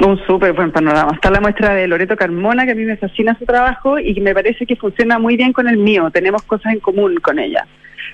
Un 0.02 0.18
súper 0.26 0.54
buen 0.54 0.72
panorama. 0.72 1.12
Está 1.14 1.30
la 1.30 1.40
muestra 1.40 1.76
de 1.76 1.88
Loreto 1.88 2.16
Carmona, 2.16 2.66
que 2.66 2.72
a 2.72 2.76
mí 2.76 2.84
me 2.84 2.98
fascina 2.98 3.38
su 3.38 3.46
trabajo 3.46 4.00
y 4.00 4.20
me 4.22 4.34
parece 4.34 4.66
que 4.66 4.76
funciona 4.76 5.20
muy 5.20 5.38
bien 5.38 5.54
con 5.54 5.68
el 5.68 5.78
mío. 5.78 6.10
Tenemos 6.12 6.42
cosas 6.44 6.74
en 6.74 6.80
común 6.80 7.18
con 7.22 7.38
ella. 7.38 7.68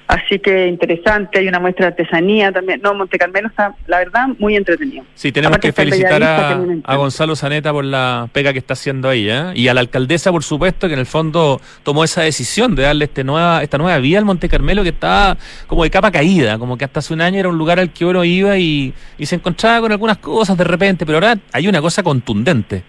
Así 0.10 0.40
que 0.40 0.66
interesante, 0.66 1.38
hay 1.38 1.48
una 1.48 1.60
muestra 1.60 1.86
de 1.86 1.92
artesanía 1.92 2.52
también. 2.52 2.82
No, 2.82 2.96
Monte 2.96 3.20
Carmelo 3.20 3.48
está, 3.48 3.76
la 3.86 4.00
verdad, 4.00 4.30
muy 4.40 4.56
entretenido. 4.56 5.06
Sí, 5.14 5.32
tenemos 5.32 5.60
que 5.60 5.72
felicitar 5.72 6.24
a, 6.24 6.96
Gonzalo 6.96 7.36
Zaneta 7.36 7.72
por 7.72 7.86
la 7.86 8.28
pega 8.34 8.52
que 8.52 8.58
está 8.58 8.74
haciendo 8.74 9.08
ahí, 9.08 9.30
¿eh? 9.30 9.52
y 9.54 9.68
a 9.68 9.76
la 9.76 9.82
alcaldesa, 9.82 10.32
por 10.32 10.44
supuesto, 10.44 10.88
que 10.88 10.96
en 10.96 11.00
el 11.00 11.06
fondo 11.06 11.62
tomó 11.84 12.04
esa 12.04 12.24
decisión 12.24 12.74
de 12.74 12.82
darle 12.82 13.06
este 13.06 13.24
nueva, 13.24 13.62
esta 13.62 13.78
nueva 13.78 14.00
vía 14.00 14.18
al 14.18 14.26
Monte 14.26 14.50
Carmelo 14.50 14.82
que 14.82 14.90
está 14.90 15.38
como 15.68 15.84
de 15.84 15.92
capa 15.92 16.12
caída, 16.12 16.58
como 16.58 16.76
que 16.76 16.86
hasta 16.86 17.02
hace 17.02 17.14
un 17.14 17.22
año 17.22 17.40
era 17.40 17.50
un 17.50 17.60
lugar 17.60 17.80
al 17.80 17.94
que 17.94 18.04
uno 18.04 18.24
iba 18.24 18.58
y, 18.58 18.96
y 19.20 19.26
se 19.28 19.36
encontraba 19.36 19.82
con 19.82 19.92
algunas 19.92 20.18
cosas 20.18 20.58
de 20.58 20.64
repente, 20.64 21.06
pero 21.06 21.20
ahora 21.20 21.38
hay 21.54 21.68
una 21.68 21.82
cosa 21.82 22.02
contundente. 22.02 22.82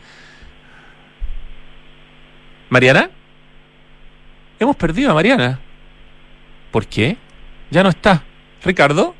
¿Mariana? 2.70 3.10
Hemos 4.58 4.76
perdido 4.76 5.10
a 5.10 5.14
Mariana. 5.14 5.60
¿Por 6.70 6.86
qué? 6.86 7.16
Ya 7.70 7.82
no 7.82 7.88
está. 7.88 8.22
Ricardo, 8.64 9.14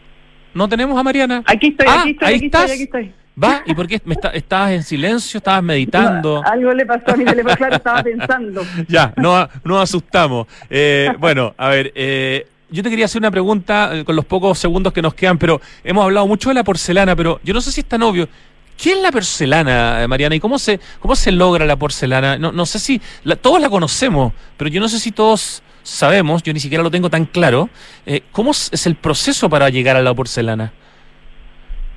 no 0.54 0.68
tenemos 0.68 0.98
a 0.98 1.02
Mariana. 1.02 1.42
Aquí 1.46 1.68
estoy, 1.68 1.86
ah, 1.88 2.00
aquí 2.02 2.10
estoy, 2.10 2.28
ahí 2.28 2.34
aquí 2.34 2.46
estás. 2.46 2.62
estoy, 2.62 2.74
aquí 2.74 2.82
estoy. 2.84 3.20
¿Va? 3.42 3.62
¿Y 3.64 3.74
por 3.74 3.86
qué 3.86 4.00
me 4.04 4.16
estabas 4.34 4.72
en 4.72 4.82
silencio? 4.82 5.38
¿Estabas 5.38 5.62
meditando? 5.62 6.42
algo 6.44 6.72
le 6.74 6.84
pasó 6.84 7.12
a 7.12 7.16
mi 7.16 7.24
teléfono, 7.24 7.56
claro, 7.56 7.76
estaba 7.76 8.02
pensando. 8.04 8.62
ya, 8.88 9.14
no, 9.16 9.48
no 9.64 9.80
asustamos. 9.80 10.46
Eh, 10.68 11.10
bueno, 11.18 11.54
a 11.56 11.68
ver, 11.68 11.92
eh, 11.94 12.46
yo 12.70 12.82
te 12.82 12.90
quería 12.90 13.06
hacer 13.06 13.20
una 13.20 13.30
pregunta 13.30 13.90
eh, 13.96 14.04
con 14.04 14.14
los 14.14 14.24
pocos 14.26 14.58
segundos 14.58 14.92
que 14.92 15.00
nos 15.00 15.14
quedan, 15.14 15.38
pero 15.38 15.60
hemos 15.84 16.04
hablado 16.04 16.26
mucho 16.26 16.50
de 16.50 16.54
la 16.54 16.64
porcelana, 16.64 17.16
pero 17.16 17.40
yo 17.42 17.54
no 17.54 17.60
sé 17.60 17.72
si 17.72 17.80
es 17.80 17.86
tan 17.86 18.02
obvio. 18.02 18.28
¿Qué 18.76 18.92
es 18.92 19.02
la 19.02 19.12
porcelana, 19.12 20.06
Mariana? 20.08 20.34
¿Y 20.34 20.40
cómo 20.40 20.58
se, 20.58 20.80
cómo 21.00 21.14
se 21.14 21.30
logra 21.30 21.66
la 21.66 21.76
porcelana? 21.76 22.38
No, 22.38 22.50
no 22.50 22.64
sé 22.64 22.78
si 22.78 23.00
todos 23.42 23.60
la 23.60 23.68
conocemos, 23.68 24.32
pero 24.56 24.70
yo 24.70 24.80
no 24.80 24.88
sé 24.88 24.98
si 24.98 25.12
todos 25.12 25.62
sabemos, 25.82 26.42
yo 26.42 26.52
ni 26.52 26.60
siquiera 26.60 26.82
lo 26.82 26.90
tengo 26.90 27.10
tan 27.10 27.24
claro, 27.24 27.68
eh, 28.06 28.22
¿cómo 28.32 28.50
es 28.52 28.86
el 28.86 28.96
proceso 28.96 29.48
para 29.48 29.68
llegar 29.68 29.96
a 29.96 30.02
la 30.02 30.14
porcelana? 30.14 30.72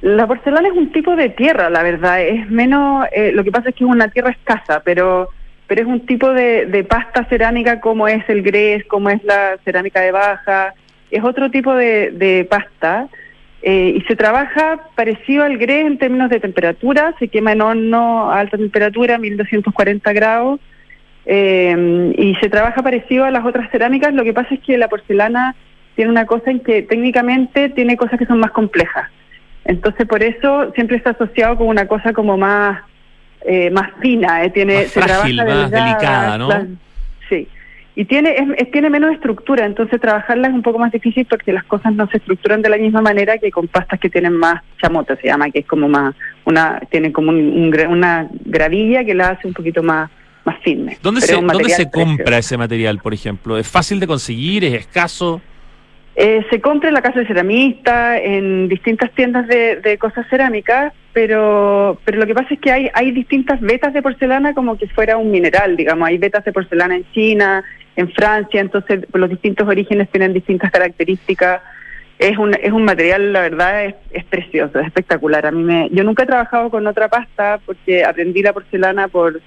La 0.01 0.27
porcelana 0.27 0.67
es 0.67 0.75
un 0.75 0.91
tipo 0.91 1.15
de 1.15 1.29
tierra, 1.29 1.69
la 1.69 1.81
verdad. 1.81 2.21
Es 2.21 2.49
menos, 2.49 3.05
eh, 3.13 3.31
lo 3.33 3.43
que 3.43 3.51
pasa 3.51 3.69
es 3.69 3.75
que 3.75 3.85
es 3.85 3.89
una 3.89 4.09
tierra 4.09 4.31
escasa, 4.31 4.81
pero 4.83 5.29
pero 5.67 5.81
es 5.81 5.87
un 5.87 6.05
tipo 6.05 6.31
de, 6.33 6.85
pasta 6.87 7.25
cerámica 7.25 7.79
como 7.79 8.07
es 8.07 8.27
el 8.29 8.43
grés, 8.43 8.83
como 8.85 9.09
es 9.09 9.23
la 9.23 9.57
cerámica 9.63 10.01
de 10.01 10.11
baja. 10.11 10.73
Es 11.09 11.23
otro 11.23 11.49
tipo 11.49 11.73
de, 11.73 12.45
pasta 12.49 13.07
eh, 13.61 13.93
y 13.95 14.01
se 14.01 14.15
trabaja 14.15 14.81
parecido 14.95 15.43
al 15.43 15.57
grés 15.57 15.85
en 15.85 15.97
términos 15.97 16.29
de 16.29 16.39
temperatura. 16.39 17.15
Se 17.17 17.27
quema 17.27 17.53
en 17.53 17.61
horno 17.61 18.31
a 18.31 18.41
alta 18.41 18.57
temperatura, 18.57 19.17
1240 19.17 20.13
grados 20.13 20.59
eh, 21.25 22.13
y 22.17 22.35
se 22.35 22.49
trabaja 22.49 22.81
parecido 22.81 23.25
a 23.25 23.31
las 23.31 23.45
otras 23.45 23.69
cerámicas, 23.71 24.13
lo 24.13 24.23
que 24.23 24.33
pasa 24.33 24.55
es 24.55 24.59
que 24.61 24.77
la 24.77 24.89
porcelana 24.89 25.55
tiene 25.95 26.11
una 26.11 26.25
cosa 26.25 26.51
en 26.51 26.59
que 26.59 26.81
técnicamente 26.81 27.69
tiene 27.69 27.97
cosas 27.97 28.19
que 28.19 28.25
son 28.25 28.39
más 28.39 28.51
complejas. 28.51 29.09
Entonces 29.65 30.05
por 30.07 30.23
eso 30.23 30.71
siempre 30.73 30.97
está 30.97 31.11
asociado 31.11 31.57
con 31.57 31.67
una 31.67 31.87
cosa 31.87 32.13
como 32.13 32.37
más 32.37 32.81
eh, 33.45 33.69
más 33.71 33.89
fina, 34.01 34.43
eh, 34.43 34.49
tiene 34.49 34.85
se 34.85 35.01
frágil, 35.01 35.35
trabaja 35.35 35.61
más 35.63 35.71
delicada, 35.71 36.37
¿no? 36.37 36.49
sí. 37.29 37.47
Y 37.95 38.05
tiene 38.05 38.35
es, 38.57 38.71
tiene 38.71 38.89
menos 38.89 39.11
estructura, 39.11 39.65
entonces 39.65 40.01
trabajarla 40.01 40.47
es 40.47 40.53
un 40.53 40.63
poco 40.63 40.79
más 40.79 40.91
difícil 40.91 41.27
porque 41.29 41.53
las 41.53 41.63
cosas 41.65 41.93
no 41.93 42.07
se 42.07 42.17
estructuran 42.17 42.61
de 42.61 42.69
la 42.69 42.77
misma 42.77 43.01
manera 43.01 43.37
que 43.37 43.51
con 43.51 43.67
pastas 43.67 43.99
que 43.99 44.09
tienen 44.09 44.33
más 44.33 44.63
chamota, 44.81 45.15
se 45.17 45.27
llama, 45.27 45.51
que 45.51 45.59
es 45.59 45.67
como 45.67 45.87
más 45.87 46.15
una 46.45 46.81
tiene 46.89 47.11
como 47.11 47.31
una 47.31 48.27
gravilla 48.45 49.03
que 49.03 49.13
la 49.13 49.29
hace 49.29 49.47
un 49.47 49.53
poquito 49.53 49.83
más 49.83 50.09
más 50.45 50.59
firme. 50.61 50.97
¿Dónde 51.01 51.21
se, 51.21 51.33
¿dónde 51.33 51.69
se 51.69 51.89
compra 51.89 52.37
ese 52.37 52.57
material, 52.57 52.99
por 52.99 53.13
ejemplo? 53.13 53.57
¿Es 53.57 53.67
fácil 53.67 53.99
de 53.99 54.07
conseguir? 54.07 54.63
¿Es 54.65 54.73
escaso? 54.73 55.41
Eh, 56.15 56.45
se 56.51 56.61
compra 56.61 56.89
en 56.89 56.93
la 56.93 57.01
casa 57.01 57.19
de 57.19 57.25
ceramista, 57.25 58.19
en 58.19 58.69
distintas 58.69 59.11
tiendas 59.13 59.47
de, 59.47 59.97
cosas 59.99 60.27
cerámicas, 60.29 60.93
pero 61.11 61.99
pero 62.05 62.19
lo 62.19 62.27
que 62.27 62.35
pasa 62.35 62.53
es 62.53 62.59
que 62.59 62.71
hay 62.71 62.89
hay 62.93 63.11
distintas 63.11 63.59
vetas 63.61 63.93
de 63.93 64.01
porcelana 64.03 64.53
como 64.53 64.77
que 64.77 64.87
fuera 64.87 65.17
un 65.17 65.31
mineral, 65.31 65.75
digamos. 65.75 66.07
Hay 66.07 66.19
vetas 66.19 66.45
de 66.45 66.53
porcelana 66.53 66.97
en 66.97 67.11
China, 67.13 67.63
en 67.95 68.11
Francia, 68.11 68.61
entonces 68.61 69.07
los 69.11 69.29
distintos 69.29 69.67
orígenes 69.67 70.09
tienen 70.09 70.33
distintas 70.33 70.71
características. 70.71 71.61
Es 72.19 72.37
un, 72.37 72.53
es 72.53 72.71
un 72.71 72.85
material, 72.85 73.33
la 73.33 73.41
verdad, 73.41 73.85
es, 73.85 73.95
es 74.11 74.23
precioso, 74.25 74.79
es 74.79 74.85
espectacular. 74.85 75.47
A 75.47 75.51
mí 75.51 75.63
me, 75.63 75.89
yo 75.91 76.03
nunca 76.03 76.23
he 76.23 76.27
trabajado 76.27 76.69
con 76.69 76.85
otra 76.85 77.07
pasta 77.07 77.59
porque 77.65 78.05
aprendí 78.05 78.43
la 78.43 78.53
porcelana 78.53 79.07
por 79.07 79.41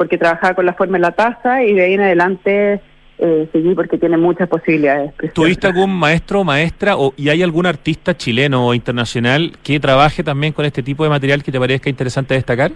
porque 0.00 0.16
trabajaba 0.16 0.54
con 0.54 0.64
la 0.64 0.72
forma 0.72 0.96
de 0.96 1.02
la 1.02 1.10
taza 1.10 1.62
y 1.62 1.74
de 1.74 1.82
ahí 1.82 1.92
en 1.92 2.00
adelante 2.00 2.80
eh, 3.18 3.48
seguí 3.52 3.74
porque 3.74 3.98
tiene 3.98 4.16
muchas 4.16 4.48
posibilidades. 4.48 5.12
¿Tuviste 5.34 5.66
algún 5.66 5.90
maestro 5.90 6.40
o 6.40 6.44
maestra 6.44 6.96
o, 6.96 7.12
y 7.18 7.28
hay 7.28 7.42
algún 7.42 7.66
artista 7.66 8.16
chileno 8.16 8.66
o 8.66 8.72
internacional 8.72 9.52
que 9.62 9.78
trabaje 9.78 10.24
también 10.24 10.54
con 10.54 10.64
este 10.64 10.82
tipo 10.82 11.04
de 11.04 11.10
material 11.10 11.42
que 11.42 11.52
te 11.52 11.58
parezca 11.58 11.90
interesante 11.90 12.32
destacar? 12.32 12.72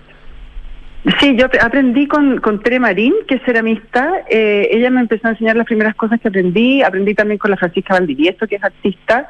Sí, 1.20 1.36
yo 1.36 1.46
aprendí 1.60 2.06
con, 2.08 2.40
con 2.40 2.62
Tere 2.62 2.80
Marín, 2.80 3.12
que 3.28 3.34
es 3.34 3.42
ceramista. 3.44 4.10
Eh, 4.30 4.68
ella 4.70 4.88
me 4.88 5.00
empezó 5.00 5.28
a 5.28 5.32
enseñar 5.32 5.54
las 5.54 5.66
primeras 5.66 5.94
cosas 5.94 6.18
que 6.18 6.28
aprendí. 6.28 6.82
Aprendí 6.82 7.14
también 7.14 7.38
con 7.38 7.50
la 7.50 7.58
Francisca 7.58 7.94
Valdivieso, 7.94 8.46
que 8.46 8.56
es 8.56 8.64
artista. 8.64 9.28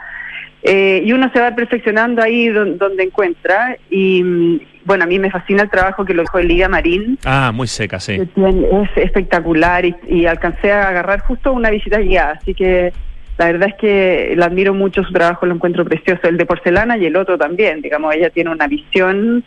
Eh, 0.62 1.02
y 1.04 1.12
uno 1.12 1.30
se 1.32 1.40
va 1.40 1.54
perfeccionando 1.54 2.22
ahí 2.22 2.48
donde, 2.48 3.02
encuentra. 3.02 3.76
Y 3.90 4.22
mm, 4.22 4.60
bueno, 4.84 5.02
a 5.02 5.06
mí 5.08 5.18
me 5.18 5.32
fascina 5.32 5.64
el 5.64 5.70
trabajo 5.70 6.04
que 6.04 6.14
lo 6.14 6.22
dejó 6.22 6.38
Elida 6.38 6.68
Marín. 6.68 7.18
Ah, 7.24 7.50
muy 7.52 7.66
seca, 7.66 7.98
sí. 7.98 8.12
Es 8.14 8.90
espectacular 8.96 9.84
y, 9.84 9.96
y 10.06 10.26
alcancé 10.26 10.70
a 10.70 10.88
agarrar 10.88 11.20
justo 11.20 11.52
una 11.52 11.70
visita 11.70 11.98
guiada. 11.98 12.38
Así 12.40 12.54
que 12.54 12.92
la 13.36 13.46
verdad 13.46 13.70
es 13.70 13.74
que 13.74 14.34
la 14.36 14.46
admiro 14.46 14.74
mucho 14.74 15.02
su 15.02 15.12
trabajo, 15.12 15.44
lo 15.44 15.54
encuentro 15.54 15.84
precioso. 15.84 16.28
El 16.28 16.36
de 16.36 16.46
porcelana 16.46 16.96
y 16.96 17.06
el 17.06 17.16
otro 17.16 17.36
también. 17.36 17.82
Digamos, 17.82 18.14
ella 18.14 18.30
tiene 18.30 18.50
una 18.50 18.68
visión 18.68 19.42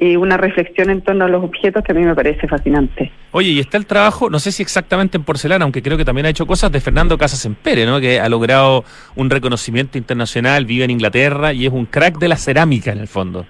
y 0.00 0.16
una 0.16 0.38
reflexión 0.38 0.88
en 0.88 1.02
torno 1.02 1.26
a 1.26 1.28
los 1.28 1.44
objetos 1.44 1.84
que 1.84 1.92
a 1.92 1.94
mí 1.94 2.02
me 2.02 2.14
parece 2.14 2.48
fascinante. 2.48 3.12
Oye, 3.32 3.50
y 3.50 3.60
está 3.60 3.76
el 3.76 3.84
trabajo, 3.84 4.30
no 4.30 4.38
sé 4.38 4.50
si 4.50 4.62
exactamente 4.62 5.18
en 5.18 5.24
porcelana, 5.24 5.62
aunque 5.64 5.82
creo 5.82 5.98
que 5.98 6.06
también 6.06 6.24
ha 6.24 6.30
hecho 6.30 6.46
cosas 6.46 6.72
de 6.72 6.80
Fernando 6.80 7.18
Casas 7.18 7.44
Empere, 7.44 7.84
¿no? 7.84 8.00
Que 8.00 8.18
ha 8.18 8.28
logrado 8.30 8.82
un 9.14 9.28
reconocimiento 9.28 9.98
internacional, 9.98 10.64
vive 10.64 10.84
en 10.84 10.90
Inglaterra 10.90 11.52
y 11.52 11.66
es 11.66 11.72
un 11.72 11.84
crack 11.84 12.18
de 12.18 12.28
la 12.28 12.36
cerámica 12.36 12.92
en 12.92 12.98
el 12.98 13.08
fondo. 13.08 13.44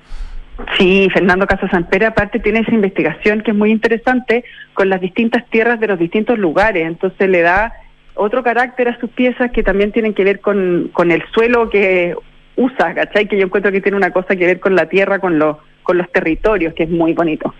Sí, 0.76 1.09
Fernando 1.12 1.46
Casas 1.46 1.72
Empere 1.72 2.07
aparte 2.07 2.40
tiene 2.40 2.61
esa 2.61 2.74
investigación 2.74 3.42
que 3.42 3.53
es 3.53 3.57
muy 3.57 3.70
interesante 3.70 4.44
con 4.74 4.88
las 4.88 5.01
distintas 5.01 5.48
tierras 5.51 5.78
de 5.78 5.86
los 5.86 6.01
distintos 6.01 6.36
lugares, 6.36 6.84
entonces 6.84 7.30
le 7.30 7.42
da 7.42 7.72
otro 8.16 8.42
carácter 8.42 8.88
a 8.88 8.98
sus 8.98 9.09
piezas 9.11 9.53
que 9.53 9.62
también 9.62 9.92
tienen 9.92 10.14
que 10.14 10.24
ver 10.24 10.40
con, 10.40 10.90
con 10.92 11.12
el 11.12 11.22
suelo 11.32 11.70
que 11.70 12.16
usa, 12.57 12.94
¿cachai? 12.94 13.26
Que 13.26 13.36
yo 13.38 13.44
encuentro 13.44 13.72
que 13.72 13.80
tiene 13.80 13.96
una 13.96 14.12
cosa 14.12 14.36
que 14.36 14.46
ver 14.46 14.61
con 14.61 14.74
la 14.74 14.86
tierra, 14.86 15.18
con 15.18 15.38
los 15.38 15.57
con 15.82 15.98
los 15.98 16.11
territorios, 16.12 16.74
que 16.74 16.84
es 16.84 16.90
muy 16.90 17.14
bonito. 17.14 17.53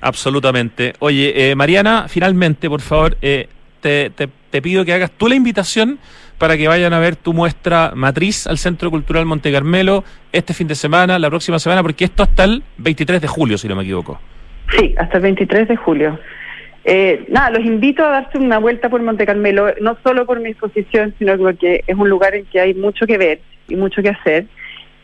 Absolutamente. 0.00 0.92
Oye, 0.98 1.50
eh, 1.50 1.54
Mariana, 1.54 2.06
finalmente, 2.08 2.68
por 2.68 2.80
favor, 2.80 3.16
eh, 3.22 3.48
te, 3.80 4.10
te, 4.10 4.62
pido 4.62 4.84
que 4.84 4.92
hagas 4.92 5.10
tú 5.10 5.28
la 5.28 5.34
invitación 5.34 5.98
para 6.38 6.56
que 6.56 6.68
vayan 6.68 6.92
a 6.92 6.98
ver 6.98 7.16
tu 7.16 7.32
muestra 7.32 7.92
matriz 7.94 8.46
al 8.46 8.58
Centro 8.58 8.90
Cultural 8.90 9.26
Monte 9.26 9.50
Carmelo 9.50 10.04
este 10.32 10.54
fin 10.54 10.68
de 10.68 10.74
semana, 10.74 11.18
la 11.18 11.30
próxima 11.30 11.58
semana, 11.58 11.82
porque 11.82 12.04
esto 12.04 12.22
hasta 12.22 12.44
el 12.44 12.62
23 12.78 13.20
de 13.20 13.28
julio, 13.28 13.58
si 13.58 13.68
no 13.68 13.76
me 13.76 13.82
equivoco. 13.82 14.20
Sí, 14.76 14.94
hasta 14.98 15.16
el 15.18 15.22
23 15.22 15.68
de 15.68 15.76
julio. 15.76 16.18
Eh, 16.84 17.24
nada, 17.28 17.50
los 17.50 17.64
invito 17.64 18.04
a 18.04 18.10
darse 18.10 18.38
una 18.38 18.58
vuelta 18.58 18.88
por 18.88 19.02
Monte 19.02 19.26
Carmelo, 19.26 19.72
no 19.80 19.96
solo 20.02 20.26
por 20.26 20.40
mi 20.40 20.50
exposición, 20.50 21.14
sino 21.18 21.36
porque 21.38 21.84
es 21.86 21.96
un 21.96 22.08
lugar 22.08 22.34
en 22.34 22.44
que 22.46 22.60
hay 22.60 22.74
mucho 22.74 23.06
que 23.06 23.18
ver 23.18 23.40
y 23.68 23.76
mucho 23.76 24.02
que 24.02 24.10
hacer. 24.10 24.46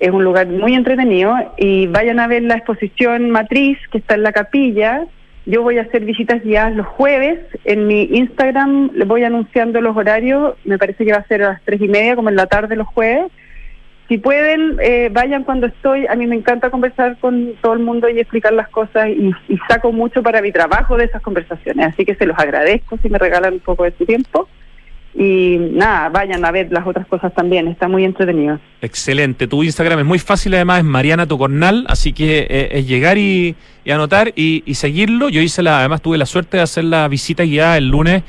Es 0.00 0.10
un 0.10 0.24
lugar 0.24 0.46
muy 0.46 0.74
entretenido 0.74 1.34
y 1.56 1.86
vayan 1.88 2.20
a 2.20 2.28
ver 2.28 2.42
la 2.42 2.54
exposición 2.54 3.30
matriz 3.30 3.78
que 3.90 3.98
está 3.98 4.14
en 4.14 4.22
la 4.22 4.32
capilla. 4.32 5.06
Yo 5.46 5.62
voy 5.62 5.78
a 5.78 5.82
hacer 5.82 6.04
visitas 6.04 6.42
guiadas 6.42 6.76
los 6.76 6.86
jueves. 6.86 7.38
En 7.64 7.86
mi 7.86 8.02
Instagram 8.02 8.90
les 8.94 9.08
voy 9.08 9.24
anunciando 9.24 9.80
los 9.80 9.96
horarios. 9.96 10.54
Me 10.64 10.78
parece 10.78 11.04
que 11.04 11.12
va 11.12 11.18
a 11.18 11.26
ser 11.26 11.42
a 11.42 11.48
las 11.50 11.62
tres 11.62 11.80
y 11.80 11.88
media, 11.88 12.14
como 12.14 12.28
en 12.28 12.36
la 12.36 12.46
tarde 12.46 12.76
los 12.76 12.86
jueves. 12.88 13.32
Si 14.08 14.16
pueden, 14.16 14.78
eh, 14.80 15.10
vayan 15.12 15.44
cuando 15.44 15.66
estoy. 15.66 16.06
A 16.06 16.14
mí 16.14 16.26
me 16.26 16.36
encanta 16.36 16.70
conversar 16.70 17.18
con 17.18 17.54
todo 17.60 17.74
el 17.74 17.80
mundo 17.80 18.08
y 18.08 18.18
explicar 18.18 18.54
las 18.54 18.68
cosas 18.68 19.08
y, 19.08 19.34
y 19.48 19.58
saco 19.68 19.92
mucho 19.92 20.22
para 20.22 20.40
mi 20.40 20.50
trabajo 20.50 20.96
de 20.96 21.04
esas 21.04 21.20
conversaciones. 21.20 21.88
Así 21.88 22.04
que 22.06 22.14
se 22.14 22.26
los 22.26 22.38
agradezco 22.38 22.98
si 23.02 23.10
me 23.10 23.18
regalan 23.18 23.54
un 23.54 23.60
poco 23.60 23.84
de 23.84 23.92
su 23.98 24.06
tiempo. 24.06 24.48
Y 25.14 25.56
nada, 25.72 26.10
vayan 26.10 26.44
a 26.44 26.52
ver 26.52 26.70
las 26.70 26.86
otras 26.86 27.04
cosas 27.08 27.34
también, 27.34 27.66
está 27.66 27.88
muy 27.88 28.04
entretenido. 28.04 28.60
Excelente, 28.80 29.48
tu 29.48 29.64
Instagram 29.64 29.98
es 29.98 30.04
muy 30.04 30.20
fácil, 30.20 30.54
además 30.54 30.78
es 30.78 30.84
Mariana 30.84 31.26
Tocornal, 31.26 31.86
así 31.88 32.12
que 32.12 32.46
eh, 32.48 32.68
es 32.72 32.86
llegar 32.86 33.18
y, 33.18 33.56
anotar 33.90 34.32
y, 34.36 34.62
seguirlo. 34.74 35.28
Yo 35.28 35.40
hice 35.40 35.62
la, 35.62 35.80
además 35.80 36.02
tuve 36.02 36.18
la 36.18 36.26
suerte 36.26 36.58
de 36.58 36.62
hacer 36.62 36.84
la 36.84 37.08
visita 37.08 37.42
guiada 37.42 37.78
el 37.78 37.88
lunes 37.88 38.22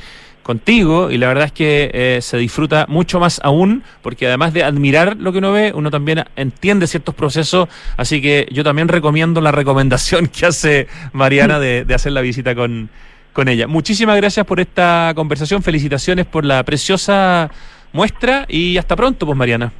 contigo 0.50 1.12
y 1.12 1.20
la 1.20 1.28
verdad 1.28 1.46
es 1.46 1.52
que 1.52 1.92
eh, 1.94 2.22
se 2.22 2.36
disfruta 2.40 2.88
mucho 2.90 3.20
más 3.20 3.40
aún 3.44 3.84
porque 4.02 4.26
además 4.26 4.52
de 4.52 4.64
admirar 4.64 5.16
lo 5.18 5.32
que 5.32 5.38
uno 5.38 5.52
ve, 5.52 5.72
uno 5.76 5.92
también 5.92 6.24
entiende 6.36 6.88
ciertos 6.88 7.14
procesos, 7.14 7.70
así 7.98 8.20
que 8.20 8.48
yo 8.52 8.64
también 8.64 8.88
recomiendo 8.88 9.42
la 9.42 9.52
recomendación 9.52 10.26
que 10.28 10.48
hace 10.48 10.88
Mariana 11.14 11.60
de 11.60 11.86
hacer 11.94 12.14
la 12.14 12.22
visita 12.22 12.56
con, 12.56 12.90
con 13.32 13.48
ella. 13.48 13.68
Muchísimas 13.68 14.18
gracias 14.18 14.44
por 14.44 14.60
esta 14.60 15.14
conversación, 15.16 15.62
felicitaciones 15.62 16.26
por 16.26 16.44
la 16.44 16.64
preciosa 16.64 17.52
muestra 17.94 18.46
y 18.48 18.78
hasta 18.78 18.96
pronto, 18.96 19.28
pues 19.28 19.38
Mariana. 19.38 19.72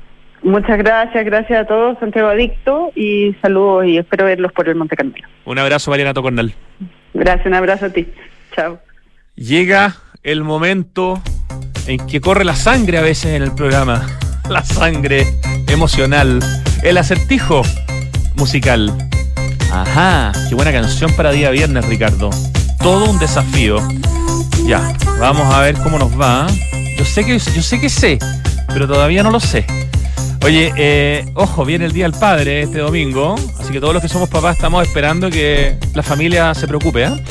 Muchas 0.44 0.78
gracias, 0.78 1.26
gracias 1.26 1.64
a 1.64 1.66
todos, 1.66 1.98
Santiago 2.00 2.30
Adicto, 2.30 2.92
y 2.96 3.36
saludos 3.42 3.88
y 3.88 3.98
espero 3.98 4.26
verlos 4.26 4.52
por 4.52 4.70
el 4.70 4.76
Monte 4.76 4.96
Carmelo. 4.96 5.28
Un 5.46 5.58
abrazo, 5.58 5.90
Mariana 5.90 6.14
Tocornal. 6.14 6.54
Gracias, 7.16 7.48
un 7.48 7.56
abrazo 7.56 7.88
a 7.88 7.90
ti. 7.90 8.08
Chao. 8.56 8.80
Llega 9.36 9.96
el 10.32 10.44
momento 10.44 11.22
en 11.88 12.06
que 12.08 12.22
corre 12.22 12.46
la 12.46 12.56
sangre 12.56 12.98
a 12.98 13.02
veces 13.02 13.36
en 13.36 13.44
el 13.44 13.52
programa. 13.52 14.08
La 14.50 14.66
sangre 14.66 15.28
emocional. 15.68 16.40
El 16.82 16.98
acertijo 16.98 17.62
musical. 18.36 18.92
Ajá, 19.72 20.32
qué 20.50 20.56
buena 20.56 20.72
canción 20.72 21.12
para 21.14 21.32
día 21.32 21.52
viernes, 21.52 21.86
Ricardo 21.86 22.32
todo 22.80 23.10
un 23.10 23.20
desafío. 23.20 23.78
Ya, 24.66 24.94
vamos 25.20 25.54
a 25.54 25.62
ver 25.62 25.76
cómo 25.76 26.00
nos 26.00 26.20
va. 26.20 26.48
Yo 26.98 27.06
sé 27.06 27.26
que, 27.26 27.38
yo 27.38 27.62
sé 27.62 27.80
que 27.80 27.90
sé, 27.90 28.18
pero 28.68 28.88
todavía 28.88 29.24
no 29.24 29.32
lo 29.32 29.40
sé. 29.40 29.66
Oye, 30.44 30.72
eh, 30.78 31.26
ojo, 31.36 31.66
viene 31.66 31.86
el 31.86 31.92
Día 31.92 32.06
del 32.06 32.18
Padre 32.18 32.64
este 32.64 32.80
domingo, 32.80 33.36
así 33.60 33.72
que 33.72 33.80
todos 33.80 33.94
los 33.94 34.02
que 34.02 34.10
somos 34.10 34.30
papás 34.30 34.56
estamos 34.56 34.88
esperando 34.88 35.30
que 35.30 35.78
la 35.94 36.04
familia 36.04 36.54
se 36.56 36.68
preocupe. 36.68 37.04
¿eh? 37.04 37.24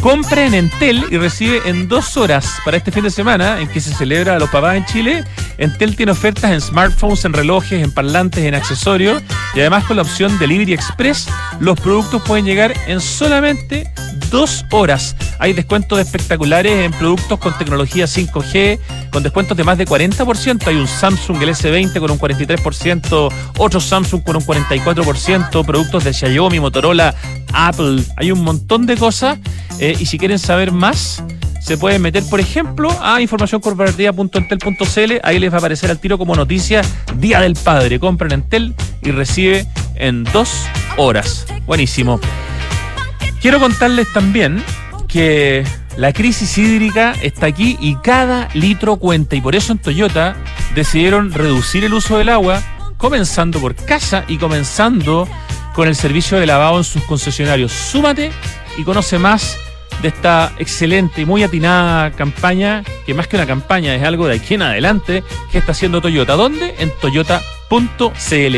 Compre 0.00 0.46
en 0.46 0.54
Entel 0.54 1.04
y 1.10 1.16
recibe 1.16 1.60
en 1.66 1.88
dos 1.88 2.16
horas 2.16 2.60
para 2.64 2.76
este 2.76 2.92
fin 2.92 3.02
de 3.02 3.10
semana 3.10 3.60
en 3.60 3.68
que 3.68 3.80
se 3.80 3.92
celebra 3.92 4.36
a 4.36 4.38
los 4.38 4.48
papás 4.48 4.76
en 4.76 4.84
Chile. 4.86 5.24
Entel 5.58 5.96
tiene 5.96 6.12
ofertas 6.12 6.52
en 6.52 6.60
smartphones, 6.60 7.24
en 7.24 7.32
relojes, 7.32 7.82
en 7.82 7.90
parlantes, 7.90 8.44
en 8.44 8.54
accesorios 8.54 9.22
y 9.54 9.60
además 9.60 9.84
con 9.84 9.96
la 9.96 10.02
opción 10.02 10.38
Delivery 10.38 10.72
Express 10.72 11.28
los 11.58 11.78
productos 11.80 12.22
pueden 12.22 12.44
llegar 12.44 12.74
en 12.86 13.00
solamente 13.00 13.90
dos 14.30 14.64
horas. 14.70 15.16
Hay 15.38 15.52
descuentos 15.52 15.98
espectaculares 15.98 16.84
en 16.84 16.92
productos 16.92 17.38
con 17.38 17.56
tecnología 17.56 18.06
5G, 18.06 18.78
con 19.10 19.22
descuentos 19.22 19.56
de 19.56 19.64
más 19.64 19.78
de 19.78 19.86
40%. 19.86 20.66
Hay 20.66 20.76
un 20.76 20.86
Samsung 20.86 21.42
el 21.42 21.50
S20 21.50 21.98
con 22.00 22.10
un 22.10 22.18
43%, 22.18 23.32
otro 23.58 23.80
Samsung 23.80 24.22
con 24.22 24.36
un 24.36 24.42
44%, 24.42 25.64
productos 25.64 26.04
de 26.04 26.12
Xiaomi, 26.12 26.60
Motorola, 26.60 27.14
Apple. 27.52 28.02
Hay 28.16 28.32
un 28.32 28.42
montón 28.42 28.86
de 28.86 28.96
cosas. 28.96 29.38
Eh, 29.78 29.96
y 29.98 30.06
si 30.06 30.18
quieren 30.18 30.38
saber 30.38 30.72
más, 30.72 31.22
se 31.60 31.76
pueden 31.76 32.02
meter, 32.02 32.24
por 32.24 32.40
ejemplo, 32.40 32.90
a 33.02 33.20
informacioncorporativa.entel.cl. 33.20 35.12
Ahí 35.22 35.38
les 35.38 35.50
va 35.50 35.56
a 35.56 35.58
aparecer 35.58 35.90
al 35.90 35.98
tiro 35.98 36.16
como 36.18 36.34
noticia 36.34 36.82
Día 37.16 37.40
del 37.40 37.54
Padre. 37.54 38.00
Compren 38.00 38.32
Entel 38.32 38.74
y 39.02 39.10
recibe 39.10 39.66
en 39.94 40.24
dos 40.24 40.64
horas. 40.96 41.46
Buenísimo. 41.66 42.20
Quiero 43.40 43.60
contarles 43.60 44.12
también 44.12 44.62
que 45.06 45.64
la 45.96 46.12
crisis 46.12 46.58
hídrica 46.58 47.14
está 47.22 47.46
aquí 47.46 47.76
y 47.80 47.96
cada 47.96 48.48
litro 48.54 48.96
cuenta 48.96 49.36
y 49.36 49.40
por 49.40 49.54
eso 49.54 49.72
en 49.72 49.78
Toyota 49.78 50.36
decidieron 50.74 51.32
reducir 51.32 51.84
el 51.84 51.94
uso 51.94 52.18
del 52.18 52.28
agua, 52.28 52.62
comenzando 52.96 53.60
por 53.60 53.74
casa 53.74 54.24
y 54.28 54.38
comenzando 54.38 55.28
con 55.72 55.88
el 55.88 55.94
servicio 55.94 56.38
de 56.38 56.46
lavado 56.46 56.78
en 56.78 56.84
sus 56.84 57.02
concesionarios. 57.04 57.72
Súmate 57.72 58.32
y 58.76 58.82
conoce 58.82 59.18
más 59.18 59.56
de 60.02 60.08
esta 60.08 60.52
excelente 60.58 61.22
y 61.22 61.26
muy 61.26 61.42
atinada 61.42 62.10
campaña, 62.12 62.82
que 63.06 63.14
más 63.14 63.28
que 63.28 63.36
una 63.36 63.46
campaña 63.46 63.94
es 63.94 64.02
algo 64.02 64.26
de 64.26 64.36
aquí 64.36 64.54
en 64.54 64.62
adelante, 64.62 65.22
que 65.50 65.58
está 65.58 65.72
haciendo 65.72 66.00
Toyota. 66.00 66.34
¿Dónde? 66.34 66.74
En 66.78 66.92
toyota.cl. 67.00 68.56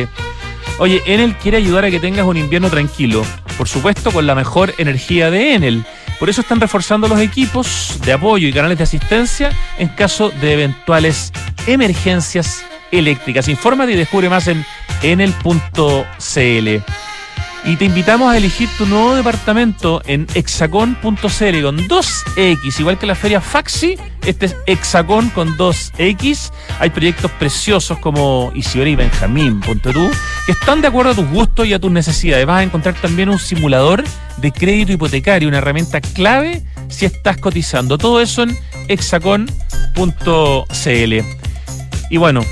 Oye, 0.81 1.03
Enel 1.05 1.37
quiere 1.37 1.59
ayudar 1.59 1.85
a 1.85 1.91
que 1.91 2.01
tengas 2.01 2.25
un 2.25 2.39
invierno 2.39 2.71
tranquilo, 2.71 3.23
por 3.59 3.69
supuesto 3.69 4.11
con 4.11 4.27
la 4.27 4.35
mejor 4.35 4.73
energía 4.79 5.31
de 5.31 5.53
Enel. 5.53 5.85
Por 6.19 6.31
eso 6.31 6.41
están 6.41 6.59
reforzando 6.59 7.07
los 7.07 7.21
equipos 7.21 7.99
de 8.03 8.15
apoyo 8.15 8.49
y 8.49 8.53
canales 8.53 8.79
de 8.79 8.85
asistencia 8.85 9.51
en 9.77 9.89
caso 9.89 10.31
de 10.31 10.55
eventuales 10.55 11.35
emergencias 11.67 12.65
eléctricas. 12.93 13.47
Infórmate 13.49 13.93
y 13.93 13.97
descubre 13.97 14.31
más 14.31 14.49
en 14.49 14.65
enel.cl. 15.03 16.83
Y 17.63 17.77
te 17.77 17.85
invitamos 17.85 18.33
a 18.33 18.39
elegir 18.39 18.71
tu 18.79 18.87
nuevo 18.87 19.15
departamento 19.15 20.01
en 20.07 20.27
hexacon.cl 20.35 21.63
con 21.63 21.79
2X, 21.89 22.81
igual 22.81 22.99
que 22.99 23.05
la 23.05 23.15
feria 23.15 23.43
Faxi. 23.43 23.99
Este 24.25 24.47
es 24.47 24.57
Hexacon 24.65 25.29
con 25.29 25.59
2X. 25.59 26.53
Hay 26.79 26.89
proyectos 26.89 27.31
preciosos 27.33 27.99
como 27.99 28.51
Isidora 28.55 28.89
y 28.89 28.97
Benjamín, 28.97 29.61
que 30.47 30.53
están 30.53 30.81
de 30.81 30.89
acuerdo 30.89 31.13
a 31.13 31.15
tus 31.15 31.29
gustos 31.29 31.67
y 31.67 31.73
a 31.73 31.79
tus 31.79 31.91
necesidades. 31.91 32.47
Vas 32.47 32.61
a 32.61 32.63
encontrar 32.63 32.95
también 33.01 33.29
un 33.29 33.39
simulador 33.39 34.05
de 34.39 34.53
crédito 34.53 34.93
hipotecario, 34.93 35.49
una 35.49 35.59
herramienta 35.59 36.01
clave 36.01 36.63
si 36.89 37.07
estás 37.07 37.37
cotizando. 37.37 37.99
Todo 37.99 38.21
eso 38.21 38.43
en 38.43 38.57
hexacon.cl. 38.89 39.51
Y 42.11 42.17
bueno, 42.17 42.43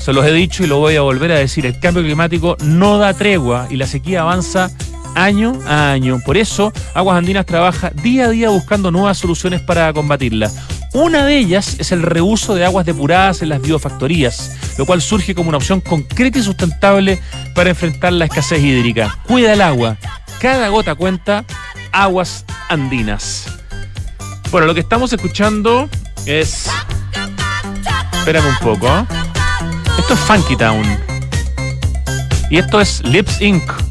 se 0.00 0.12
los 0.12 0.24
he 0.26 0.32
dicho 0.32 0.64
y 0.64 0.66
lo 0.66 0.78
voy 0.78 0.96
a 0.96 1.02
volver 1.02 1.32
a 1.32 1.38
decir, 1.38 1.66
el 1.66 1.78
cambio 1.80 2.02
climático 2.02 2.56
no 2.62 2.98
da 2.98 3.14
tregua 3.14 3.66
y 3.70 3.76
la 3.76 3.86
sequía 3.86 4.22
avanza 4.22 4.70
año 5.14 5.58
a 5.66 5.92
año. 5.92 6.20
Por 6.24 6.36
eso, 6.36 6.72
Aguas 6.94 7.18
Andinas 7.18 7.46
trabaja 7.46 7.90
día 7.90 8.26
a 8.26 8.30
día 8.30 8.50
buscando 8.50 8.90
nuevas 8.90 9.18
soluciones 9.18 9.60
para 9.60 9.92
combatirla. 9.92 10.50
Una 10.98 11.24
de 11.24 11.38
ellas 11.38 11.76
es 11.78 11.92
el 11.92 12.02
reuso 12.02 12.56
de 12.56 12.64
aguas 12.64 12.84
depuradas 12.84 13.40
en 13.40 13.50
las 13.50 13.62
biofactorías, 13.62 14.56
lo 14.78 14.84
cual 14.84 15.00
surge 15.00 15.32
como 15.32 15.48
una 15.48 15.58
opción 15.58 15.80
concreta 15.80 16.40
y 16.40 16.42
sustentable 16.42 17.20
para 17.54 17.70
enfrentar 17.70 18.12
la 18.12 18.24
escasez 18.24 18.60
hídrica. 18.60 19.16
Cuida 19.24 19.52
el 19.52 19.60
agua, 19.60 19.96
cada 20.40 20.66
gota 20.70 20.96
cuenta, 20.96 21.44
aguas 21.92 22.44
andinas. 22.68 23.46
Bueno, 24.50 24.66
lo 24.66 24.74
que 24.74 24.80
estamos 24.80 25.12
escuchando 25.12 25.88
es... 26.26 26.68
Espérame 28.14 28.48
un 28.48 28.58
poco. 28.58 28.88
¿eh? 28.88 29.06
Esto 30.00 30.14
es 30.14 30.20
Funky 30.20 30.56
Town. 30.56 30.84
Y 32.50 32.58
esto 32.58 32.80
es 32.80 33.04
Lips 33.04 33.40
Inc. 33.40 33.87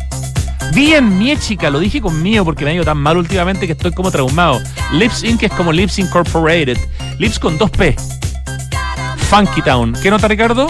Bien, 0.74 1.18
mi 1.18 1.36
chica, 1.38 1.70
lo 1.70 1.80
dije 1.80 2.02
conmigo 2.02 2.46
porque 2.46 2.64
me 2.64 2.72
ha 2.72 2.74
ido 2.74 2.84
tan 2.84 2.98
mal 2.98 3.18
últimamente 3.18 3.66
que 3.66 3.74
estoy 3.74 3.92
como 3.92 4.12
traumado. 4.12 4.60
Lips 4.94 5.24
Inc. 5.24 5.44
es 5.44 5.52
como 5.54 5.72
Lips 5.72 6.00
Incorporated. 6.00 6.78
Lips 7.20 7.40
con 7.40 7.58
2P. 7.58 7.96
Funky 9.30 9.62
Town. 9.62 9.94
¿Qué 10.02 10.10
nota, 10.10 10.28
Ricardo? 10.28 10.68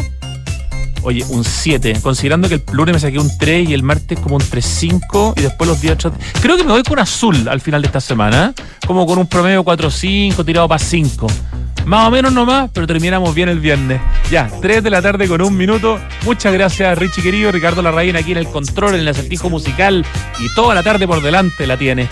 Oye, 1.03 1.23
un 1.29 1.43
7. 1.43 1.99
Considerando 2.01 2.49
que 2.49 2.55
el 2.55 2.63
lunes 2.71 2.93
me 2.93 2.99
saqué 2.99 3.19
un 3.19 3.29
3 3.37 3.69
y 3.69 3.73
el 3.73 3.83
martes 3.83 4.19
como 4.19 4.35
un 4.35 4.41
3-5 4.41 5.33
y 5.37 5.41
después 5.41 5.67
los 5.67 5.79
días 5.79 5.93
8. 5.93 6.11
Creo 6.41 6.57
que 6.57 6.63
me 6.63 6.71
voy 6.71 6.83
con 6.83 6.99
azul 6.99 7.47
al 7.47 7.61
final 7.61 7.81
de 7.81 7.87
esta 7.87 8.01
semana. 8.01 8.53
¿eh? 8.57 8.63
Como 8.85 9.05
con 9.05 9.17
un 9.19 9.27
promedio 9.27 9.63
4-5 9.63 10.45
tirado 10.45 10.67
para 10.67 10.79
5. 10.79 11.27
Más 11.87 12.05
o 12.05 12.11
menos 12.11 12.33
nomás, 12.33 12.69
pero 12.73 12.85
terminamos 12.85 13.33
bien 13.33 13.47
el 13.47 13.61
viernes. 13.61 14.01
Ya, 14.29 14.49
3 14.61 14.83
de 14.83 14.89
la 14.89 15.01
tarde 15.01 15.25
con 15.25 15.41
un 15.41 15.55
minuto. 15.55 15.97
Muchas 16.25 16.51
gracias, 16.51 16.97
Richie 16.97 17.23
querido. 17.23 17.49
Ricardo 17.49 17.81
Larraín 17.81 18.17
aquí 18.17 18.33
en 18.33 18.39
el 18.39 18.47
control, 18.47 18.95
en 18.95 18.99
el 18.99 19.07
acertijo 19.07 19.49
musical. 19.49 20.05
Y 20.37 20.53
toda 20.53 20.75
la 20.75 20.83
tarde 20.83 21.07
por 21.07 21.21
delante 21.21 21.65
la 21.65 21.77
tiene. 21.77 22.09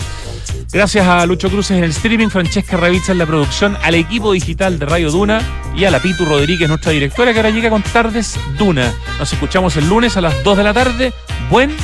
Gracias 0.71 1.05
a 1.05 1.25
Lucho 1.25 1.49
Cruces 1.49 1.77
en 1.77 1.83
el 1.83 1.89
streaming, 1.89 2.29
Francesca 2.29 2.77
Ravizza 2.77 3.11
en 3.11 3.17
la 3.17 3.25
producción, 3.25 3.77
al 3.83 3.95
equipo 3.95 4.31
digital 4.31 4.79
de 4.79 4.85
Radio 4.85 5.11
Duna 5.11 5.41
y 5.75 5.83
a 5.83 5.91
la 5.91 5.99
Pitu 5.99 6.23
Rodríguez, 6.23 6.69
nuestra 6.69 6.93
directora, 6.93 7.33
que 7.33 7.39
ahora 7.39 7.49
llega 7.49 7.69
con 7.69 7.81
Tardes 7.81 8.39
Duna. 8.57 8.93
Nos 9.19 9.33
escuchamos 9.33 9.75
el 9.75 9.89
lunes 9.89 10.15
a 10.15 10.21
las 10.21 10.41
2 10.41 10.57
de 10.57 10.63
la 10.63 10.73
tarde. 10.73 11.13
Buen 11.49 11.75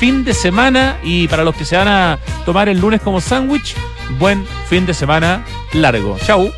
fin 0.00 0.24
de 0.24 0.34
semana 0.34 0.98
y 1.04 1.28
para 1.28 1.44
los 1.44 1.54
que 1.54 1.64
se 1.64 1.76
van 1.76 1.86
a 1.86 2.18
tomar 2.44 2.68
el 2.68 2.80
lunes 2.80 3.00
como 3.00 3.20
sándwich, 3.20 3.76
buen 4.18 4.44
fin 4.68 4.84
de 4.84 4.94
semana 4.94 5.44
largo. 5.72 6.18
Chau. 6.26 6.50